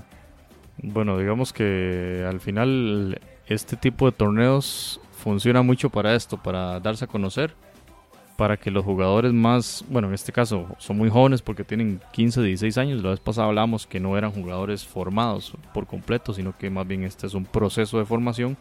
Bueno, 0.82 1.18
digamos 1.18 1.52
que 1.52 2.24
al 2.28 2.40
final 2.40 3.20
este 3.46 3.76
tipo 3.76 4.06
de 4.06 4.12
torneos 4.12 5.00
funciona 5.12 5.62
mucho 5.62 5.90
para 5.90 6.14
esto, 6.14 6.36
para 6.36 6.80
darse 6.80 7.04
a 7.04 7.08
conocer 7.08 7.54
para 8.38 8.56
que 8.56 8.70
los 8.70 8.84
jugadores 8.84 9.32
más, 9.32 9.84
bueno, 9.88 10.06
en 10.06 10.14
este 10.14 10.30
caso 10.30 10.68
son 10.78 10.96
muy 10.96 11.10
jóvenes 11.10 11.42
porque 11.42 11.64
tienen 11.64 12.00
15, 12.12 12.40
16 12.40 12.78
años. 12.78 13.02
La 13.02 13.10
vez 13.10 13.18
pasada 13.18 13.48
hablamos 13.48 13.84
que 13.84 13.98
no 13.98 14.16
eran 14.16 14.30
jugadores 14.30 14.86
formados 14.86 15.54
por 15.74 15.88
completo, 15.88 16.32
sino 16.32 16.56
que 16.56 16.70
más 16.70 16.86
bien 16.86 17.02
este 17.02 17.26
es 17.26 17.34
un 17.34 17.46
proceso 17.46 17.98
de 17.98 18.04
formación, 18.04 18.56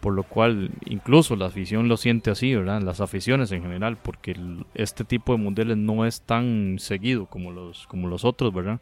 por 0.00 0.12
lo 0.12 0.24
cual 0.24 0.72
incluso 0.86 1.36
la 1.36 1.46
afición 1.46 1.86
lo 1.86 1.96
siente 1.96 2.32
así, 2.32 2.52
¿verdad? 2.56 2.82
Las 2.82 3.00
aficiones 3.00 3.52
en 3.52 3.62
general, 3.62 3.96
porque 3.96 4.34
este 4.74 5.04
tipo 5.04 5.30
de 5.30 5.38
mundiales 5.38 5.76
no 5.76 6.04
es 6.04 6.22
tan 6.22 6.80
seguido 6.80 7.26
como 7.26 7.52
los, 7.52 7.86
como 7.86 8.08
los 8.08 8.24
otros, 8.24 8.52
¿verdad? 8.52 8.80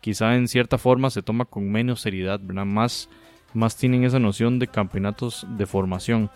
Quizá 0.00 0.36
en 0.36 0.48
cierta 0.48 0.78
forma 0.78 1.10
se 1.10 1.20
toma 1.20 1.44
con 1.44 1.70
menos 1.70 2.00
seriedad, 2.00 2.40
¿verdad? 2.42 2.64
Más, 2.64 3.10
más 3.52 3.76
tienen 3.76 4.04
esa 4.04 4.20
noción 4.20 4.58
de 4.58 4.68
campeonatos 4.68 5.46
de 5.58 5.66
formación. 5.66 6.30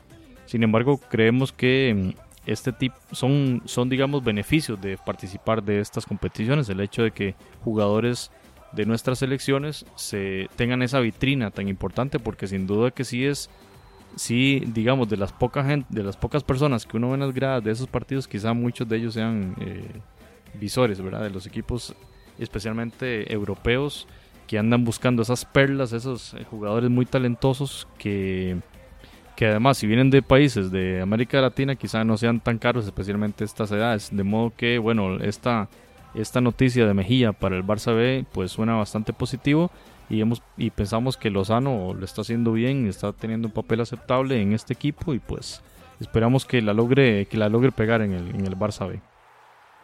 Sin 0.44 0.62
embargo, 0.62 1.00
creemos 1.08 1.54
que 1.54 2.14
este 2.46 2.72
tipo 2.72 2.96
son, 3.12 3.62
son 3.64 3.88
digamos 3.88 4.24
beneficios 4.24 4.80
de 4.80 4.96
participar 4.96 5.62
de 5.62 5.80
estas 5.80 6.06
competiciones. 6.06 6.68
El 6.68 6.80
hecho 6.80 7.02
de 7.02 7.10
que 7.10 7.34
jugadores 7.62 8.30
de 8.72 8.86
nuestras 8.86 9.18
selecciones 9.18 9.84
se 9.96 10.48
tengan 10.56 10.82
esa 10.82 11.00
vitrina 11.00 11.50
tan 11.50 11.68
importante 11.68 12.18
porque 12.18 12.46
sin 12.46 12.66
duda 12.66 12.90
que 12.90 13.04
sí 13.04 13.24
es 13.24 13.50
sí 14.16 14.62
digamos 14.66 15.08
de 15.08 15.16
las 15.16 15.32
pocas 15.32 15.84
de 15.88 16.02
las 16.02 16.16
pocas 16.16 16.44
personas 16.44 16.86
que 16.86 16.96
uno 16.96 17.08
ve 17.08 17.14
en 17.14 17.20
las 17.20 17.34
gradas 17.34 17.64
de 17.64 17.72
esos 17.72 17.88
partidos 17.88 18.28
quizá 18.28 18.52
muchos 18.52 18.88
de 18.88 18.96
ellos 18.96 19.14
sean 19.14 19.54
eh, 19.60 19.90
visores 20.54 21.00
verdad 21.00 21.22
de 21.22 21.30
los 21.30 21.46
equipos 21.46 21.94
especialmente 22.38 23.32
europeos 23.32 24.06
que 24.46 24.58
andan 24.58 24.84
buscando 24.84 25.22
esas 25.22 25.44
perlas 25.44 25.92
esos 25.92 26.34
eh, 26.34 26.44
jugadores 26.48 26.90
muy 26.90 27.06
talentosos 27.06 27.88
que 27.98 28.58
que 29.40 29.46
además 29.46 29.78
si 29.78 29.86
vienen 29.86 30.10
de 30.10 30.20
países 30.20 30.70
de 30.70 31.00
América 31.00 31.40
Latina 31.40 31.74
quizá 31.74 32.04
no 32.04 32.18
sean 32.18 32.40
tan 32.40 32.58
caros, 32.58 32.84
especialmente 32.84 33.42
estas 33.42 33.72
edades. 33.72 34.10
De 34.12 34.22
modo 34.22 34.52
que, 34.54 34.78
bueno, 34.78 35.16
esta, 35.16 35.70
esta 36.14 36.42
noticia 36.42 36.86
de 36.86 36.92
Mejía 36.92 37.32
para 37.32 37.56
el 37.56 37.64
Barça 37.64 37.96
B 37.96 38.26
pues 38.32 38.52
suena 38.52 38.74
bastante 38.74 39.14
positivo 39.14 39.70
y, 40.10 40.20
hemos, 40.20 40.42
y 40.58 40.68
pensamos 40.68 41.16
que 41.16 41.30
Lozano 41.30 41.94
lo 41.94 42.04
está 42.04 42.20
haciendo 42.20 42.52
bien, 42.52 42.86
está 42.86 43.14
teniendo 43.14 43.48
un 43.48 43.54
papel 43.54 43.80
aceptable 43.80 44.42
en 44.42 44.52
este 44.52 44.74
equipo 44.74 45.14
y 45.14 45.20
pues 45.20 45.62
esperamos 46.00 46.44
que 46.44 46.60
la 46.60 46.74
logre, 46.74 47.24
que 47.24 47.38
la 47.38 47.48
logre 47.48 47.72
pegar 47.72 48.02
en 48.02 48.12
el, 48.12 48.34
en 48.34 48.46
el 48.46 48.58
Barça 48.58 48.86
B. 48.86 49.00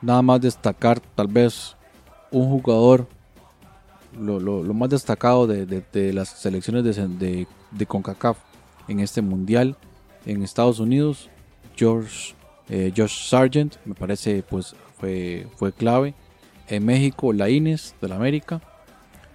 Nada 0.02 0.20
más 0.20 0.42
destacar 0.42 1.00
tal 1.00 1.28
vez 1.28 1.78
un 2.30 2.50
jugador, 2.50 3.08
lo, 4.20 4.38
lo, 4.38 4.74
más 4.74 4.90
destacado 4.90 5.46
de, 5.46 5.64
de, 5.64 6.12
las 6.12 6.28
selecciones 6.28 6.84
de, 6.84 7.46
de 7.70 7.86
CONCACAF 7.86 8.36
en 8.88 9.00
este 9.00 9.22
mundial. 9.22 9.76
En 10.24 10.42
Estados 10.42 10.80
Unidos, 10.80 11.30
George, 11.76 12.34
eh, 12.68 12.92
Josh 12.96 13.28
Sargent, 13.28 13.76
me 13.84 13.94
parece, 13.94 14.42
pues 14.42 14.74
fue, 14.98 15.46
fue 15.56 15.72
clave. 15.72 16.14
En 16.68 16.84
México, 16.84 17.32
la 17.32 17.48
Ines 17.48 17.94
de 18.00 18.08
la 18.08 18.16
América. 18.16 18.60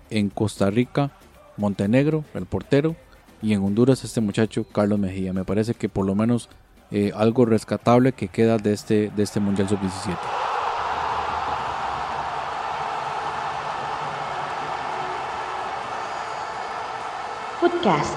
En 0.10 0.30
Costa 0.30 0.70
Rica, 0.70 1.12
Montenegro, 1.58 2.26
el 2.34 2.46
portero. 2.46 2.96
Y 3.42 3.54
en 3.54 3.64
Honduras, 3.64 4.04
este 4.04 4.22
muchacho, 4.22 4.66
Carlos 4.66 5.00
Mejía. 5.00 5.34
Me 5.34 5.46
parece 5.46 5.74
que 5.74 5.90
por 5.90 6.06
lo 6.06 6.16
menos 6.16 6.50
eh, 6.92 7.12
algo 7.16 7.46
rescatable 7.46 8.12
que 8.12 8.28
queda 8.28 8.58
de 8.58 8.74
este, 8.74 9.12
de 9.16 9.24
este 9.24 9.40
Mundial 9.40 9.70
Sub-17. 9.70 10.18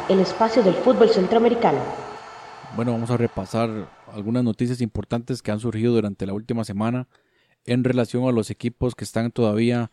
El 0.09 0.21
espacio 0.21 0.63
del 0.63 0.75
fútbol 0.75 1.11
centroamericano. 1.11 1.79
Bueno, 2.77 2.93
vamos 2.93 3.11
a 3.11 3.17
repasar 3.19 3.91
algunas 4.11 4.43
noticias 4.43 4.81
importantes 4.81 5.43
que 5.43 5.51
han 5.51 5.61
surgido 5.61 5.93
durante 5.95 6.25
la 6.25 6.33
última 6.33 6.65
semana 6.65 7.09
en 7.67 7.85
relación 7.85 8.27
a 8.27 8.33
los 8.33 8.51
equipos 8.51 8.95
que 8.95 9.05
están 9.05 9.31
todavía 9.33 9.91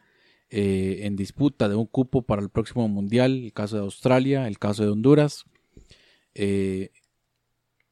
eh, 0.49 1.01
en 1.03 1.15
disputa 1.17 1.67
de 1.67 1.75
un 1.75 1.85
cupo 1.85 2.21
para 2.21 2.41
el 2.41 2.49
próximo 2.49 2.87
mundial, 2.87 3.43
el 3.43 3.53
caso 3.53 3.75
de 3.75 3.83
Australia, 3.83 4.47
el 4.47 4.57
caso 4.57 4.83
de 4.83 4.89
Honduras. 4.89 5.45
Eh, 6.33 6.91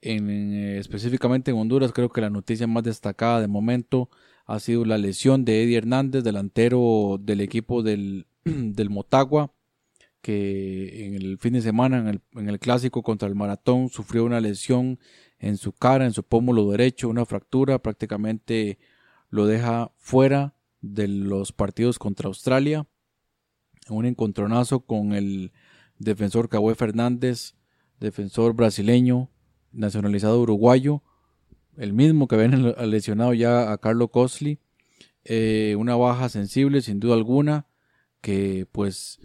En, 0.02 0.30
específicamente 0.78 1.52
en 1.52 1.58
Honduras, 1.58 1.92
creo 1.92 2.10
que 2.10 2.22
la 2.22 2.30
noticia 2.30 2.68
más 2.68 2.84
destacada 2.84 3.42
de 3.42 3.48
momento 3.50 4.10
ha 4.46 4.60
sido 4.60 4.86
la 4.86 4.98
lesión 4.98 5.44
de 5.44 5.64
Eddie 5.64 5.78
Hernández, 5.78 6.24
delantero 6.24 7.18
del 7.20 7.42
equipo 7.42 7.84
del 7.84 8.26
Motagua, 8.90 9.52
que 10.22 11.06
en 11.06 11.16
el 11.16 11.38
fin 11.38 11.54
de 11.54 11.62
semana, 11.62 12.00
en 12.00 12.08
el, 12.08 12.22
en 12.34 12.50
el 12.50 12.60
clásico 12.60 13.04
contra 13.04 13.28
el 13.28 13.36
Maratón, 13.36 13.90
sufrió 13.90 14.26
una 14.26 14.42
lesión 14.42 15.00
en 15.40 15.58
su 15.58 15.72
cara, 15.72 16.06
en 16.06 16.14
su 16.14 16.24
pómulo 16.24 16.70
derecho, 16.70 17.10
una 17.10 17.26
fractura, 17.26 17.80
prácticamente 17.80 18.78
lo 19.30 19.46
deja 19.46 19.92
fuera 19.98 20.56
de 20.82 21.08
los 21.08 21.52
partidos 21.52 22.00
contra 22.00 22.28
Australia. 22.28 22.88
Un 23.90 24.06
encontronazo 24.06 24.82
con 24.82 25.14
el 25.14 25.52
defensor 25.98 26.50
Cahué 26.50 26.76
Fernández, 26.76 27.56
defensor 28.00 28.54
brasileño, 28.54 29.30
nacionalizado 29.72 30.42
uruguayo, 30.42 31.04
el 31.78 31.94
mismo 31.94 32.28
que 32.28 32.36
había 32.36 32.48
lesionado 32.86 33.34
ya 33.34 33.72
a 33.72 33.78
Carlo 33.78 34.10
Cosli. 34.10 34.60
Eh, 35.26 35.76
una 35.78 35.96
baja 35.96 36.30
sensible, 36.30 36.82
sin 36.82 37.00
duda 37.00 37.14
alguna, 37.14 37.68
que 38.22 38.68
pues 38.72 39.20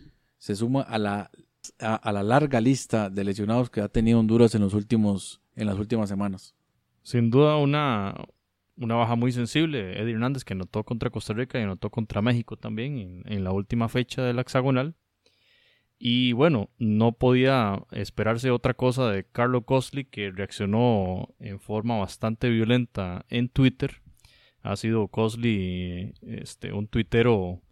se 0.45 0.55
suma 0.57 0.83
a 0.83 0.99
la, 0.99 1.31
a 1.79 2.13
la 2.13 2.23
larga 2.23 2.61
lista 2.61 3.09
de 3.09 3.25
lesionados 3.25 3.71
que 3.71 3.81
ha 3.81 3.89
tenido 3.89 4.21
Honduras 4.21 4.55
en 4.55 4.61
los 4.61 4.75
últimos 4.75 5.41
en 5.57 5.67
las 5.67 5.79
últimas 5.79 6.11
semanas. 6.11 6.55
Sin 7.03 7.31
duda 7.31 7.57
una, 7.57 8.15
una 8.77 8.95
baja 8.95 9.15
muy 9.15 9.33
sensible. 9.33 9.99
Eddie 9.99 10.13
Hernández 10.13 10.45
que 10.45 10.53
anotó 10.53 10.85
contra 10.85 11.09
Costa 11.09 11.33
Rica 11.33 11.59
y 11.59 11.63
anotó 11.63 11.89
contra 11.89 12.21
México 12.21 12.59
también 12.59 13.23
en, 13.25 13.43
la 13.43 13.53
última 13.53 13.89
fecha 13.89 14.23
del 14.23 14.39
hexagonal. 14.39 14.95
Y 15.99 16.33
bueno, 16.35 16.69
no 16.77 17.13
podía 17.13 17.83
esperarse 17.93 18.51
otra 18.51 18.75
cosa 18.75 19.11
de 19.11 19.25
Carlo 19.25 19.63
Cosli 19.63 20.05
que 20.05 20.31
reaccionó 20.31 21.31
en 21.39 21.59
forma 21.59 21.97
bastante 21.97 22.51
violenta 22.51 23.25
en 23.31 23.49
Twitter. 23.49 24.03
Ha 24.61 24.77
sido 24.77 25.09
Cosli 25.09 26.13
este, 26.21 26.75
un 26.75 26.87
tuitero 26.87 27.63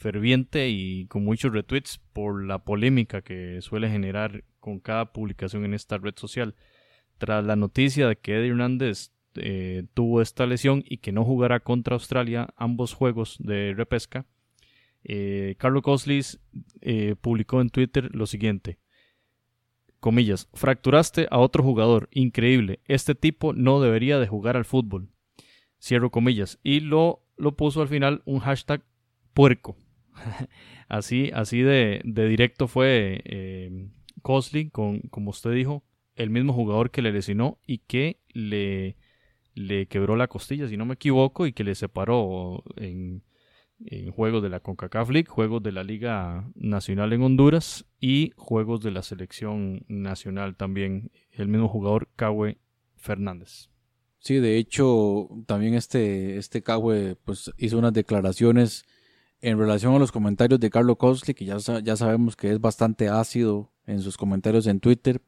ferviente 0.00 0.70
y 0.70 1.06
con 1.08 1.24
muchos 1.24 1.52
retweets 1.52 1.98
por 2.14 2.42
la 2.46 2.64
polémica 2.64 3.20
que 3.20 3.60
suele 3.60 3.90
generar 3.90 4.44
con 4.58 4.80
cada 4.80 5.12
publicación 5.12 5.66
en 5.66 5.74
esta 5.74 5.98
red 5.98 6.14
social. 6.16 6.54
Tras 7.18 7.44
la 7.44 7.54
noticia 7.54 8.08
de 8.08 8.16
que 8.16 8.38
Eddie 8.38 8.48
Hernández 8.48 9.12
eh, 9.34 9.84
tuvo 9.92 10.22
esta 10.22 10.46
lesión 10.46 10.82
y 10.86 10.96
que 10.98 11.12
no 11.12 11.22
jugará 11.22 11.60
contra 11.60 11.94
Australia 11.94 12.48
ambos 12.56 12.94
juegos 12.94 13.36
de 13.40 13.74
repesca, 13.76 14.24
eh, 15.04 15.54
Carlos 15.58 15.82
Coslis 15.82 16.40
eh, 16.80 17.14
publicó 17.20 17.60
en 17.60 17.68
Twitter 17.68 18.08
lo 18.14 18.24
siguiente. 18.24 18.78
Comillas, 20.00 20.48
fracturaste 20.54 21.28
a 21.30 21.38
otro 21.38 21.62
jugador, 21.62 22.08
increíble, 22.10 22.80
este 22.86 23.14
tipo 23.14 23.52
no 23.52 23.82
debería 23.82 24.18
de 24.18 24.26
jugar 24.26 24.56
al 24.56 24.64
fútbol. 24.64 25.10
Cierro 25.78 26.10
comillas. 26.10 26.58
Y 26.62 26.80
lo, 26.80 27.22
lo 27.36 27.54
puso 27.54 27.82
al 27.82 27.88
final 27.88 28.22
un 28.24 28.38
hashtag 28.40 28.82
puerco. 29.34 29.76
así, 30.88 31.30
así 31.34 31.62
de, 31.62 32.02
directo 32.04 32.68
fue 32.68 33.22
eh, 33.24 33.88
con, 34.22 35.00
como 35.10 35.30
usted 35.30 35.52
dijo, 35.52 35.84
el 36.14 36.30
mismo 36.30 36.52
jugador 36.52 36.90
que 36.90 37.02
le 37.02 37.12
lesionó 37.12 37.58
y 37.66 37.78
que 37.78 38.20
le, 38.32 38.96
le 39.54 39.86
quebró 39.86 40.16
la 40.16 40.28
costilla, 40.28 40.68
si 40.68 40.76
no 40.76 40.84
me 40.84 40.94
equivoco, 40.94 41.46
y 41.46 41.52
que 41.52 41.64
le 41.64 41.74
separó 41.74 42.62
en, 42.76 43.22
en 43.86 44.10
juegos 44.10 44.42
de 44.42 44.50
la 44.50 44.60
CONCACAF 44.60 45.10
League, 45.10 45.28
juegos 45.28 45.62
de 45.62 45.72
la 45.72 45.82
Liga 45.82 46.50
Nacional 46.54 47.12
en 47.12 47.22
Honduras 47.22 47.86
y 48.00 48.32
juegos 48.36 48.82
de 48.82 48.90
la 48.90 49.02
Selección 49.02 49.84
Nacional 49.88 50.56
también, 50.56 51.10
el 51.32 51.48
mismo 51.48 51.68
jugador 51.68 52.08
Cahue 52.16 52.58
Fernández. 52.96 53.70
Sí, 54.18 54.36
de 54.36 54.58
hecho, 54.58 55.28
también 55.46 55.74
este, 55.74 56.36
este 56.36 56.62
Cahue 56.62 57.16
pues, 57.24 57.50
hizo 57.56 57.78
unas 57.78 57.94
declaraciones 57.94 58.84
en 59.40 59.58
relación 59.58 59.94
a 59.94 59.98
los 59.98 60.12
comentarios 60.12 60.60
de 60.60 60.70
Carlos 60.70 60.96
Cosli, 60.96 61.34
que 61.34 61.44
ya, 61.44 61.58
ya 61.58 61.96
sabemos 61.96 62.36
que 62.36 62.50
es 62.50 62.60
bastante 62.60 63.08
ácido 63.08 63.72
en 63.86 64.00
sus 64.00 64.16
comentarios 64.16 64.66
en 64.66 64.80
Twitter, 64.80 65.22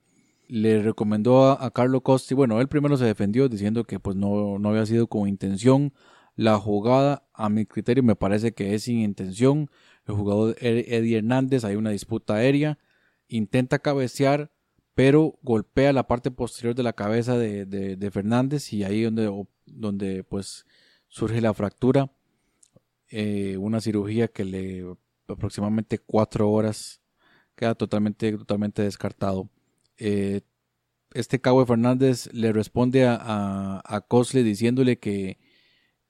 le 0.48 0.82
recomendó 0.82 1.50
a, 1.50 1.70
Carlos 1.70 2.02
Costi, 2.02 2.34
bueno, 2.34 2.60
él 2.60 2.68
primero 2.68 2.98
se 2.98 3.06
defendió 3.06 3.48
diciendo 3.48 3.84
que 3.84 3.98
pues 3.98 4.16
no, 4.16 4.58
no 4.58 4.68
había 4.68 4.84
sido 4.84 5.06
con 5.06 5.26
intención. 5.26 5.94
La 6.36 6.58
jugada, 6.58 7.26
a 7.32 7.48
mi 7.48 7.64
criterio, 7.64 8.02
me 8.02 8.16
parece 8.16 8.52
que 8.52 8.74
es 8.74 8.82
sin 8.82 8.98
intención. 8.98 9.70
El 10.06 10.14
jugador 10.14 10.56
Eddie 10.60 11.18
Hernández, 11.18 11.64
hay 11.64 11.76
una 11.76 11.90
disputa 11.90 12.34
aérea, 12.34 12.78
intenta 13.28 13.78
cabecear, 13.78 14.52
pero 14.94 15.38
golpea 15.42 15.92
la 15.94 16.06
parte 16.06 16.30
posterior 16.30 16.74
de 16.74 16.82
la 16.82 16.92
cabeza 16.92 17.38
de, 17.38 17.64
de, 17.64 18.10
Fernández 18.10 18.72
y 18.74 18.84
ahí 18.84 19.02
donde, 19.02 19.46
donde 19.64 20.22
pues 20.24 20.66
surge 21.08 21.40
la 21.40 21.54
fractura. 21.54 22.10
Eh, 23.12 23.58
una 23.58 23.82
cirugía 23.82 24.26
que 24.28 24.44
le 24.44 24.86
aproximadamente 25.28 25.98
cuatro 25.98 26.50
horas 26.50 27.02
queda 27.54 27.74
totalmente, 27.74 28.32
totalmente 28.32 28.82
descartado. 28.82 29.50
Eh, 29.98 30.40
este 31.14 31.40
Cabo 31.40 31.64
Fernández 31.66 32.32
le 32.32 32.52
responde 32.52 33.04
a, 33.06 33.82
a, 33.84 34.00
Cosle 34.00 34.42
diciéndole 34.42 34.98
que, 34.98 35.38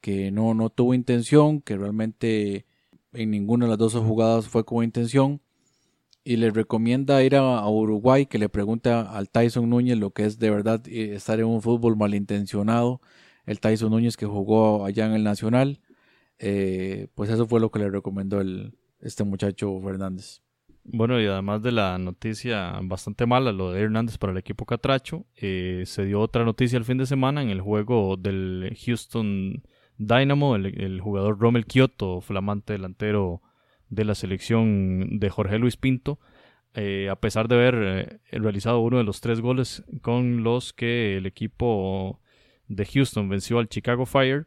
que 0.01 0.31
no, 0.31 0.55
no 0.55 0.71
tuvo 0.71 0.95
intención, 0.95 1.61
que 1.61 1.77
realmente 1.77 2.67
en 3.13 3.33
ninguna 3.33 3.67
de 3.67 3.71
las 3.71 3.79
dos 3.79 3.95
jugadas 3.95 4.49
fue 4.49 4.65
con 4.65 4.85
intención 4.85 5.43
y 6.25 6.37
le 6.37 6.51
recomienda 6.51 7.23
ir 7.25 7.35
a, 7.37 7.69
Uruguay 7.69 8.27
que 8.27 8.39
le 8.39 8.49
pregunte 8.49 8.91
al 8.91 9.29
Tyson 9.29 9.69
Núñez 9.69 9.99
lo 9.99 10.13
que 10.13 10.25
es 10.25 10.39
de 10.39 10.51
verdad 10.51 10.83
eh, 10.87 11.15
estar 11.15 11.41
en 11.41 11.47
un 11.47 11.63
fútbol 11.63 11.97
malintencionado. 11.97 13.01
El 13.45 13.59
Tyson 13.59 13.91
Núñez 13.91 14.17
que 14.17 14.27
jugó 14.27 14.85
allá 14.85 15.07
en 15.07 15.15
el 15.15 15.25
Nacional, 15.25 15.81
eh, 16.43 17.07
pues 17.15 17.31
eso 17.31 17.47
fue 17.47 17.61
lo 17.61 17.71
que 17.71 17.79
le 17.79 17.89
recomendó 17.89 18.41
el, 18.41 18.75
este 19.01 19.23
muchacho 19.23 19.81
Fernández. 19.81 20.43
Bueno, 20.85 21.21
y 21.21 21.27
además 21.27 21.63
de 21.63 21.71
la 21.71 21.97
noticia 21.99 22.81
bastante 22.83 23.25
mala, 23.25 23.53
lo 23.53 23.71
de 23.71 23.83
Hernández 23.83 24.19
para 24.19 24.33
el 24.33 24.39
equipo 24.39 24.67
Catracho, 24.67 25.25
eh, 25.37 25.85
se 25.87 26.05
dio 26.05 26.21
otra 26.21 26.45
noticia 26.45 26.77
el 26.77 26.85
fin 26.85 26.99
de 26.99 27.07
semana 27.07 27.41
en 27.41 27.51
el 27.51 27.61
juego 27.61 28.17
del 28.17 28.77
Houston 28.85 29.63
Dynamo, 29.99 30.57
el, 30.57 31.01
jugador 31.01 31.39
Rommel 31.39 31.67
Kioto, 31.67 32.21
flamante 32.21 32.73
delantero 32.73 33.41
de 33.91 34.05
la 34.05 34.17
selección 34.17 35.21
de 35.21 35.31
Jorge 35.31 35.61
Luis 35.61 35.77
Pinto, 35.77 36.19
eh, 36.75 37.09
a 37.09 37.17
pesar 37.17 37.47
de 37.47 37.55
haber 37.55 38.21
eh, 38.33 38.39
realizado 38.39 38.81
uno 38.81 38.99
de 38.99 39.05
los 39.05 39.21
tres 39.21 39.41
goles 39.41 39.85
con 40.01 40.43
los 40.43 40.73
que 40.73 41.19
el 41.19 41.27
equipo 41.27 42.21
de 42.67 42.87
Houston 42.87 43.29
venció 43.29 43.61
al 43.61 43.69
Chicago 43.69 44.05
Fire, 44.05 44.47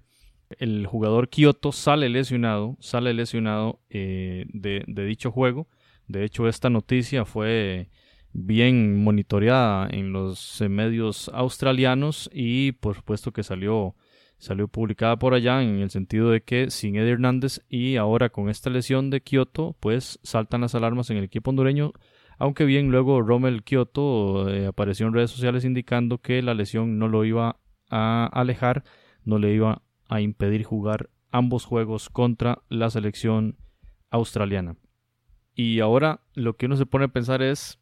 el 0.50 0.86
jugador 0.86 1.30
Kioto 1.30 1.72
sale 1.72 2.10
lesionado, 2.10 2.78
sale 2.80 3.14
lesionado 3.14 3.80
de 3.89 5.06
dicho 5.08 5.32
juego. 5.32 5.68
De 6.08 6.24
hecho, 6.24 6.48
esta 6.48 6.70
noticia 6.70 7.26
fue 7.26 7.89
bien 8.38 9.02
monitoreada 9.04 9.88
en 9.89 10.12
los 10.12 10.62
medios 10.70 11.32
australianos 11.34 12.30
y 12.34 12.74
por 12.74 12.96
supuesto 12.96 13.32
que 13.32 13.43
salió 13.43 13.96
salió 14.38 14.68
publicada 14.68 15.18
por 15.18 15.34
allá 15.34 15.64
en 15.64 15.80
el 15.80 15.89
sentido 15.89 16.30
de 16.30 16.41
que 16.41 16.70
sin 16.70 16.98
Eddie 16.98 17.14
Hernández 17.14 17.62
y 17.70 17.96
ahora 17.96 18.30
con 18.30 18.50
esta 18.50 18.70
lesión 18.70 19.10
de 19.10 19.22
Kioto 19.22 19.78
pues 19.80 20.20
saltan 20.24 20.62
las 20.62 20.76
alarmas 20.76 21.10
en 21.10 21.18
el 21.18 21.24
equipo 21.24 21.50
hondureño. 21.52 21.93
Aunque 22.38 22.66
bien 22.66 22.91
luego 22.91 23.22
Rommel 23.22 23.64
Kioto 23.64 24.50
eh, 24.50 24.68
apareció 24.68 25.08
en 25.08 25.14
redes 25.14 25.32
sociales 25.32 25.64
indicando 25.64 26.18
que 26.18 26.41
la 26.41 26.54
lesión 26.54 27.00
no 27.00 27.08
lo 27.08 27.24
iba 27.24 27.60
a 27.89 28.30
alejar 28.34 28.84
no 29.24 29.39
le 29.39 29.54
iba 29.54 29.82
a 30.08 30.22
impedir 30.22 30.64
jugar 30.64 31.10
ambos 31.32 31.66
juegos 31.66 32.10
contra 32.10 32.62
la 32.70 32.89
selección 32.89 33.58
australiana 34.10 34.76
y 35.56 35.80
ahora 35.80 36.20
lo 36.34 36.58
que 36.58 36.66
uno 36.66 36.76
se 36.76 36.86
pone 36.86 37.06
a 37.06 37.10
pensar 37.10 37.41
es 37.41 37.80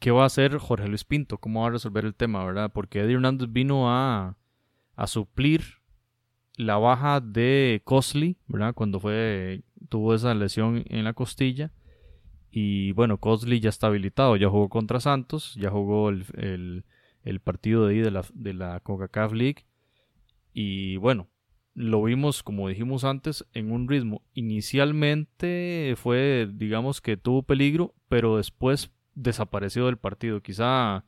qué 0.00 0.10
va 0.10 0.24
a 0.24 0.26
hacer 0.26 0.58
Jorge 0.58 0.88
Luis 0.88 1.04
Pinto, 1.04 1.38
cómo 1.38 1.62
va 1.62 1.68
a 1.68 1.70
resolver 1.70 2.04
el 2.04 2.14
tema, 2.14 2.44
¿verdad? 2.44 2.72
Porque 2.72 3.00
Eddie 3.00 3.14
Hernández 3.14 3.48
vino 3.50 3.88
a, 3.90 4.36
a 4.96 5.06
suplir 5.06 5.62
la 6.56 6.78
baja 6.78 7.20
de 7.20 7.80
Cosley, 7.84 8.36
¿verdad? 8.48 8.74
Cuando 8.74 8.98
fue 8.98 9.62
tuvo 9.88 10.14
esa 10.14 10.34
lesión 10.34 10.82
en 10.86 11.04
la 11.04 11.12
costilla. 11.12 11.72
Y 12.50 12.92
bueno, 12.92 13.18
Cosley 13.18 13.60
ya 13.60 13.68
está 13.68 13.86
habilitado, 13.86 14.36
ya 14.36 14.48
jugó 14.48 14.68
contra 14.68 14.98
Santos, 14.98 15.54
ya 15.60 15.70
jugó 15.70 16.08
el, 16.08 16.84
el, 17.22 17.40
partido 17.40 17.86
de 17.86 17.94
ahí 17.94 18.00
de 18.00 18.10
la, 18.10 18.24
de 18.32 18.54
la 18.54 18.82
League. 19.32 19.66
Y 20.54 20.96
bueno, 20.96 21.28
lo 21.76 22.02
vimos, 22.02 22.42
como 22.42 22.68
dijimos 22.68 23.04
antes, 23.04 23.44
en 23.52 23.70
un 23.70 23.86
ritmo. 23.86 24.22
Inicialmente 24.32 25.94
fue, 25.96 26.48
digamos 26.52 27.00
que 27.00 27.16
tuvo 27.16 27.42
peligro, 27.42 27.94
pero 28.08 28.38
después 28.38 28.90
desapareció 29.14 29.86
del 29.86 29.98
partido. 29.98 30.40
Quizá 30.40 31.04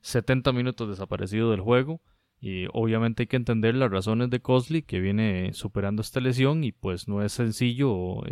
70 0.00 0.52
minutos 0.52 0.88
desaparecido 0.88 1.52
del 1.52 1.60
juego. 1.60 2.02
Y 2.40 2.66
obviamente 2.72 3.22
hay 3.22 3.26
que 3.28 3.36
entender 3.36 3.76
las 3.76 3.92
razones 3.92 4.28
de 4.28 4.40
Cosley 4.40 4.82
que 4.82 5.00
viene 5.00 5.52
superando 5.52 6.02
esta 6.02 6.20
lesión 6.20 6.64
y 6.64 6.72
pues 6.72 7.06
no 7.06 7.22
es 7.22 7.32
sencillo 7.32 8.22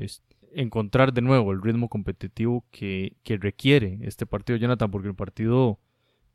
encontrar 0.53 1.13
de 1.13 1.23
nuevo 1.23 1.53
el 1.53 1.63
ritmo 1.63 1.89
competitivo 1.89 2.65
que, 2.73 3.17
que 3.23 3.37
requiere 3.37 4.01
este 4.03 4.27
partido 4.27 4.59
Jonathan 4.59 4.91
porque 4.91 5.07
el 5.07 5.15
partido 5.15 5.79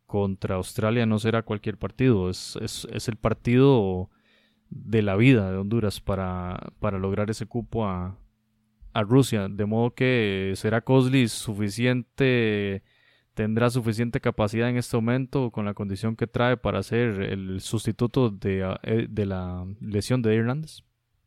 contra 0.06 0.56
Australia 0.56 1.06
no 1.06 1.20
será 1.20 1.42
cualquier 1.42 1.78
partido, 1.78 2.30
es, 2.30 2.58
es, 2.62 3.08
el 3.10 3.18
partido 3.18 4.10
de 4.76 5.02
la 5.02 5.16
vida 5.16 5.50
de 5.50 5.58
Honduras 5.58 6.02
para, 6.02 6.72
para 6.80 7.00
lograr 7.00 7.30
ese 7.30 7.46
cupo 7.46 7.86
a, 7.86 8.20
a 8.94 9.04
Rusia, 9.04 9.48
de 9.50 9.66
modo 9.66 9.96
que 9.96 10.54
será 10.56 10.82
Cosley 10.82 11.28
suficiente 11.30 12.84
tendrá 13.34 13.70
suficiente 13.70 14.22
capacidad 14.22 14.70
en 14.70 14.78
este 14.78 14.96
momento 14.96 15.52
con 15.52 15.66
la 15.66 15.74
condición 15.74 16.16
que 16.16 16.26
trae 16.26 16.58
para 16.58 16.82
ser 16.82 17.22
el 17.22 17.60
sustituto 17.62 18.30
de, 18.30 18.78
eh, 18.84 19.08
de 19.10 19.26
la 19.26 19.66
lesión 19.82 20.22
de 20.22 20.36
Hernández? 20.36 20.84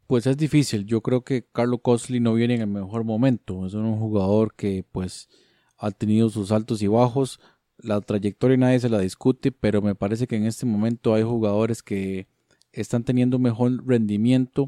Pues 0.07 0.27
es 0.27 0.37
difícil. 0.39 0.87
Yo 0.87 1.03
creo 1.03 1.23
que 1.23 1.47
Carlos 1.53 1.81
Cosley 1.83 2.19
no 2.19 2.33
viene 2.33 2.55
en 2.55 2.63
el 2.63 2.67
mejor 2.67 3.05
momento. 3.05 3.67
Es 3.67 3.75
un 3.75 3.99
jugador 3.99 4.55
que 4.55 4.85
pues 4.91 5.29
ha 5.77 5.91
tenido 5.91 6.31
sus 6.31 6.51
altos 6.51 6.81
y 6.81 6.87
bajos. 6.87 7.41
La 7.77 8.01
trayectoria 8.01 8.57
nadie 8.57 8.81
se 8.81 8.89
la 8.89 9.01
discute, 9.01 9.53
pero 9.53 9.83
me 9.83 9.95
parece 9.95 10.27
que 10.27 10.37
en 10.37 10.47
este 10.47 10.65
momento 10.65 11.13
hay 11.13 11.25
jugadores 11.25 11.83
que 11.83 12.27
están 12.73 13.05
teniendo 13.05 13.39
mejor 13.39 13.87
rendimiento. 13.87 14.67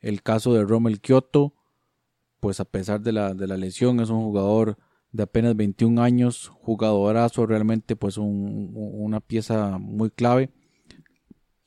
El 0.00 0.22
caso 0.22 0.54
de 0.54 0.64
Rommel 0.64 1.00
Kioto, 1.00 1.54
pues 2.40 2.60
a 2.60 2.64
pesar 2.64 3.00
de 3.00 3.12
la, 3.12 3.34
de 3.34 3.46
la 3.46 3.56
lesión, 3.56 4.00
es 4.00 4.10
un 4.10 4.22
jugador 4.22 4.78
de 5.12 5.24
apenas 5.24 5.56
21 5.56 6.00
años, 6.02 6.48
jugadorazo, 6.48 7.46
realmente 7.46 7.96
pues 7.96 8.16
una 8.16 9.20
pieza 9.20 9.78
muy 9.78 10.10
clave. 10.10 10.50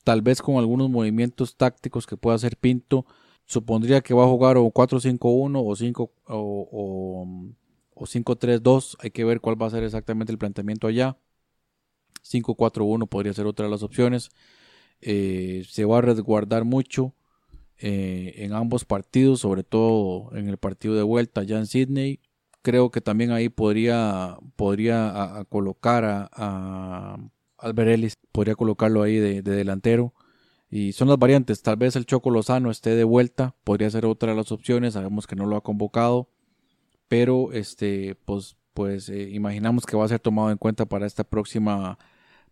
Tal 0.04 0.22
vez 0.22 0.42
con 0.42 0.56
algunos 0.58 0.90
movimientos 0.90 1.56
tácticos 1.56 2.08
que 2.08 2.18
pueda 2.18 2.36
hacer 2.36 2.58
Pinto, 2.58 3.06
supondría 3.46 4.02
que 4.02 4.14
va 4.14 4.24
a 4.24 4.28
jugar 4.28 4.58
o 4.58 4.66
4-5-1 4.66 5.62
o 5.66 5.76
5 5.76 6.12
o, 6.28 7.26
o, 7.96 8.06
5-3-2, 8.06 8.98
hay 9.00 9.12
que 9.12 9.24
ver 9.24 9.40
cuál 9.40 9.62
va 9.62 9.68
a 9.68 9.72
ser 9.72 9.84
exactamente 9.84 10.32
el 10.32 10.38
planteamiento 10.38 10.88
allá. 10.88 11.18
5-4-1 12.24 13.08
podría 13.08 13.34
ser 13.34 13.46
otra 13.46 13.66
de 13.66 13.72
las 13.72 13.84
opciones. 13.84 14.30
Eh, 15.06 15.66
se 15.70 15.86
va 15.86 16.00
a 16.00 16.02
resguardar 16.02 16.64
mucho 16.66 17.14
eh, 17.78 18.36
en 18.38 18.54
ambos 18.54 18.86
partidos, 18.86 19.42
sobre 19.42 19.64
todo 19.64 20.36
en 20.36 20.48
el 20.48 20.58
partido 20.58 20.96
de 20.96 21.04
vuelta 21.04 21.42
allá 21.42 21.58
en 21.58 21.68
Sydney 21.68 22.20
creo 22.64 22.90
que 22.90 23.02
también 23.02 23.32
ahí 23.32 23.50
podría, 23.50 24.38
podría 24.56 25.46
colocar 25.50 26.06
a, 26.06 26.30
a 26.34 27.74
podría 28.32 28.56
colocarlo 28.56 29.04
ahí 29.04 29.18
de, 29.18 29.44
delantero. 29.44 30.14
Y 30.72 30.94
son 30.94 31.08
las 31.08 31.20
variantes, 31.20 31.62
tal 31.62 31.76
vez 31.76 31.96
el 31.96 32.08
Choco 32.08 32.32
Lozano 32.32 32.72
esté 32.72 32.96
de 32.96 33.04
vuelta, 33.04 33.56
podría 33.64 33.92
ser 33.92 34.08
otra 34.08 34.32
de 34.32 34.38
las 34.38 34.52
opciones, 34.52 34.94
sabemos 34.94 35.28
que 35.28 35.36
no 35.36 35.46
lo 35.46 35.56
ha 35.56 35.62
convocado, 35.62 36.30
pero 37.08 37.52
este, 37.52 38.16
pues, 38.26 38.58
pues 38.74 39.08
eh, 39.10 39.30
imaginamos 39.30 39.86
que 39.86 39.96
va 39.96 40.06
a 40.06 40.08
ser 40.08 40.20
tomado 40.20 40.50
en 40.50 40.58
cuenta 40.58 40.88
para 40.88 41.06
esta 41.06 41.24
próxima, 41.24 42.00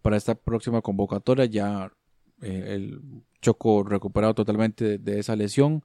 para 0.03 0.17
esta 0.17 0.35
próxima 0.35 0.81
convocatoria, 0.83 1.45
ya 1.45 1.91
eh, 2.41 2.75
el 2.75 3.01
Choco 3.41 3.83
recuperado 3.83 4.33
totalmente 4.33 4.97
de, 4.97 5.19
esa 5.19 5.35
lesión, 5.35 5.83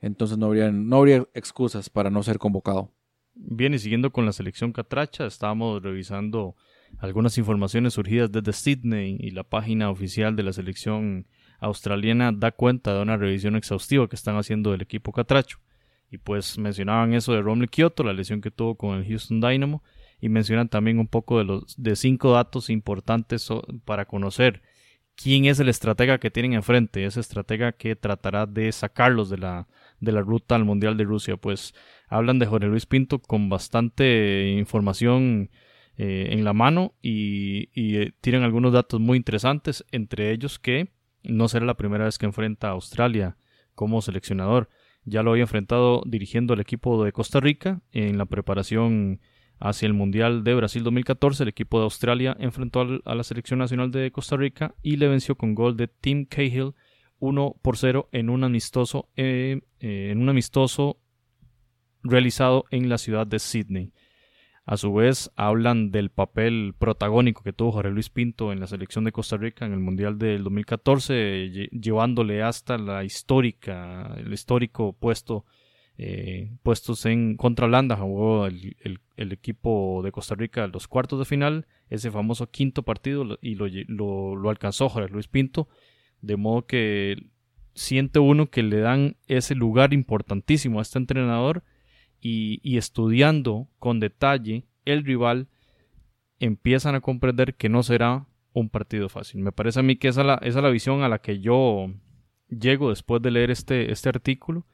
entonces 0.00 0.38
no 0.38 0.46
habría, 0.46 0.70
no 0.70 0.96
habría 0.96 1.26
excusas 1.34 1.88
para 1.90 2.10
no 2.10 2.22
ser 2.22 2.38
convocado. 2.38 2.90
Bien, 3.34 3.74
y 3.74 3.78
siguiendo 3.78 4.12
con 4.12 4.24
la 4.26 4.32
selección 4.32 4.72
catracha, 4.72 5.26
estábamos 5.26 5.82
revisando 5.82 6.56
algunas 6.98 7.36
informaciones 7.38 7.94
surgidas 7.94 8.32
desde 8.32 8.52
Sydney 8.52 9.18
y 9.20 9.30
la 9.30 9.44
página 9.44 9.90
oficial 9.90 10.36
de 10.36 10.42
la 10.42 10.52
selección 10.52 11.26
australiana 11.60 12.32
da 12.32 12.52
cuenta 12.52 12.94
de 12.94 13.02
una 13.02 13.16
revisión 13.16 13.56
exhaustiva 13.56 14.08
que 14.08 14.16
están 14.16 14.36
haciendo 14.36 14.72
del 14.72 14.82
equipo 14.82 15.12
catracho. 15.12 15.58
Y 16.10 16.18
pues 16.18 16.58
mencionaban 16.58 17.14
eso 17.14 17.32
de 17.32 17.42
Romley 17.42 17.68
Kyoto, 17.68 18.04
la 18.04 18.12
lesión 18.12 18.40
que 18.40 18.50
tuvo 18.50 18.76
con 18.76 18.96
el 18.96 19.06
Houston 19.06 19.40
Dynamo, 19.40 19.82
y 20.20 20.28
mencionan 20.28 20.68
también 20.68 20.98
un 20.98 21.08
poco 21.08 21.38
de 21.38 21.44
los 21.44 21.74
de 21.76 21.94
cinco 21.94 22.32
datos 22.32 22.70
importantes 22.70 23.48
para 23.84 24.06
conocer 24.06 24.62
quién 25.16 25.46
es 25.46 25.58
el 25.58 25.68
estratega 25.68 26.18
que 26.18 26.30
tienen 26.30 26.52
enfrente, 26.52 27.04
ese 27.04 27.20
estratega 27.20 27.72
que 27.72 27.96
tratará 27.96 28.46
de 28.46 28.70
sacarlos 28.70 29.30
de 29.30 29.38
la, 29.38 29.66
de 30.00 30.12
la 30.12 30.20
ruta 30.20 30.54
al 30.54 30.64
Mundial 30.64 30.96
de 30.96 31.04
Rusia. 31.04 31.36
Pues 31.36 31.74
hablan 32.08 32.38
de 32.38 32.46
Jorge 32.46 32.68
Luis 32.68 32.86
Pinto 32.86 33.20
con 33.20 33.48
bastante 33.48 34.50
información 34.50 35.50
eh, 35.96 36.28
en 36.30 36.44
la 36.44 36.52
mano 36.52 36.94
y, 37.00 37.70
eh, 37.74 38.12
tienen 38.20 38.42
algunos 38.42 38.72
datos 38.72 39.00
muy 39.00 39.16
interesantes, 39.16 39.84
entre 39.90 40.30
ellos 40.30 40.58
que 40.58 40.92
no 41.22 41.48
será 41.48 41.64
la 41.64 41.76
primera 41.76 42.04
vez 42.04 42.18
que 42.18 42.26
enfrenta 42.26 42.68
a 42.68 42.72
Australia 42.72 43.36
como 43.74 44.02
seleccionador. 44.02 44.68
Ya 45.04 45.22
lo 45.22 45.30
había 45.30 45.44
enfrentado 45.44 46.02
dirigiendo 46.04 46.54
el 46.54 46.60
equipo 46.60 47.02
de 47.04 47.12
Costa 47.12 47.40
Rica 47.40 47.80
en 47.92 48.18
la 48.18 48.26
preparación 48.26 49.20
hacia 49.58 49.86
el 49.86 49.94
Mundial 49.94 50.44
de 50.44 50.54
Brasil 50.54 50.82
2014. 50.82 51.42
El 51.42 51.48
equipo 51.48 51.78
de 51.78 51.84
Australia 51.84 52.36
enfrentó 52.38 52.86
a 53.04 53.14
la 53.14 53.24
selección 53.24 53.58
nacional 53.58 53.90
de 53.90 54.10
Costa 54.10 54.36
Rica 54.36 54.74
y 54.82 54.96
le 54.96 55.08
venció 55.08 55.36
con 55.36 55.54
gol 55.54 55.76
de 55.76 55.88
Tim 55.88 56.26
Cahill 56.26 56.74
1 57.18 57.56
por 57.62 57.76
0 57.76 58.08
en 58.12 58.30
un 58.30 58.44
amistoso, 58.44 59.08
eh, 59.16 59.60
en 59.80 60.20
un 60.20 60.28
amistoso 60.28 60.98
realizado 62.02 62.64
en 62.70 62.88
la 62.88 62.98
ciudad 62.98 63.26
de 63.26 63.38
Sydney. 63.38 63.92
A 64.64 64.76
su 64.76 64.92
vez, 64.92 65.30
hablan 65.36 65.92
del 65.92 66.10
papel 66.10 66.74
protagónico 66.76 67.44
que 67.44 67.52
tuvo 67.52 67.70
Jorge 67.70 67.92
Luis 67.92 68.10
Pinto 68.10 68.52
en 68.52 68.58
la 68.58 68.66
selección 68.66 69.04
de 69.04 69.12
Costa 69.12 69.36
Rica 69.36 69.64
en 69.64 69.72
el 69.72 69.78
Mundial 69.78 70.18
del 70.18 70.42
2014, 70.42 71.68
llevándole 71.70 72.42
hasta 72.42 72.76
la 72.76 73.04
histórica, 73.04 74.12
el 74.16 74.32
histórico 74.32 74.92
puesto, 74.92 75.44
eh, 75.98 76.50
puestos 76.62 77.06
en 77.06 77.36
contra 77.36 77.66
Holanda, 77.66 77.96
jugó 77.96 78.46
el, 78.46 79.00
equipo 79.16 80.02
de 80.04 80.12
Costa 80.12 80.34
Rica 80.34 80.64
en 80.64 80.72
los 80.72 80.88
cuartos 80.88 81.18
de 81.18 81.24
final, 81.24 81.66
ese 81.88 82.10
famoso 82.10 82.50
quinto 82.50 82.82
partido, 82.82 83.38
y 83.40 83.54
lo, 83.54 84.36
lo, 84.36 84.50
alcanzó 84.50 84.88
Jorge 84.88 85.12
Luis 85.12 85.28
Pinto, 85.28 85.68
de 86.20 86.36
modo 86.36 86.66
que 86.66 87.30
siente 87.74 88.18
uno 88.18 88.50
que 88.50 88.62
le 88.62 88.80
dan 88.80 89.16
ese 89.26 89.54
lugar 89.54 89.94
importantísimo 89.94 90.78
a 90.78 90.82
este 90.82 90.98
entrenador 90.98 91.62
y, 92.20 92.76
estudiando 92.76 93.68
con 93.78 94.00
detalle 94.00 94.64
el 94.84 95.04
rival, 95.04 95.48
empiezan 96.40 96.94
a 96.94 97.00
comprender 97.00 97.54
que 97.54 97.68
no 97.68 97.82
será 97.82 98.26
un 98.52 98.68
partido 98.68 99.08
fácil. 99.08 99.42
Me 99.42 99.52
parece 99.52 99.80
a 99.80 99.82
mí 99.82 99.96
que 99.96 100.08
esa 100.08 100.22
es 100.22 100.26
la, 100.26 100.34
esa 100.34 100.58
es 100.58 100.62
la 100.62 100.70
visión 100.70 101.02
a 101.02 101.08
la 101.08 101.20
que 101.20 101.40
yo 101.40 101.92
llego 102.48 102.90
después 102.90 103.22
de 103.22 103.30
leer 103.30 103.50
este, 103.50 103.92
este 103.92 104.08
artículo. 104.08 104.66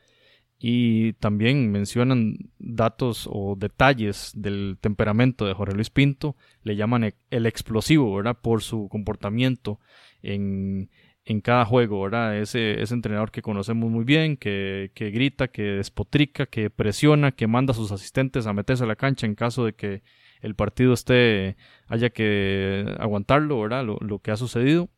Y 0.65 1.15
también 1.15 1.73
mencionan 1.73 2.37
datos 2.61 3.29
o 3.29 3.57
detalles 3.57 4.31
del 4.37 4.79
temperamento 4.81 5.45
de 5.45 5.55
Jorge 5.55 5.75
Luis 5.75 5.91
Pinto. 5.91 6.37
Le 6.63 6.77
llaman 6.77 7.03
e, 7.03 7.15
el 7.31 7.47
explosivo, 7.47 8.15
¿verdad? 8.15 8.39
Por 8.41 8.63
su 8.63 8.89
comportamiento 8.89 9.81
en, 10.23 10.89
en 11.25 11.41
cada 11.41 11.65
juego, 11.65 12.03
¿verdad? 12.03 12.39
Ese, 12.39 12.81
ese 12.81 12.95
entrenador 12.95 13.33
que 13.33 13.43
conocemos 13.43 13.91
muy 13.91 14.05
bien, 14.05 14.37
que, 14.37 14.93
que, 14.95 15.11
grita, 15.11 15.49
que 15.49 15.63
despotrica, 15.63 16.47
que 16.47 16.71
presiona, 16.71 17.33
que 17.33 17.49
manda 17.49 17.73
a 17.73 17.75
sus 17.75 17.91
asistentes 17.91 18.47
a 18.47 18.53
meterse 18.53 18.85
a 18.85 18.87
la 18.87 18.95
cancha 18.95 19.27
en 19.27 19.35
caso 19.35 19.65
de 19.65 19.73
que 19.73 20.05
el 20.43 20.55
partido 20.55 20.93
esté, 20.93 21.57
haya 21.89 22.11
que 22.11 22.87
aguantarlo, 23.01 23.61
¿verdad? 23.61 23.85
Lo, 23.85 23.99
lo 24.01 24.21
que 24.21 24.31
ha 24.31 24.37
sucedido. 24.37 24.91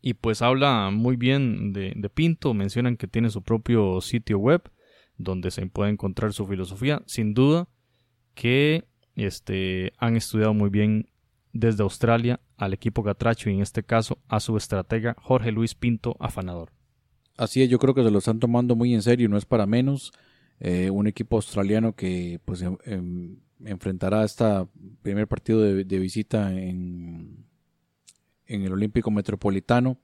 Y 0.00 0.14
pues 0.14 0.42
habla 0.42 0.90
muy 0.92 1.16
bien 1.16 1.72
de, 1.72 1.92
de, 1.96 2.08
Pinto, 2.10 2.54
mencionan 2.54 2.96
que 2.96 3.06
tiene 3.06 3.30
su 3.30 3.42
propio 3.42 4.00
sitio 4.00 4.38
web 4.38 4.62
donde 5.16 5.50
se 5.50 5.66
puede 5.66 5.90
encontrar 5.90 6.32
su 6.32 6.46
filosofía. 6.46 7.02
Sin 7.06 7.34
duda 7.34 7.68
que 8.34 8.84
este, 9.16 9.92
han 9.98 10.16
estudiado 10.16 10.54
muy 10.54 10.70
bien 10.70 11.10
desde 11.52 11.82
Australia 11.82 12.40
al 12.56 12.72
equipo 12.72 13.02
Catracho 13.02 13.50
y 13.50 13.54
en 13.54 13.60
este 13.60 13.82
caso 13.82 14.18
a 14.28 14.40
su 14.40 14.56
estratega 14.56 15.16
Jorge 15.20 15.52
Luis 15.52 15.74
Pinto 15.74 16.16
Afanador. 16.20 16.72
Así 17.36 17.62
es, 17.62 17.70
yo 17.70 17.78
creo 17.78 17.94
que 17.94 18.04
se 18.04 18.10
lo 18.10 18.18
están 18.18 18.38
tomando 18.38 18.76
muy 18.76 18.94
en 18.94 19.02
serio, 19.02 19.28
no 19.28 19.36
es 19.36 19.46
para 19.46 19.66
menos. 19.66 20.12
Eh, 20.58 20.90
un 20.90 21.06
equipo 21.06 21.36
australiano 21.36 21.94
que 21.94 22.38
pues 22.44 22.60
em, 22.60 22.76
em, 22.84 23.36
enfrentará 23.64 24.24
este 24.24 24.44
primer 25.00 25.26
partido 25.26 25.62
de, 25.62 25.98
visita 25.98 26.52
en, 26.52 27.46
en 28.50 28.62
el 28.64 28.72
Olímpico 28.72 29.10
Metropolitano. 29.10 29.98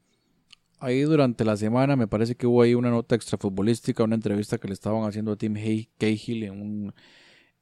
Ahí 0.78 1.02
durante 1.02 1.44
la 1.44 1.56
semana 1.56 1.96
me 1.96 2.06
parece 2.06 2.34
que 2.34 2.46
hubo 2.46 2.62
ahí 2.62 2.74
una 2.74 2.90
nota 2.90 3.14
extrafutbolística, 3.14 4.04
una 4.04 4.14
entrevista 4.14 4.58
que 4.58 4.68
le 4.68 4.74
estaban 4.74 5.04
haciendo 5.04 5.32
a 5.32 5.36
Tim 5.36 5.54
Cahill 5.98 6.44
en 6.44 6.60
un 6.60 6.94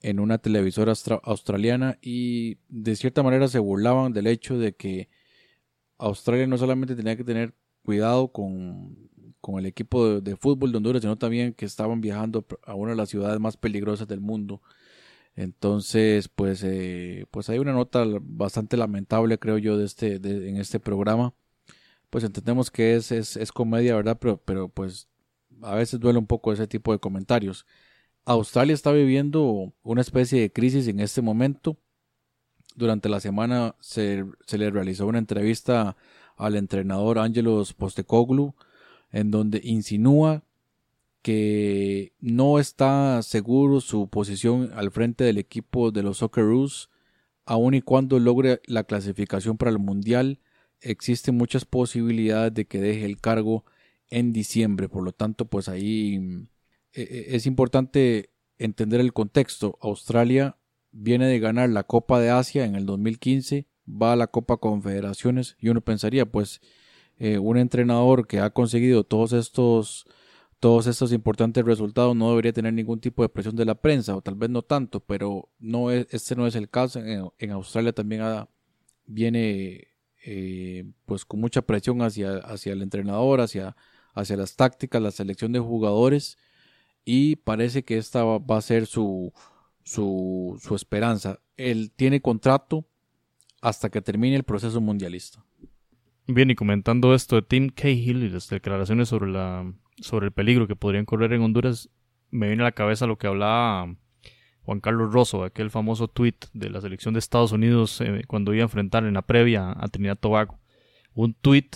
en 0.05 0.20
una 0.20 0.37
televisora 0.37 0.93
australiana 1.22 1.99
y 2.03 2.59
de 2.68 2.95
cierta 2.95 3.22
manera 3.22 3.49
se 3.49 3.59
burlaban 3.59 4.12
del 4.12 4.26
hecho 4.26 4.59
de 4.59 4.74
que 4.74 5.09
Australia 5.97 6.47
no 6.47 6.59
solamente 6.59 6.95
tenía 6.95 7.16
que 7.16 7.24
tener 7.24 7.55
cuidado 7.82 8.28
con, 8.28 9.09
el 9.59 9.64
equipo 9.64 10.20
de, 10.20 10.37
fútbol 10.37 10.72
de 10.72 10.76
Honduras, 10.76 11.01
sino 11.01 11.16
también 11.16 11.55
que 11.55 11.64
estaban 11.64 12.03
viajando 12.03 12.45
a 12.66 12.74
una 12.74 12.91
de 12.91 12.97
las 12.99 13.09
ciudades 13.09 13.41
más 13.41 13.57
peligrosas 13.57 14.07
del 14.07 14.20
mundo. 14.20 14.61
Entonces, 15.37 16.28
pues, 16.28 16.62
eh, 16.64 17.26
pues 17.30 17.49
hay 17.51 17.59
una 17.59 17.72
nota 17.72 18.05
bastante 18.22 18.76
lamentable, 18.76 19.39
creo 19.39 19.59
yo, 19.59 19.76
de 19.76 19.85
este, 19.85 20.16
en 20.16 20.57
este 20.59 20.80
programa. 20.80 21.35
Pues 22.11 22.24
entendemos 22.24 22.70
que 22.70 22.97
es, 22.97 23.12
es, 23.12 23.37
es 23.37 23.53
comedia, 23.53 23.97
¿verdad? 23.97 24.18
Pero, 24.20 24.39
pero 24.45 24.68
pues 24.68 25.09
a 25.62 25.74
veces 25.74 26.01
duele 26.01 26.18
un 26.18 26.26
poco 26.26 26.53
ese 26.53 26.66
tipo 26.66 26.93
de 26.93 27.01
comentarios. 27.01 27.66
Australia 28.24 28.74
está 28.74 28.93
viviendo 28.93 29.72
una 29.82 30.01
especie 30.01 30.41
de 30.41 30.53
crisis 30.53 30.89
en 30.89 31.01
este 31.01 31.22
momento. 31.22 31.76
durante 32.76 33.09
la 33.09 33.20
semana 33.20 33.76
se, 33.80 34.24
se 34.47 34.59
le 34.59 34.70
realizó 34.70 35.07
una 35.07 35.18
entrevista 35.18 35.97
al 36.37 36.57
entrenador 36.57 37.18
Ángelos 37.18 37.72
Postecoglu 37.74 38.55
en 39.12 39.30
donde 39.30 39.61
insinúa 39.62 40.43
que 41.25 42.12
no 42.20 42.59
está 42.59 43.22
seguro 43.22 43.81
su 43.81 44.09
posición 44.11 44.70
al 44.75 44.91
frente 44.91 45.25
del 45.25 45.39
equipo 45.39 45.91
de 45.91 46.03
los 46.03 46.18
Socceroos, 46.18 46.91
aun 47.47 47.72
y 47.72 47.81
cuando 47.81 48.18
logre 48.18 48.61
la 48.66 48.85
clasificación 48.85 49.57
para 49.57 49.70
el 49.70 49.79
Mundial, 49.79 50.41
existen 50.83 51.35
muchas 51.35 51.64
posibilidades 51.64 52.53
de 52.53 52.66
que 52.66 52.79
deje 52.79 53.07
el 53.07 53.22
cargo 53.22 53.64
en 54.11 54.35
diciembre. 54.35 54.91
Por 54.91 55.03
lo 55.03 55.12
tanto, 55.12 55.47
pues 55.47 55.70
ahí 55.70 56.47
e, 56.93 57.01
e, 57.01 57.37
es 57.37 57.47
importante 57.47 58.29
entender 58.59 59.01
el 59.01 59.14
contexto. 59.14 59.79
Australia 59.81 60.59
viene 60.93 61.27
de 61.27 61.39
ganar 61.39 61.70
la 61.70 61.85
Copa 61.85 62.20
de 62.20 62.29
Asia 62.29 62.66
en 62.66 62.75
el 62.75 62.85
2015, 62.85 63.66
va 63.89 64.12
a 64.12 64.16
la 64.16 64.27
Copa 64.27 64.59
Confederaciones 64.59 65.57
y 65.59 65.70
uno 65.70 65.81
pensaría, 65.81 66.27
pues, 66.27 66.61
eh, 67.16 67.39
un 67.39 67.57
entrenador 67.57 68.27
que 68.27 68.41
ha 68.41 68.51
conseguido 68.51 69.05
todos 69.05 69.33
estos 69.33 70.07
todos 70.61 70.87
estos 70.87 71.13
importantes 71.13 71.65
resultados 71.65 72.17
no 72.17 72.31
debería 72.31 72.53
tener 72.53 72.73
ningún 72.73 73.01
tipo 73.01 73.23
de 73.23 73.29
presión 73.29 73.57
de 73.57 73.65
la 73.65 73.75
prensa, 73.75 74.17
o 74.17 74.23
tal 74.23 74.35
vez 74.35 74.51
no 74.51 74.63
tanto, 74.63 75.01
pero 75.01 75.49
no 75.59 75.91
es, 75.91 76.07
este 76.11 76.37
no 76.37 76.47
es 76.47 76.55
el 76.55 76.69
caso. 76.69 77.01
En, 77.01 77.51
Australia 77.51 77.93
también 77.93 78.23
viene 79.07 79.89
eh, 80.25 80.85
pues 81.05 81.25
con 81.25 81.41
mucha 81.41 81.63
presión 81.63 82.03
hacia, 82.03 82.39
hacia 82.39 82.73
el 82.73 82.83
entrenador, 82.83 83.41
hacia, 83.41 83.77
hacia 84.15 84.37
las 84.37 84.57
tácticas, 84.57 85.03
la 85.03 85.11
selección 85.11 85.53
de 85.53 85.61
jugadores, 85.61 86.39
y 87.05 87.37
parece 87.37 87.85
que 87.85 87.99
esta 87.99 88.25
va, 88.25 88.57
a 88.57 88.63
ser 88.63 88.87
su, 88.87 89.33
su, 89.83 90.59
su 90.63 90.75
esperanza. 90.75 91.41
Él 91.57 91.93
tiene 91.95 92.23
contrato 92.23 92.87
hasta 93.61 93.91
que 93.91 94.03
termine 94.03 94.37
el 94.37 94.45
proceso 94.45 94.81
mundialista. 94.81 95.45
Bien, 96.27 96.51
y 96.51 96.55
comentando 96.55 97.15
esto 97.15 97.37
de 97.37 97.43
Tim 97.43 97.69
Cahill 97.69 98.23
y 98.23 98.31
las 98.31 98.49
declaraciones 98.49 99.11
sobre 99.11 99.31
la 99.31 99.75
sobre 99.97 100.27
el 100.27 100.33
peligro 100.33 100.67
que 100.67 100.77
podrían 100.77 101.05
correr 101.05 101.33
en 101.33 101.43
Honduras, 101.43 101.91
me 102.31 102.49
viene 102.49 102.63
a 102.63 102.67
la 102.67 102.73
cabeza 102.73 103.07
lo 103.07 103.17
que 103.17 103.27
hablaba 103.27 103.95
Juan 104.65 104.81
Carlos 104.81 105.13
Rosso, 105.13 105.45
aquel 105.45 105.71
famoso 105.71 106.09
tweet 106.09 106.37
de 106.53 106.71
la 106.71 106.81
selección 106.81 107.15
de 107.15 107.21
Estados 107.21 107.53
Unidos 107.53 108.01
eh, 108.01 108.25
cuando 108.27 108.55
iba 108.55 108.63
a 108.63 108.65
enfrentar 108.65 109.05
en 109.05 109.15
la 109.15 109.23
previa 109.23 109.75
a 109.77 109.89
Trinidad 109.89 110.19
Tobago. 110.19 110.59
Un 111.15 111.35
tweet 111.35 111.71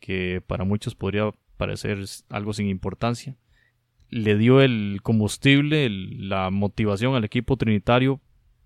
que 0.00 0.42
para 0.46 0.64
muchos 0.64 0.94
podría 0.94 1.30
parecer 1.56 2.04
algo 2.28 2.52
sin 2.52 2.68
importancia. 2.68 3.36
Le 4.08 4.36
dio 4.36 4.60
el 4.60 5.00
combustible, 5.02 5.88
la 5.88 6.50
motivación 6.50 7.14
al 7.14 7.24
equipo 7.24 7.56
trinitario 7.56 8.20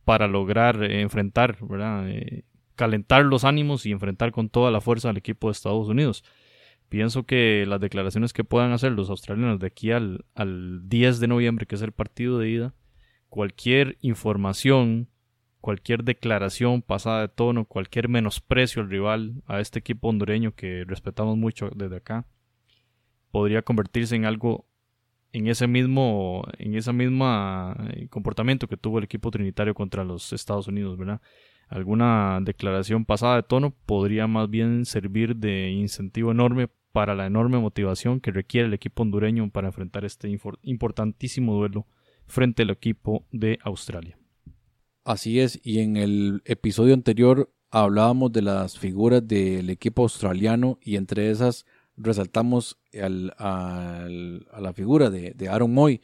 para 0.04 0.26
lograr 0.26 0.82
eh, 0.82 1.02
enfrentar, 1.02 1.58
eh, 2.06 2.42
calentar 2.76 3.24
los 3.24 3.44
ánimos 3.44 3.84
y 3.86 3.92
enfrentar 3.92 4.32
con 4.32 4.48
toda 4.48 4.70
la 4.70 4.80
fuerza 4.80 5.10
al 5.10 5.16
equipo 5.16 5.48
de 5.48 5.52
Estados 5.52 5.88
Unidos. 5.88 6.24
Pienso 6.90 7.22
que 7.22 7.64
las 7.68 7.80
declaraciones 7.80 8.32
que 8.32 8.42
puedan 8.42 8.72
hacer 8.72 8.90
los 8.90 9.10
australianos 9.10 9.60
de 9.60 9.68
aquí 9.68 9.92
al, 9.92 10.24
al 10.34 10.88
10 10.88 11.20
de 11.20 11.28
noviembre, 11.28 11.66
que 11.66 11.76
es 11.76 11.82
el 11.82 11.92
partido 11.92 12.40
de 12.40 12.50
ida, 12.50 12.74
cualquier 13.28 13.96
información, 14.00 15.08
cualquier 15.60 16.02
declaración 16.02 16.82
pasada 16.82 17.20
de 17.20 17.28
tono, 17.28 17.64
cualquier 17.64 18.08
menosprecio 18.08 18.82
al 18.82 18.90
rival, 18.90 19.40
a 19.46 19.60
este 19.60 19.78
equipo 19.78 20.08
hondureño 20.08 20.56
que 20.56 20.84
respetamos 20.84 21.36
mucho 21.38 21.70
desde 21.76 21.98
acá, 21.98 22.26
podría 23.30 23.62
convertirse 23.62 24.16
en 24.16 24.24
algo 24.24 24.66
en 25.32 25.46
ese 25.46 25.68
mismo 25.68 26.42
en 26.58 26.74
ese 26.74 26.92
mismo 26.92 27.24
eh, 27.92 28.08
comportamiento 28.08 28.66
que 28.66 28.76
tuvo 28.76 28.98
el 28.98 29.04
equipo 29.04 29.30
trinitario 29.30 29.74
contra 29.74 30.02
los 30.02 30.32
Estados 30.32 30.66
Unidos, 30.66 30.98
¿verdad? 30.98 31.20
Alguna 31.68 32.40
declaración 32.42 33.04
pasada 33.04 33.36
de 33.36 33.44
tono 33.44 33.72
podría 33.86 34.26
más 34.26 34.50
bien 34.50 34.84
servir 34.84 35.36
de 35.36 35.70
incentivo 35.70 36.32
enorme 36.32 36.68
para 36.92 37.14
la 37.14 37.26
enorme 37.26 37.58
motivación 37.58 38.20
que 38.20 38.32
requiere 38.32 38.66
el 38.66 38.74
equipo 38.74 39.02
hondureño 39.02 39.50
para 39.50 39.68
enfrentar 39.68 40.04
este 40.04 40.28
importantísimo 40.62 41.54
duelo 41.54 41.86
frente 42.26 42.62
al 42.62 42.70
equipo 42.70 43.24
de 43.30 43.58
Australia. 43.62 44.18
Así 45.04 45.40
es, 45.40 45.60
y 45.62 45.80
en 45.80 45.96
el 45.96 46.42
episodio 46.44 46.94
anterior 46.94 47.50
hablábamos 47.70 48.32
de 48.32 48.42
las 48.42 48.78
figuras 48.78 49.26
del 49.26 49.70
equipo 49.70 50.02
australiano 50.02 50.78
y 50.82 50.96
entre 50.96 51.30
esas 51.30 51.64
resaltamos 51.96 52.78
al, 53.00 53.34
a 53.38 54.60
la 54.60 54.72
figura 54.72 55.10
de, 55.10 55.32
de, 55.32 55.48
Aaron 55.48 55.72
Moy. 55.72 56.00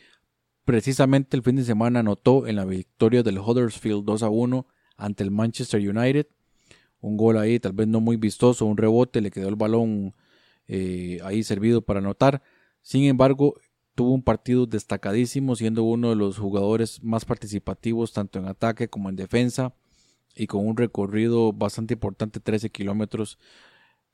Precisamente 0.64 1.36
el 1.36 1.42
fin 1.42 1.56
de 1.56 1.64
semana 1.64 2.00
anotó 2.00 2.46
en 2.46 2.56
la 2.56 2.64
victoria 2.64 3.22
del 3.22 3.38
Huddersfield 3.38 4.04
2 4.04 4.22
a 4.22 4.28
1 4.28 4.66
ante 4.96 5.24
el 5.24 5.30
Manchester 5.30 5.80
United. 5.80 6.26
Un 7.00 7.16
gol 7.16 7.38
ahí, 7.38 7.60
tal 7.60 7.72
vez 7.72 7.86
no 7.86 8.00
muy 8.00 8.16
vistoso, 8.16 8.66
un 8.66 8.76
rebote, 8.76 9.20
le 9.20 9.30
quedó 9.30 9.48
el 9.48 9.56
balón 9.56 10.14
eh, 10.68 11.18
ahí 11.24 11.42
servido 11.42 11.82
para 11.82 12.00
anotar. 12.00 12.42
Sin 12.82 13.04
embargo, 13.04 13.54
tuvo 13.94 14.12
un 14.12 14.22
partido 14.22 14.66
destacadísimo, 14.66 15.56
siendo 15.56 15.82
uno 15.82 16.10
de 16.10 16.16
los 16.16 16.38
jugadores 16.38 17.02
más 17.02 17.24
participativos 17.24 18.12
tanto 18.12 18.38
en 18.38 18.46
ataque 18.46 18.88
como 18.88 19.08
en 19.08 19.16
defensa 19.16 19.74
y 20.36 20.46
con 20.46 20.66
un 20.66 20.76
recorrido 20.76 21.52
bastante 21.52 21.94
importante, 21.94 22.40
13 22.40 22.70
kilómetros. 22.70 23.38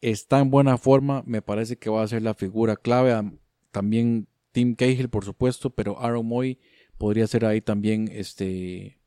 Está 0.01 0.41
en 0.41 0.51
buena 0.51 0.79
forma, 0.79 1.23
me 1.27 1.43
parece 1.43 1.77
que 1.77 1.91
va 1.91 2.03
a 2.03 2.09
ser 2.09 2.23
la 2.23 2.35
figura 2.35 2.77
clave. 2.77 3.39
También 3.71 4.29
Tim 4.53 4.75
Cahill, 4.75 5.09
por 5.09 5.25
supuesto, 5.25 5.71
pero 5.71 6.01
Aaron 6.01 6.27
Moy 6.27 6.59
podría 6.99 7.27
ser 7.27 7.45
ahí 7.45 7.61
también 7.61 8.09
este, 8.13 9.01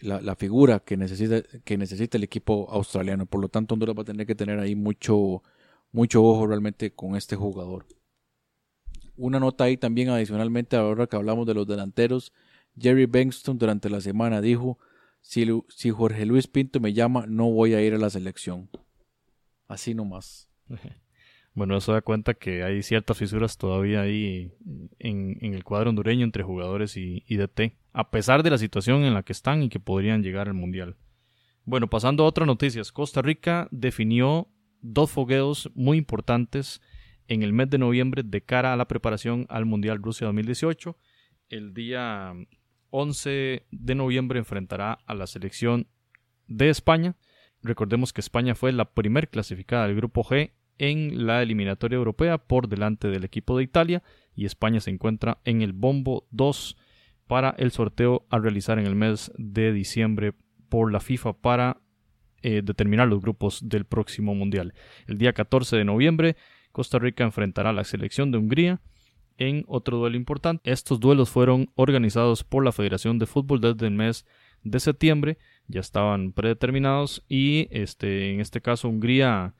la, 0.00 0.20
la, 0.20 0.36
figura 0.36 0.80
que 0.80 0.96
necesita, 0.96 1.42
que 1.64 1.76
necesita 1.76 2.16
el 2.16 2.24
equipo 2.24 2.68
australiano. 2.70 3.26
Por 3.26 3.40
lo 3.40 3.48
tanto, 3.48 3.74
Honduras 3.74 3.96
va 3.96 4.02
a 4.02 4.06
tener 4.06 4.26
que 4.26 4.34
tener 4.34 4.58
ahí 4.58 4.74
mucho, 4.74 5.42
mucho 5.92 6.24
ojo 6.24 6.46
realmente 6.46 6.94
con 6.94 7.16
este 7.16 7.36
jugador. 7.36 7.86
Una 9.16 9.38
nota 9.38 9.64
ahí 9.64 9.76
también 9.76 10.08
adicionalmente 10.08 10.76
ahora 10.76 11.06
que 11.06 11.16
hablamos 11.16 11.46
de 11.46 11.54
los 11.54 11.66
delanteros, 11.66 12.32
Jerry 12.78 13.06
Bengston 13.06 13.58
durante 13.58 13.90
la 13.90 14.00
semana 14.00 14.40
dijo, 14.40 14.78
si, 15.20 15.46
si 15.68 15.90
Jorge 15.90 16.26
Luis 16.26 16.48
Pinto 16.48 16.80
me 16.80 16.94
llama 16.94 17.26
no 17.28 17.50
voy 17.50 17.74
a 17.74 17.82
ir 17.82 17.94
a 17.94 17.98
la 17.98 18.10
selección. 18.10 18.70
Así 19.68 19.94
nomás. 19.94 20.48
Bueno, 21.54 21.76
eso 21.76 21.92
da 21.92 22.00
cuenta 22.00 22.32
que 22.32 22.62
hay 22.62 22.82
ciertas 22.82 23.18
fisuras 23.18 23.58
todavía 23.58 24.00
ahí 24.00 24.54
en, 24.98 25.36
el 25.42 25.64
cuadro 25.64 25.90
hondureño 25.90 26.24
entre 26.24 26.42
jugadores 26.42 26.96
y, 26.96 27.24
y 27.26 27.36
DT, 27.36 27.76
a 27.92 28.10
pesar 28.10 28.42
de 28.42 28.48
la 28.48 28.56
situación 28.56 29.04
en 29.04 29.12
la 29.12 29.22
que 29.22 29.34
están 29.34 29.62
y 29.62 29.68
que 29.68 29.78
podrían 29.78 30.22
llegar 30.22 30.48
al 30.48 30.54
Mundial. 30.54 30.96
Bueno, 31.66 31.88
pasando 31.88 32.24
a 32.24 32.26
otras 32.26 32.46
noticias, 32.46 32.90
Costa 32.90 33.20
Rica 33.20 33.68
definió 33.70 34.48
dos 34.82 35.10
fogueos 35.10 35.70
muy 35.74 35.96
importantes 35.96 36.80
en 37.28 37.42
el 37.42 37.52
mes 37.52 37.70
de 37.70 37.78
noviembre 37.78 38.22
de 38.22 38.42
cara 38.42 38.72
a 38.72 38.76
la 38.76 38.88
preparación 38.88 39.46
al 39.48 39.64
Mundial 39.64 40.02
Rusia 40.02 40.26
2018. 40.26 40.96
El 41.48 41.72
día 41.72 42.34
11 42.90 43.66
de 43.70 43.94
noviembre 43.94 44.38
enfrentará 44.38 44.98
a 45.06 45.14
la 45.14 45.26
selección 45.26 45.86
de 46.46 46.68
España. 46.68 47.16
Recordemos 47.62 48.12
que 48.12 48.20
España 48.20 48.54
fue 48.54 48.72
la 48.72 48.92
primer 48.92 49.30
clasificada 49.30 49.86
del 49.86 49.96
grupo 49.96 50.24
G 50.24 50.52
en 50.78 51.26
la 51.26 51.42
eliminatoria 51.42 51.96
europea 51.96 52.38
por 52.38 52.68
delante 52.68 53.08
del 53.08 53.24
equipo 53.24 53.56
de 53.56 53.64
Italia 53.64 54.02
y 54.34 54.46
España 54.46 54.80
se 54.80 54.90
encuentra 54.90 55.38
en 55.44 55.62
el 55.62 55.72
bombo 55.72 56.26
2 56.30 56.76
para 57.26 57.50
el 57.58 57.70
sorteo 57.70 58.26
a 58.30 58.38
realizar 58.38 58.78
en 58.78 58.86
el 58.86 58.94
mes 58.94 59.30
de 59.36 59.72
diciembre 59.72 60.34
por 60.68 60.90
la 60.90 61.00
FIFA 61.00 61.34
para 61.34 61.81
eh, 62.42 62.62
determinar 62.62 63.08
los 63.08 63.20
grupos 63.20 63.68
del 63.68 63.84
próximo 63.84 64.34
Mundial. 64.34 64.74
El 65.06 65.18
día 65.18 65.32
14 65.32 65.76
de 65.76 65.84
noviembre, 65.84 66.36
Costa 66.72 66.98
Rica 66.98 67.24
enfrentará 67.24 67.70
a 67.70 67.74
la 67.74 67.84
selección 67.84 68.30
de 68.30 68.38
Hungría 68.38 68.80
en 69.38 69.64
otro 69.66 69.98
duelo 69.98 70.16
importante. 70.16 70.70
Estos 70.70 71.00
duelos 71.00 71.30
fueron 71.30 71.70
organizados 71.74 72.44
por 72.44 72.64
la 72.64 72.72
Federación 72.72 73.18
de 73.18 73.26
Fútbol 73.26 73.60
desde 73.60 73.86
el 73.86 73.94
mes 73.94 74.26
de 74.64 74.80
septiembre, 74.80 75.38
ya 75.66 75.80
estaban 75.80 76.32
predeterminados 76.32 77.24
y 77.28 77.68
este, 77.70 78.32
en 78.32 78.40
este 78.40 78.60
caso 78.60 78.88
Hungría, 78.88 79.54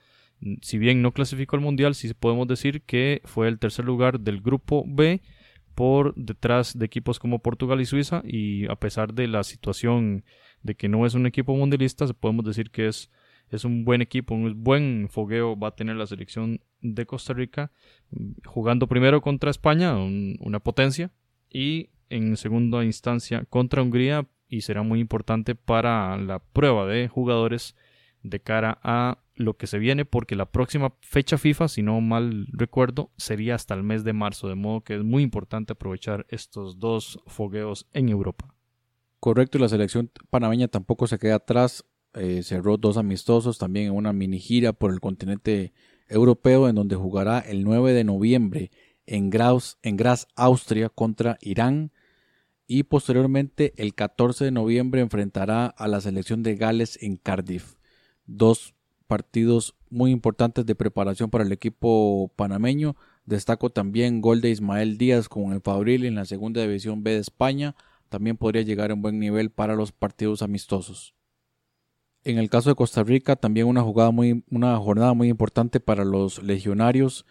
si 0.61 0.79
bien 0.79 1.03
no 1.03 1.13
clasificó 1.13 1.57
al 1.57 1.63
Mundial, 1.63 1.95
sí 1.95 2.13
podemos 2.15 2.47
decir 2.47 2.83
que 2.83 3.21
fue 3.25 3.49
el 3.49 3.59
tercer 3.59 3.85
lugar 3.85 4.21
del 4.21 4.41
grupo 4.41 4.85
B 4.87 5.23
por 5.75 6.15
detrás 6.15 6.79
de 6.79 6.87
equipos 6.87 7.19
como 7.19 7.41
Portugal 7.41 7.81
y 7.81 7.87
Suiza 7.87 8.23
y 8.25 8.67
a 8.71 8.77
pesar 8.77 9.15
de 9.15 9.27
la 9.27 9.43
situación 9.43 10.25
de 10.63 10.75
que 10.75 10.89
no 10.89 11.07
es 11.07 11.15
un 11.15 11.27
equipo 11.27 11.55
mundialista, 11.55 12.07
podemos 12.09 12.45
decir 12.45 12.71
que 12.71 12.89
es, 12.89 13.11
es 13.51 13.65
un 13.65 13.85
buen 13.85 14.03
equipo, 14.03 14.35
un 14.35 14.63
buen 14.63 15.09
fogueo 15.11 15.59
va 15.59 15.69
a 15.69 15.77
tener 15.77 15.97
la 15.97 16.07
selección 16.07 16.61
de 16.81 17.07
Costa 17.07 17.33
Rica, 17.33 17.73
jugando 18.45 18.87
primero 18.87 19.21
contra 19.21 19.51
España, 19.51 19.97
una 19.97 20.61
potencia, 20.61 21.11
y 21.51 21.91
en 22.09 22.37
segunda 22.37 22.85
instancia 22.85 23.45
contra 23.49 23.83
Hungría, 23.83 24.27
y 24.49 24.61
será 24.63 24.83
muy 24.83 25.01
importante 25.01 25.55
para 25.55 26.17
la 26.19 26.39
prueba 26.39 26.87
de 26.87 27.09
jugadores 27.09 27.75
de 28.23 28.41
cara 28.41 28.79
a 28.83 29.19
lo 29.35 29.57
que 29.57 29.67
se 29.67 29.79
viene, 29.79 30.05
porque 30.05 30.37
la 30.37 30.51
próxima 30.51 30.95
fecha 31.01 31.39
FIFA, 31.39 31.69
si 31.69 31.83
no 31.83 32.01
mal 32.01 32.47
recuerdo, 32.53 33.11
sería 33.17 33.55
hasta 33.55 33.75
el 33.75 33.83
mes 33.83 34.05
de 34.05 34.13
marzo, 34.13 34.49
de 34.49 34.55
modo 34.55 34.83
que 34.83 34.95
es 34.97 35.03
muy 35.03 35.23
importante 35.23 35.73
aprovechar 35.73 36.27
estos 36.29 36.79
dos 36.79 37.21
fogueos 37.27 37.89
en 37.93 38.09
Europa. 38.11 38.55
Correcto, 39.23 39.57
y 39.57 39.61
la 39.61 39.69
selección 39.69 40.11
panameña 40.31 40.67
tampoco 40.67 41.07
se 41.07 41.17
queda 41.17 41.37
atrás. 41.37 41.85
eh, 42.15 42.43
cerró 42.43 42.77
dos 42.77 42.97
amistosos 42.97 43.57
también 43.57 43.87
en 43.87 43.93
una 43.93 44.13
mini 44.13 44.41
gira 44.41 44.73
por 44.73 44.93
el 44.93 44.99
continente 44.99 45.73
europeo 46.09 46.69
en 46.69 46.75
donde 46.75 46.97
jugará 46.97 47.39
el 47.39 47.63
9 47.63 47.93
de 47.93 48.03
noviembre 48.03 48.73
en 49.07 49.31
Graz, 49.31 49.79
en 49.83 49.97
Graz, 49.97 50.27
Austria 50.35 50.89
contra 50.89 51.39
Irán 51.41 51.93
y 52.67 52.83
posteriormente 52.83 53.75
el 53.77 53.95
14 53.95 54.47
de 54.47 54.51
noviembre 54.51 55.01
enfrentará 55.01 55.67
a 55.67 55.87
la 55.87 56.01
selección 56.01 56.43
de 56.43 56.57
Gales 56.57 57.01
en 57.01 57.17
Cardiff. 57.17 57.77
Dos 58.27 58.75
partidos 59.07 59.77
muy 59.89 60.11
importantes 60.11 60.67
de 60.67 60.75
preparación 60.75 61.31
para 61.31 61.45
el 61.45 61.53
equipo 61.53 62.33
panameño. 62.35 62.97
Destaco 63.25 63.71
también 63.71 64.21
gol 64.21 64.41
de 64.41 64.51
Ismael 64.51 64.99
Díaz 64.99 65.29
con 65.29 65.53
el 65.53 65.61
Fabril 65.61 66.07
en 66.07 66.17
la 66.17 66.25
segunda 66.25 66.61
división 66.61 67.05
B 67.05 67.13
de 67.13 67.19
España. 67.19 67.77
También 68.13 68.37
podría 68.37 68.61
llegar 68.61 68.91
a 68.91 68.95
un 68.95 69.01
buen 69.01 69.19
nivel 69.19 69.49
para 69.49 69.75
los 69.75 69.91
partidos 69.91 70.43
amistosos. 70.43 71.15
En 72.25 72.37
el 72.37 72.51
caso 72.51 72.69
de 72.69 72.75
Costa 72.77 73.03
Rica, 73.03 73.37
también 73.37 73.67
una, 73.67 73.81
jugada 73.81 74.11
muy, 74.11 74.45
una 74.51 74.77
jornada 74.77 75.15
muy 75.15 75.31
importante 75.31 75.81
para 75.81 76.05
los 76.05 76.43
legionarios, 76.43 77.25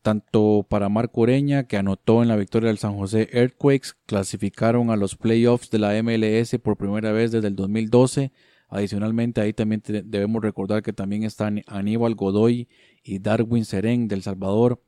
tanto 0.00 0.64
para 0.66 0.88
Marco 0.88 1.20
Ureña, 1.20 1.64
que 1.64 1.76
anotó 1.76 2.22
en 2.22 2.28
la 2.28 2.36
victoria 2.36 2.68
del 2.68 2.78
San 2.78 2.96
José 2.96 3.28
Earthquakes, 3.32 3.90
clasificaron 4.06 4.88
a 4.88 4.96
los 4.96 5.14
playoffs 5.14 5.68
de 5.68 5.78
la 5.78 6.02
MLS 6.02 6.58
por 6.58 6.78
primera 6.78 7.12
vez 7.12 7.30
desde 7.30 7.48
el 7.48 7.54
2012. 7.54 8.32
Adicionalmente, 8.70 9.42
ahí 9.42 9.52
también 9.52 9.82
debemos 9.84 10.42
recordar 10.42 10.82
que 10.82 10.94
también 10.94 11.24
están 11.24 11.62
Aníbal 11.66 12.14
Godoy 12.14 12.66
y 13.02 13.18
Darwin 13.18 13.66
Serén 13.66 14.08
del 14.08 14.22
Salvador. 14.22 14.82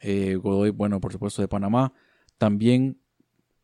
Eh, 0.00 0.34
Godoy, 0.34 0.70
bueno, 0.70 1.00
por 1.00 1.12
supuesto, 1.12 1.42
de 1.42 1.46
Panamá. 1.46 1.92
También 2.38 2.98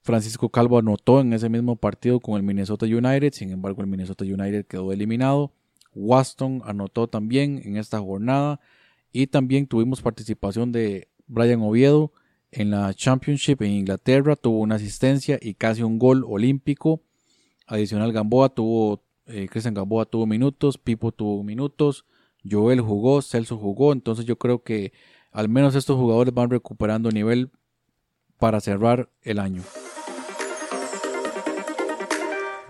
Francisco 0.02 0.48
Calvo 0.48 0.78
anotó 0.78 1.20
en 1.20 1.32
ese 1.32 1.48
mismo 1.48 1.76
partido 1.76 2.20
con 2.20 2.36
el 2.36 2.42
Minnesota 2.42 2.86
United, 2.86 3.32
sin 3.32 3.50
embargo 3.50 3.82
el 3.82 3.88
Minnesota 3.88 4.24
United 4.24 4.66
quedó 4.66 4.92
eliminado. 4.92 5.52
Waston 5.94 6.62
anotó 6.64 7.08
también 7.08 7.60
en 7.64 7.76
esta 7.76 7.98
jornada 8.00 8.60
y 9.12 9.26
también 9.26 9.66
tuvimos 9.66 10.02
participación 10.02 10.72
de 10.72 11.08
Brian 11.26 11.60
Oviedo 11.62 12.12
en 12.52 12.70
la 12.70 12.92
Championship 12.94 13.62
en 13.62 13.72
Inglaterra, 13.72 14.36
tuvo 14.36 14.60
una 14.60 14.76
asistencia 14.76 15.38
y 15.40 15.54
casi 15.54 15.82
un 15.82 15.98
gol 15.98 16.24
olímpico. 16.26 17.02
Adicional 17.66 18.12
Gamboa 18.12 18.48
tuvo, 18.48 19.02
eh, 19.26 19.46
Cristian 19.48 19.74
Gamboa 19.74 20.06
tuvo 20.06 20.26
minutos, 20.26 20.78
Pipo 20.78 21.12
tuvo 21.12 21.44
minutos, 21.44 22.04
Joel 22.48 22.80
jugó, 22.80 23.22
Celso 23.22 23.56
jugó, 23.56 23.92
entonces 23.92 24.24
yo 24.24 24.36
creo 24.36 24.62
que 24.62 24.92
al 25.30 25.48
menos 25.48 25.74
estos 25.76 25.96
jugadores 25.96 26.34
van 26.34 26.50
recuperando 26.50 27.10
nivel 27.10 27.50
para 28.38 28.60
cerrar 28.60 29.10
el 29.22 29.38
año. 29.38 29.62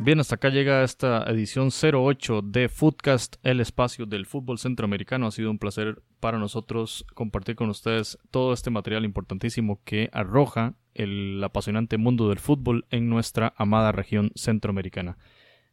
Bien, 0.02 0.18
hasta 0.18 0.36
acá 0.36 0.48
llega 0.48 0.82
esta 0.82 1.24
edición 1.24 1.68
08 1.68 2.40
de 2.40 2.70
Footcast, 2.70 3.36
el 3.42 3.60
espacio 3.60 4.06
del 4.06 4.24
fútbol 4.24 4.58
centroamericano. 4.58 5.26
Ha 5.26 5.30
sido 5.30 5.50
un 5.50 5.58
placer 5.58 6.02
para 6.20 6.38
nosotros 6.38 7.04
compartir 7.12 7.54
con 7.54 7.68
ustedes 7.68 8.18
todo 8.30 8.54
este 8.54 8.70
material 8.70 9.04
importantísimo 9.04 9.82
que 9.84 10.08
arroja 10.14 10.72
el 10.94 11.44
apasionante 11.44 11.98
mundo 11.98 12.30
del 12.30 12.38
fútbol 12.38 12.86
en 12.88 13.10
nuestra 13.10 13.52
amada 13.58 13.92
región 13.92 14.32
centroamericana. 14.36 15.18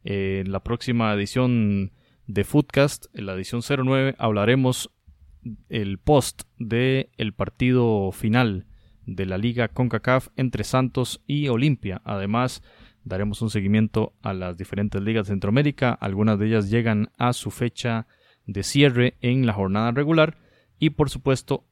en 0.04 0.52
la 0.52 0.62
próxima 0.62 1.10
edición 1.14 1.92
de 2.26 2.44
Footcast, 2.44 3.06
en 3.14 3.24
la 3.24 3.32
edición 3.32 3.62
09, 3.62 4.14
hablaremos 4.18 4.90
el 5.70 5.96
post 5.96 6.42
del 6.58 7.08
el 7.16 7.32
partido 7.32 8.12
final 8.12 8.66
de 9.06 9.24
la 9.24 9.38
liga 9.38 9.68
CONCACAF 9.68 10.28
entre 10.36 10.64
Santos 10.64 11.22
y 11.26 11.48
Olimpia. 11.48 12.02
Además, 12.04 12.62
daremos 13.08 13.42
un 13.42 13.50
seguimiento 13.50 14.14
a 14.22 14.32
las 14.32 14.56
diferentes 14.56 15.02
ligas 15.02 15.26
de 15.26 15.32
Centroamérica. 15.32 15.92
Algunas 15.92 16.38
de 16.38 16.46
ellas 16.46 16.70
llegan 16.70 17.10
a 17.18 17.32
su 17.32 17.50
fecha 17.50 18.06
de 18.46 18.62
cierre 18.62 19.16
en 19.20 19.46
la 19.46 19.52
jornada 19.52 19.90
regular 19.90 20.38
y 20.78 20.90
por 20.90 21.10
supuesto 21.10 21.64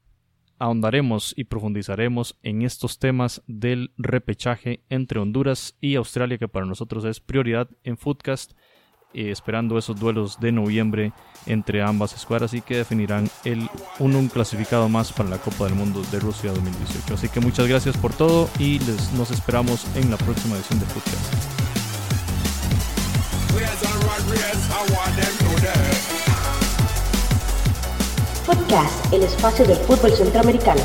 ahondaremos 0.59 1.33
y 1.37 1.45
profundizaremos 1.45 2.37
en 2.43 2.63
estos 2.63 2.99
temas 2.99 3.43
del 3.47 3.91
repechaje 3.97 4.81
entre 4.89 5.19
Honduras 5.19 5.75
y 5.79 5.95
Australia 5.95 6.37
que 6.37 6.47
para 6.47 6.65
nosotros 6.65 7.05
es 7.05 7.19
prioridad 7.19 7.69
en 7.83 7.97
Footcast 7.97 8.53
eh, 9.13 9.31
esperando 9.31 9.77
esos 9.77 9.99
duelos 9.99 10.39
de 10.39 10.51
noviembre 10.51 11.13
entre 11.45 11.81
ambas 11.81 12.13
escuadras 12.13 12.53
y 12.53 12.61
que 12.61 12.77
definirán 12.77 13.29
el 13.45 13.69
un, 13.99 14.27
clasificado 14.27 14.89
más 14.89 15.13
para 15.13 15.29
la 15.29 15.37
Copa 15.37 15.65
del 15.65 15.75
Mundo 15.75 16.01
de 16.11 16.19
Rusia 16.19 16.51
2018. 16.51 17.13
Así 17.13 17.29
que 17.29 17.39
muchas 17.39 17.67
gracias 17.67 17.95
por 17.97 18.13
todo 18.13 18.49
y 18.59 18.79
les, 18.79 19.11
nos 19.13 19.31
esperamos 19.31 19.85
en 19.95 20.11
la 20.11 20.17
próxima 20.17 20.55
edición 20.55 20.79
de 20.79 20.85
Podcast. 20.87 21.67
Podcast, 28.45 29.13
el 29.13 29.23
espacio 29.23 29.65
del 29.65 29.77
fútbol 29.77 30.11
centroamericano. 30.11 30.81